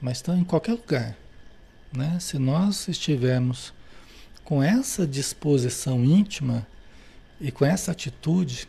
mas 0.00 0.22
em 0.28 0.44
qualquer 0.44 0.74
lugar. 0.74 1.16
Né? 1.92 2.16
Se 2.20 2.38
nós 2.38 2.86
estivermos 2.86 3.74
com 4.44 4.62
essa 4.62 5.04
disposição 5.04 6.04
íntima 6.04 6.64
e 7.40 7.50
com 7.50 7.64
essa 7.64 7.90
atitude 7.90 8.68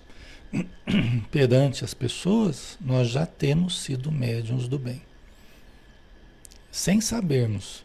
perante 1.30 1.86
as 1.86 1.94
pessoas, 1.94 2.76
nós 2.82 3.08
já 3.08 3.28
temos 3.28 3.80
sido 3.80 4.12
médiums 4.12 4.68
do 4.68 4.80
bem. 4.80 5.04
Sem 6.72 7.02
sabermos. 7.02 7.84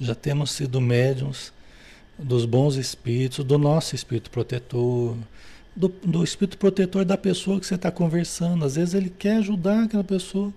Já 0.00 0.14
temos 0.14 0.52
sido 0.52 0.80
médiums 0.80 1.52
dos 2.18 2.44
bons 2.44 2.76
espíritos, 2.76 3.44
do 3.44 3.58
nosso 3.58 3.94
espírito 3.94 4.30
protetor, 4.30 5.16
do, 5.74 5.88
do 5.88 6.22
espírito 6.22 6.58
protetor 6.58 7.04
da 7.04 7.16
pessoa 7.16 7.58
que 7.58 7.66
você 7.66 7.74
está 7.74 7.90
conversando. 7.90 8.64
Às 8.64 8.76
vezes 8.76 8.94
ele 8.94 9.10
quer 9.10 9.36
ajudar 9.38 9.84
aquela 9.84 10.04
pessoa, 10.04 10.52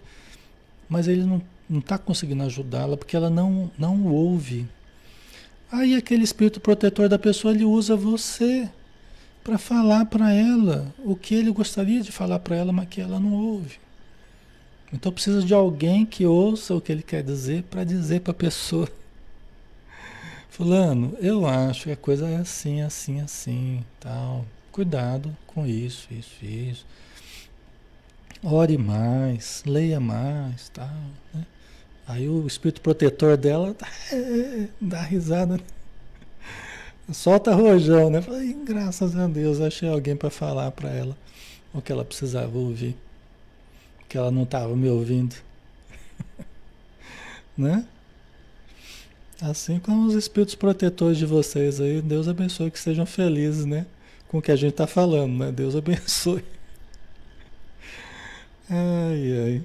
mas 0.88 1.07
ele 1.07 1.23
não 1.23 1.41
está 1.80 1.97
conseguindo 1.97 2.43
ajudá-la 2.43 2.95
porque 2.95 3.15
ela 3.15 3.30
não, 3.30 3.71
não 3.78 4.05
ouve. 4.05 4.67
Aí 5.71 5.95
aquele 5.95 6.23
espírito 6.23 6.59
protetor 6.59 7.09
da 7.09 7.17
pessoa 7.17 7.53
ele 7.53 7.65
usa 7.65 7.95
você 7.95 8.69
para 9.43 9.57
falar 9.57 10.05
para 10.05 10.32
ela 10.32 10.93
o 11.03 11.15
que 11.15 11.36
ele 11.36 11.51
gostaria 11.51 12.01
de 12.01 12.11
falar 12.11 12.39
para 12.39 12.55
ela, 12.55 12.71
mas 12.71 12.88
que 12.88 13.01
ela 13.01 13.19
não 13.19 13.34
ouve. 13.34 13.80
Então 14.94 15.12
precisa 15.12 15.42
de 15.42 15.54
alguém 15.54 16.06
que 16.06 16.26
ouça 16.26 16.76
o 16.76 16.82
que 16.82 16.92
ele 16.92 17.04
quer 17.04 17.24
dizer 17.24 17.64
para 17.64 17.84
dizer 17.84 18.22
para 18.22 18.32
a 18.32 18.36
pessoa. 18.36 18.88
Fulano, 20.50 21.18
eu 21.20 21.46
acho 21.46 21.86
que 21.86 21.92
a 21.92 21.98
coisa 21.98 22.28
é 22.30 22.38
assim, 22.38 22.82
assim, 22.82 23.20
assim, 23.20 23.84
tal. 24.00 24.46
Cuidado 24.72 25.36
com 25.48 25.66
isso, 25.66 26.08
isso, 26.12 26.46
isso. 26.46 26.86
Ore 28.44 28.78
mais, 28.78 29.64
leia 29.66 30.00
mais, 30.00 30.70
tal. 30.70 30.90
Né? 31.34 31.46
Aí 32.08 32.30
o 32.30 32.46
espírito 32.46 32.82
protetor 32.82 33.36
dela 33.36 33.76
é, 34.12 34.68
dá 34.80 35.02
risada. 35.02 35.60
Solta 37.12 37.54
rojão, 37.54 38.10
né? 38.10 38.22
Falei, 38.22 38.54
graças 38.54 39.16
a 39.16 39.28
Deus, 39.28 39.60
achei 39.60 39.90
alguém 39.90 40.16
para 40.16 40.30
falar 40.30 40.72
para 40.72 40.90
ela 40.90 41.18
o 41.74 41.82
que 41.82 41.92
ela 41.92 42.06
precisava 42.06 42.58
ouvir. 42.58 42.96
Que 44.16 44.20
ela 44.20 44.32
não 44.32 44.43
estava 44.43 44.74
me 44.78 44.88
ouvindo. 44.88 45.36
né? 47.57 47.86
Assim 49.41 49.78
como 49.78 50.07
os 50.07 50.13
espíritos 50.13 50.55
protetores 50.55 51.18
de 51.18 51.26
vocês 51.26 51.82
aí, 51.82 52.01
Deus 52.01 52.30
abençoe 52.30 52.72
que 52.72 52.80
sejam 52.80 53.05
felizes, 53.05 53.66
né? 53.66 53.86
com 54.30 54.38
o 54.38 54.41
que 54.41 54.53
a 54.53 54.55
gente 54.55 54.72
está 54.72 54.88
falando, 54.88 55.34
né? 55.38 55.51
Deus 55.51 55.76
abençoe. 55.76 56.45
Ai, 58.70 59.38
ai. 59.43 59.63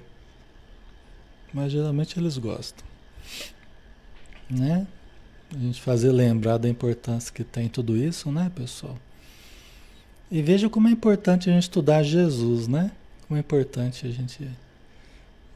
Mas 1.55 1.70
geralmente 1.70 2.18
eles 2.18 2.36
gostam. 2.36 2.84
Né? 4.51 4.84
A 5.55 5.59
gente 5.59 5.80
fazer 5.80 6.11
lembrar 6.11 6.59
da 6.59 6.68
importância 6.68 7.32
que 7.32 7.44
tem 7.44 7.68
tudo 7.68 7.96
isso, 7.96 8.32
né, 8.32 8.51
pessoal? 8.53 8.98
E 10.28 10.42
veja 10.42 10.68
como 10.68 10.88
é 10.88 10.90
importante 10.90 11.48
a 11.48 11.53
gente 11.53 11.62
estudar 11.62 12.03
Jesus, 12.03 12.66
né? 12.66 12.90
Como 13.31 13.39
é 13.39 13.43
importante 13.43 14.09
a 14.09 14.11
gente 14.11 14.51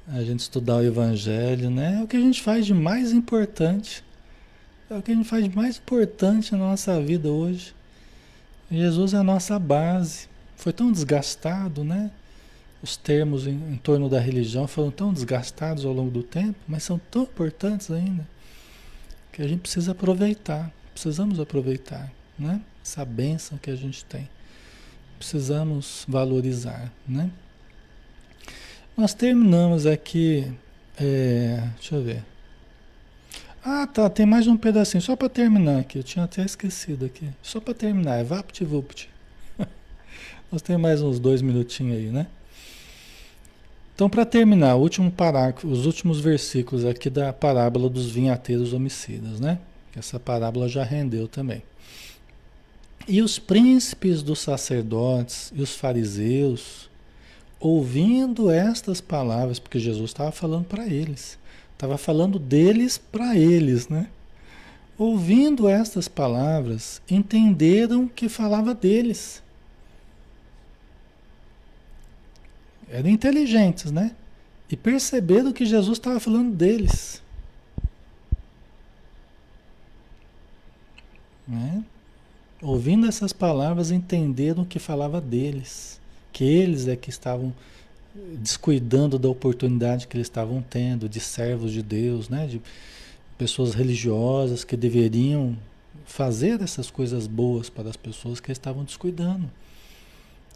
a 0.06 0.22
gente 0.22 0.38
estudar 0.38 0.76
o 0.76 0.84
evangelho, 0.84 1.68
né? 1.70 1.98
É 1.98 2.04
o 2.04 2.06
que 2.06 2.16
a 2.16 2.20
gente 2.20 2.40
faz 2.40 2.64
de 2.64 2.72
mais 2.72 3.10
importante. 3.10 4.04
É 4.88 4.94
o 4.94 5.02
que 5.02 5.10
a 5.10 5.14
gente 5.16 5.28
faz 5.28 5.42
de 5.42 5.56
mais 5.56 5.78
importante 5.78 6.52
na 6.52 6.58
nossa 6.58 7.02
vida 7.02 7.28
hoje. 7.28 7.74
Jesus 8.70 9.12
é 9.12 9.16
a 9.16 9.24
nossa 9.24 9.58
base. 9.58 10.28
Foi 10.54 10.72
tão 10.72 10.92
desgastado, 10.92 11.82
né? 11.82 12.12
Os 12.80 12.96
termos 12.96 13.44
em, 13.44 13.54
em, 13.72 13.76
torno 13.76 14.08
da 14.08 14.20
religião 14.20 14.68
foram 14.68 14.92
tão 14.92 15.12
desgastados 15.12 15.84
ao 15.84 15.92
longo 15.92 16.12
do 16.12 16.22
tempo, 16.22 16.54
mas 16.68 16.84
são 16.84 17.00
tão 17.10 17.24
importantes 17.24 17.90
ainda 17.90 18.24
que 19.32 19.42
a 19.42 19.48
gente 19.48 19.62
precisa 19.62 19.90
aproveitar. 19.90 20.72
Precisamos 20.92 21.40
aproveitar, 21.40 22.08
né? 22.38 22.60
Essa 22.84 23.04
bênção 23.04 23.58
que 23.58 23.68
a 23.68 23.74
gente 23.74 24.04
tem. 24.04 24.28
Precisamos 25.18 26.04
valorizar, 26.06 26.92
né? 27.08 27.32
Nós 28.96 29.12
terminamos 29.12 29.86
aqui. 29.86 30.52
É, 30.96 31.68
deixa 31.74 31.96
eu 31.96 32.02
ver. 32.02 32.24
Ah, 33.64 33.86
tá, 33.86 34.08
tem 34.08 34.24
mais 34.24 34.46
um 34.46 34.56
pedacinho, 34.56 35.02
só 35.02 35.16
para 35.16 35.28
terminar 35.28 35.80
aqui. 35.80 35.98
Eu 35.98 36.04
tinha 36.04 36.24
até 36.24 36.44
esquecido 36.44 37.06
aqui. 37.06 37.28
Só 37.42 37.60
para 37.60 37.74
terminar, 37.74 38.20
é 38.20 38.22
VaptVupt. 38.22 39.10
Nós 40.52 40.62
temos 40.62 40.82
mais 40.82 41.02
uns 41.02 41.18
dois 41.18 41.42
minutinhos 41.42 41.96
aí, 41.96 42.06
né? 42.06 42.28
Então, 43.94 44.08
para 44.08 44.24
terminar, 44.24 44.76
o 44.76 44.80
último 44.80 45.10
parágrafo, 45.10 45.66
os 45.66 45.86
últimos 45.86 46.20
versículos 46.20 46.84
aqui 46.84 47.10
da 47.10 47.32
parábola 47.32 47.88
dos 47.88 48.10
vinhateiros 48.10 48.72
homicidas, 48.72 49.40
né? 49.40 49.58
Essa 49.96 50.20
parábola 50.20 50.68
já 50.68 50.84
rendeu 50.84 51.26
também. 51.26 51.62
E 53.08 53.22
os 53.22 53.38
príncipes 53.38 54.22
dos 54.22 54.40
sacerdotes 54.40 55.52
e 55.54 55.62
os 55.62 55.74
fariseus, 55.74 56.88
ouvindo 57.64 58.50
estas 58.50 59.00
palavras, 59.00 59.58
porque 59.58 59.78
Jesus 59.78 60.10
estava 60.10 60.30
falando 60.30 60.66
para 60.66 60.86
eles, 60.86 61.38
estava 61.72 61.96
falando 61.96 62.38
deles 62.38 62.98
para 62.98 63.38
eles, 63.38 63.88
né? 63.88 64.10
Ouvindo 64.98 65.66
estas 65.66 66.06
palavras, 66.06 67.00
entenderam 67.10 68.06
que 68.06 68.28
falava 68.28 68.74
deles. 68.74 69.42
Eram 72.86 73.08
inteligentes, 73.08 73.90
né? 73.90 74.14
E 74.70 74.76
perceberam 74.76 75.50
que 75.50 75.64
Jesus 75.64 75.96
estava 75.96 76.20
falando 76.20 76.54
deles. 76.54 77.22
Né? 81.48 81.82
Ouvindo 82.60 83.06
essas 83.06 83.32
palavras, 83.32 83.90
entenderam 83.90 84.66
que 84.66 84.78
falava 84.78 85.18
deles, 85.18 85.98
que 86.34 86.42
eles 86.44 86.88
é 86.88 86.96
que 86.96 87.08
estavam 87.08 87.54
descuidando 88.40 89.18
da 89.18 89.28
oportunidade 89.28 90.06
que 90.08 90.16
eles 90.16 90.26
estavam 90.26 90.60
tendo, 90.68 91.08
de 91.08 91.20
servos 91.20 91.72
de 91.72 91.80
Deus, 91.80 92.28
né? 92.28 92.46
de 92.46 92.60
pessoas 93.38 93.72
religiosas 93.72 94.64
que 94.64 94.76
deveriam 94.76 95.56
fazer 96.04 96.60
essas 96.60 96.90
coisas 96.90 97.26
boas 97.28 97.70
para 97.70 97.88
as 97.88 97.96
pessoas 97.96 98.40
que 98.40 98.52
estavam 98.52 98.84
descuidando, 98.84 99.50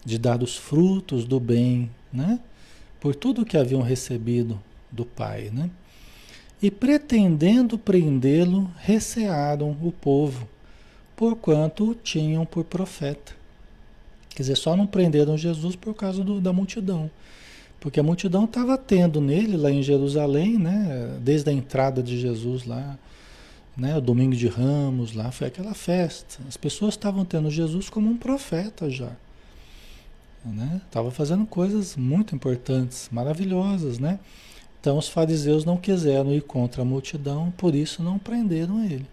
de 0.04 0.18
dar 0.18 0.42
os 0.42 0.56
frutos 0.56 1.24
do 1.24 1.38
bem, 1.38 1.88
né? 2.12 2.40
por 3.00 3.14
tudo 3.14 3.46
que 3.46 3.56
haviam 3.56 3.80
recebido 3.80 4.60
do 4.90 5.06
Pai. 5.06 5.48
Né? 5.52 5.70
E 6.60 6.70
pretendendo 6.70 7.78
prendê-lo, 7.78 8.70
recearam 8.76 9.76
o 9.80 9.92
povo 9.92 10.46
porquanto 11.18 11.90
o 11.90 11.94
tinham 11.96 12.46
por 12.46 12.62
profeta. 12.62 13.32
Quer 14.38 14.42
dizer, 14.42 14.56
só 14.56 14.76
não 14.76 14.86
prenderam 14.86 15.36
Jesus 15.36 15.74
por 15.74 15.92
causa 15.94 16.22
do, 16.22 16.40
da 16.40 16.52
multidão. 16.52 17.10
Porque 17.80 17.98
a 17.98 18.04
multidão 18.04 18.44
estava 18.44 18.78
tendo 18.78 19.20
nele, 19.20 19.56
lá 19.56 19.68
em 19.68 19.82
Jerusalém, 19.82 20.56
né, 20.56 21.18
desde 21.20 21.50
a 21.50 21.52
entrada 21.52 22.00
de 22.00 22.16
Jesus 22.16 22.64
lá, 22.64 22.96
né, 23.76 23.96
o 23.96 24.00
domingo 24.00 24.36
de 24.36 24.46
Ramos, 24.46 25.12
lá 25.12 25.32
foi 25.32 25.48
aquela 25.48 25.74
festa. 25.74 26.38
As 26.46 26.56
pessoas 26.56 26.94
estavam 26.94 27.24
tendo 27.24 27.50
Jesus 27.50 27.90
como 27.90 28.08
um 28.08 28.16
profeta 28.16 28.88
já. 28.88 29.10
Né? 30.44 30.82
Estava 30.86 31.10
fazendo 31.10 31.44
coisas 31.44 31.96
muito 31.96 32.32
importantes, 32.32 33.08
maravilhosas, 33.10 33.98
né? 33.98 34.20
Então 34.80 34.96
os 34.98 35.08
fariseus 35.08 35.64
não 35.64 35.76
quiseram 35.76 36.32
ir 36.32 36.42
contra 36.42 36.82
a 36.82 36.84
multidão, 36.84 37.52
por 37.56 37.74
isso 37.74 38.04
não 38.04 38.20
prenderam 38.20 38.84
ele 38.84 39.06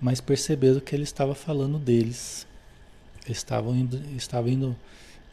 mas 0.00 0.20
perceberam 0.20 0.80
que 0.80 0.94
ele 0.94 1.02
estava 1.02 1.34
falando 1.34 1.78
deles. 1.78 2.46
Estavam 3.28 3.76
indo, 3.76 3.96
estavam 4.16 4.50
indo 4.50 4.76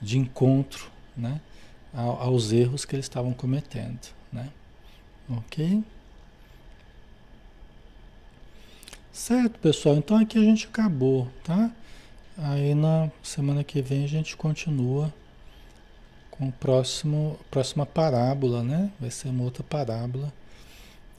de 0.01 0.17
encontro 0.17 0.91
né, 1.15 1.41
aos 1.93 2.51
erros 2.51 2.85
que 2.85 2.95
eles 2.95 3.05
estavam 3.05 3.33
cometendo. 3.33 3.99
Né? 4.31 4.49
Ok? 5.29 5.83
Certo, 9.11 9.59
pessoal? 9.59 9.95
Então 9.95 10.15
aqui 10.17 10.38
a 10.38 10.41
gente 10.41 10.67
acabou, 10.67 11.27
tá? 11.43 11.71
Aí 12.38 12.75
na 12.75 13.09
semana 13.23 13.63
que 13.63 13.81
vem 13.81 14.03
a 14.03 14.07
gente 14.07 14.38
continua 14.38 15.11
com 16.29 16.49
o 16.49 16.51
próximo, 16.51 17.39
próxima 17.49 17.83
parábola, 17.83 18.63
né? 18.63 18.91
Vai 18.99 19.09
ser 19.09 19.29
uma 19.29 19.43
outra 19.43 19.63
parábola. 19.63 20.31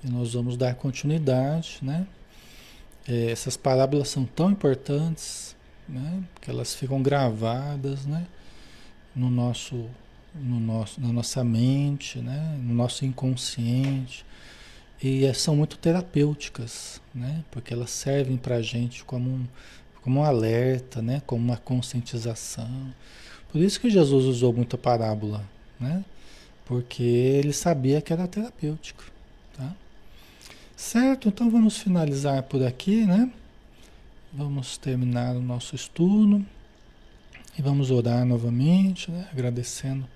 E 0.04 0.08
nós 0.08 0.32
vamos 0.32 0.56
dar 0.56 0.76
continuidade, 0.76 1.78
né? 1.82 2.06
É, 3.06 3.32
essas 3.32 3.56
parábolas 3.56 4.08
são 4.08 4.24
tão 4.24 4.50
importantes, 4.50 5.56
né? 5.88 6.22
Que 6.40 6.50
elas 6.50 6.74
ficam 6.74 7.02
gravadas, 7.02 8.06
né? 8.06 8.26
No 9.14 9.30
nosso, 9.30 9.86
no 10.34 10.60
nosso, 10.60 11.00
na 11.00 11.12
nossa 11.12 11.42
mente, 11.42 12.18
né? 12.18 12.58
No 12.62 12.74
nosso 12.74 13.04
inconsciente 13.04 14.24
e 15.02 15.24
é, 15.24 15.32
são 15.32 15.54
muito 15.54 15.78
terapêuticas, 15.78 17.00
né? 17.14 17.44
Porque 17.50 17.72
elas 17.72 17.90
servem 17.90 18.36
para 18.36 18.56
a 18.56 18.62
gente 18.62 19.04
como 19.04 19.30
um, 19.30 19.46
como 20.02 20.20
um 20.20 20.24
alerta, 20.24 21.00
né? 21.00 21.22
Como 21.24 21.44
uma 21.44 21.56
conscientização. 21.56 22.92
Por 23.50 23.60
isso 23.60 23.80
que 23.80 23.88
Jesus 23.88 24.24
usou 24.24 24.52
muita 24.52 24.76
parábola, 24.76 25.44
né? 25.78 26.04
Porque 26.64 27.02
ele 27.02 27.52
sabia 27.52 28.00
que 28.02 28.12
era 28.12 28.26
terapêutico, 28.26 29.04
tá? 29.56 29.72
Certo, 30.76 31.28
então 31.28 31.50
vamos 31.50 31.78
finalizar 31.78 32.42
por 32.42 32.62
aqui, 32.62 33.04
né? 33.04 33.30
Vamos 34.32 34.76
terminar 34.76 35.34
o 35.36 35.40
nosso 35.40 35.74
estudo 35.74 36.44
e 37.58 37.62
vamos 37.62 37.90
orar 37.90 38.24
novamente, 38.24 39.10
né? 39.10 39.28
agradecendo 39.32 40.06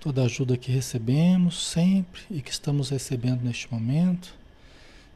toda 0.00 0.22
a 0.22 0.26
ajuda 0.26 0.56
que 0.56 0.70
recebemos 0.70 1.68
sempre 1.68 2.22
e 2.30 2.40
que 2.40 2.50
estamos 2.50 2.90
recebendo 2.90 3.42
neste 3.42 3.72
momento. 3.72 4.34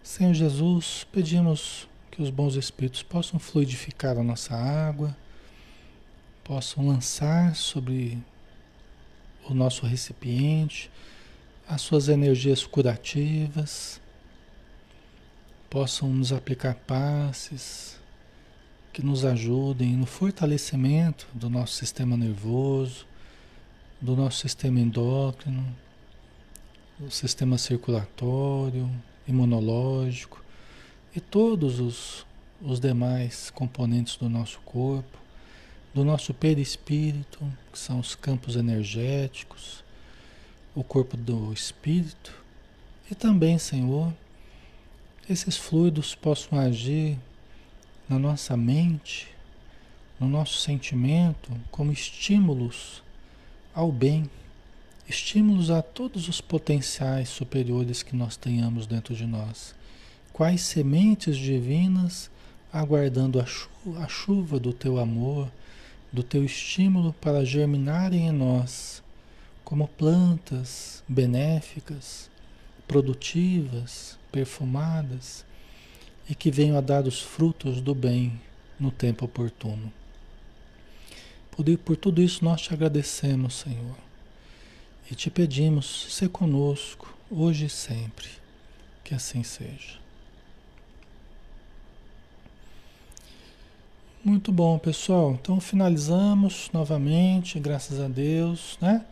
Senhor 0.03 0.35
Jesus, 0.35 1.07
pedimos 1.13 1.89
que 2.11 2.21
os 2.21 2.31
bons 2.31 2.57
espíritos 2.57 3.03
possam 3.03 3.39
fluidificar 3.39 4.19
a 4.19 4.23
nossa 4.23 4.57
água, 4.57 5.17
possam 6.43 6.89
lançar 6.89 7.55
sobre 7.55 8.19
o 9.49 9.55
nosso 9.55 9.87
recipiente 9.87 10.91
as 11.71 11.83
suas 11.83 12.09
energias 12.09 12.67
curativas 12.67 14.01
possam 15.71 16.09
nos 16.09 16.33
aplicar 16.33 16.75
passes 16.75 18.00
que 19.01 19.07
nos 19.07 19.25
ajudem 19.25 19.97
no 19.97 20.05
fortalecimento 20.05 21.27
do 21.33 21.49
nosso 21.49 21.73
sistema 21.73 22.19
nervoso, 22.19 23.07
do 23.99 24.15
nosso 24.15 24.41
sistema 24.41 24.79
endócrino, 24.79 25.75
do 26.99 27.11
sistema 27.11 27.57
circulatório, 27.57 28.91
imunológico 29.27 30.45
e 31.17 31.21
todos 31.21 31.81
os, 31.81 32.27
os 32.61 32.79
demais 32.79 33.49
componentes 33.49 34.17
do 34.17 34.29
nosso 34.29 34.61
corpo, 34.67 35.19
do 35.95 36.05
nosso 36.05 36.35
perispírito, 36.35 37.41
que 37.73 37.79
são 37.79 38.01
os 38.01 38.15
campos 38.15 38.55
energéticos, 38.55 39.83
o 40.75 40.85
corpo 40.85 41.17
do 41.17 41.55
espírito, 41.55 42.35
e 43.11 43.15
também, 43.15 43.57
Senhor, 43.57 44.13
esses 45.27 45.57
fluidos 45.57 46.15
possam 46.15 46.59
agir 46.59 47.19
na 48.11 48.19
nossa 48.19 48.57
mente, 48.57 49.29
no 50.19 50.29
nosso 50.29 50.59
sentimento, 50.59 51.49
como 51.71 51.93
estímulos 51.93 53.05
ao 53.73 53.93
bem, 53.93 54.29
estímulos 55.09 55.71
a 55.71 55.81
todos 55.81 56.29
os 56.29 56.41
potenciais 56.41 57.29
superiores 57.29 58.03
que 58.03 58.17
nós 58.17 58.37
tenhamos 58.37 58.85
dentro 58.85 59.15
de 59.15 59.25
nós. 59.27 59.77
Quais 60.33 60.61
sementes 60.63 61.37
divinas 61.37 62.29
aguardando 62.73 63.41
a 63.41 63.47
chuva, 63.47 64.05
a 64.05 64.09
chuva 64.09 64.59
do 64.59 64.73
teu 64.73 64.99
amor, 64.99 65.49
do 66.13 66.25
teu 66.25 66.45
estímulo 66.45 67.13
para 67.13 67.45
germinarem 67.45 68.27
em 68.27 68.33
nós 68.33 69.05
como 69.65 69.87
plantas 69.87 71.05
benéficas, 71.09 72.29
produtivas, 72.89 74.19
perfumadas 74.33 75.49
e 76.31 76.35
que 76.37 76.49
venham 76.49 76.79
a 76.79 76.81
dar 76.81 77.09
os 77.09 77.21
frutos 77.21 77.81
do 77.81 77.93
bem 77.93 78.41
no 78.79 78.93
tempo 78.93 79.25
oportuno. 79.25 79.93
Por, 81.51 81.65
por 81.79 81.97
tudo 81.97 82.23
isso 82.23 82.45
nós 82.45 82.63
te 82.63 82.73
agradecemos, 82.73 83.55
Senhor, 83.55 83.97
e 85.11 85.15
te 85.17 85.29
pedimos, 85.29 86.07
ser 86.15 86.29
conosco, 86.29 87.13
hoje 87.29 87.67
e 87.67 87.69
sempre, 87.69 88.29
que 89.03 89.13
assim 89.13 89.43
seja. 89.43 89.99
Muito 94.25 94.53
bom, 94.53 94.79
pessoal. 94.79 95.33
Então 95.33 95.61
finalizamos 95.61 96.71
novamente, 96.73 97.59
graças 97.59 97.99
a 97.99 98.07
Deus, 98.07 98.79
né? 98.81 99.05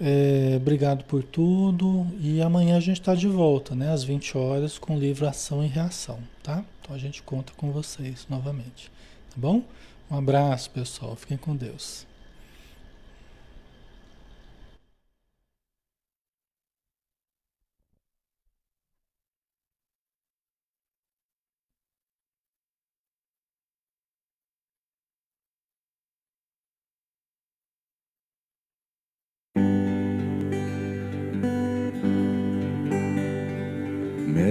É, 0.00 0.54
obrigado 0.56 1.04
por 1.04 1.22
tudo. 1.22 2.06
E 2.18 2.40
amanhã 2.40 2.76
a 2.76 2.80
gente 2.80 3.00
está 3.00 3.14
de 3.14 3.28
volta, 3.28 3.74
né? 3.74 3.92
Às 3.92 4.02
20 4.02 4.38
horas, 4.38 4.78
com 4.78 4.96
o 4.96 4.98
livro 4.98 5.28
Ação 5.28 5.62
e 5.62 5.66
Reação, 5.66 6.18
tá? 6.42 6.64
Então 6.80 6.96
a 6.96 6.98
gente 6.98 7.22
conta 7.22 7.52
com 7.56 7.70
vocês 7.70 8.26
novamente, 8.28 8.90
tá 9.30 9.36
bom? 9.36 9.62
Um 10.10 10.16
abraço, 10.16 10.70
pessoal. 10.70 11.14
Fiquem 11.14 11.36
com 11.36 11.54
Deus. 11.54 12.09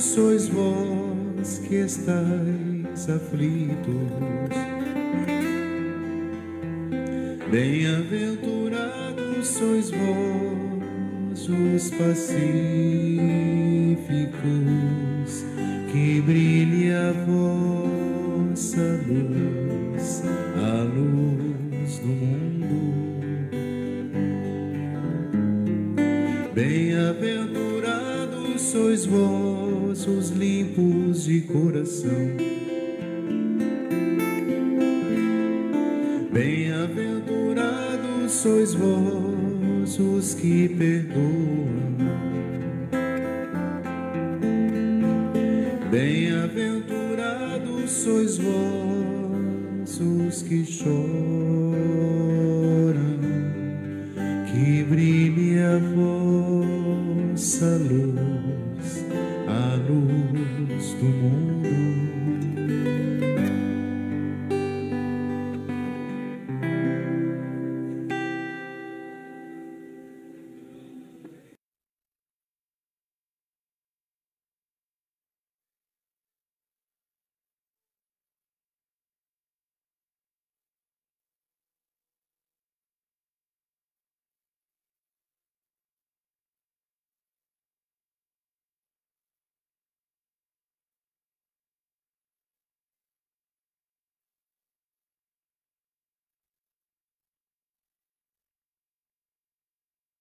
sois 0.00 0.48
vós 0.48 1.58
que 1.58 1.74
estáis 1.76 3.08
aflitos. 3.08 4.50
Bem-aventurados 7.50 9.46
sois 9.46 9.90
vós 9.90 11.48
os 11.48 11.90
pacíficos, 11.90 13.09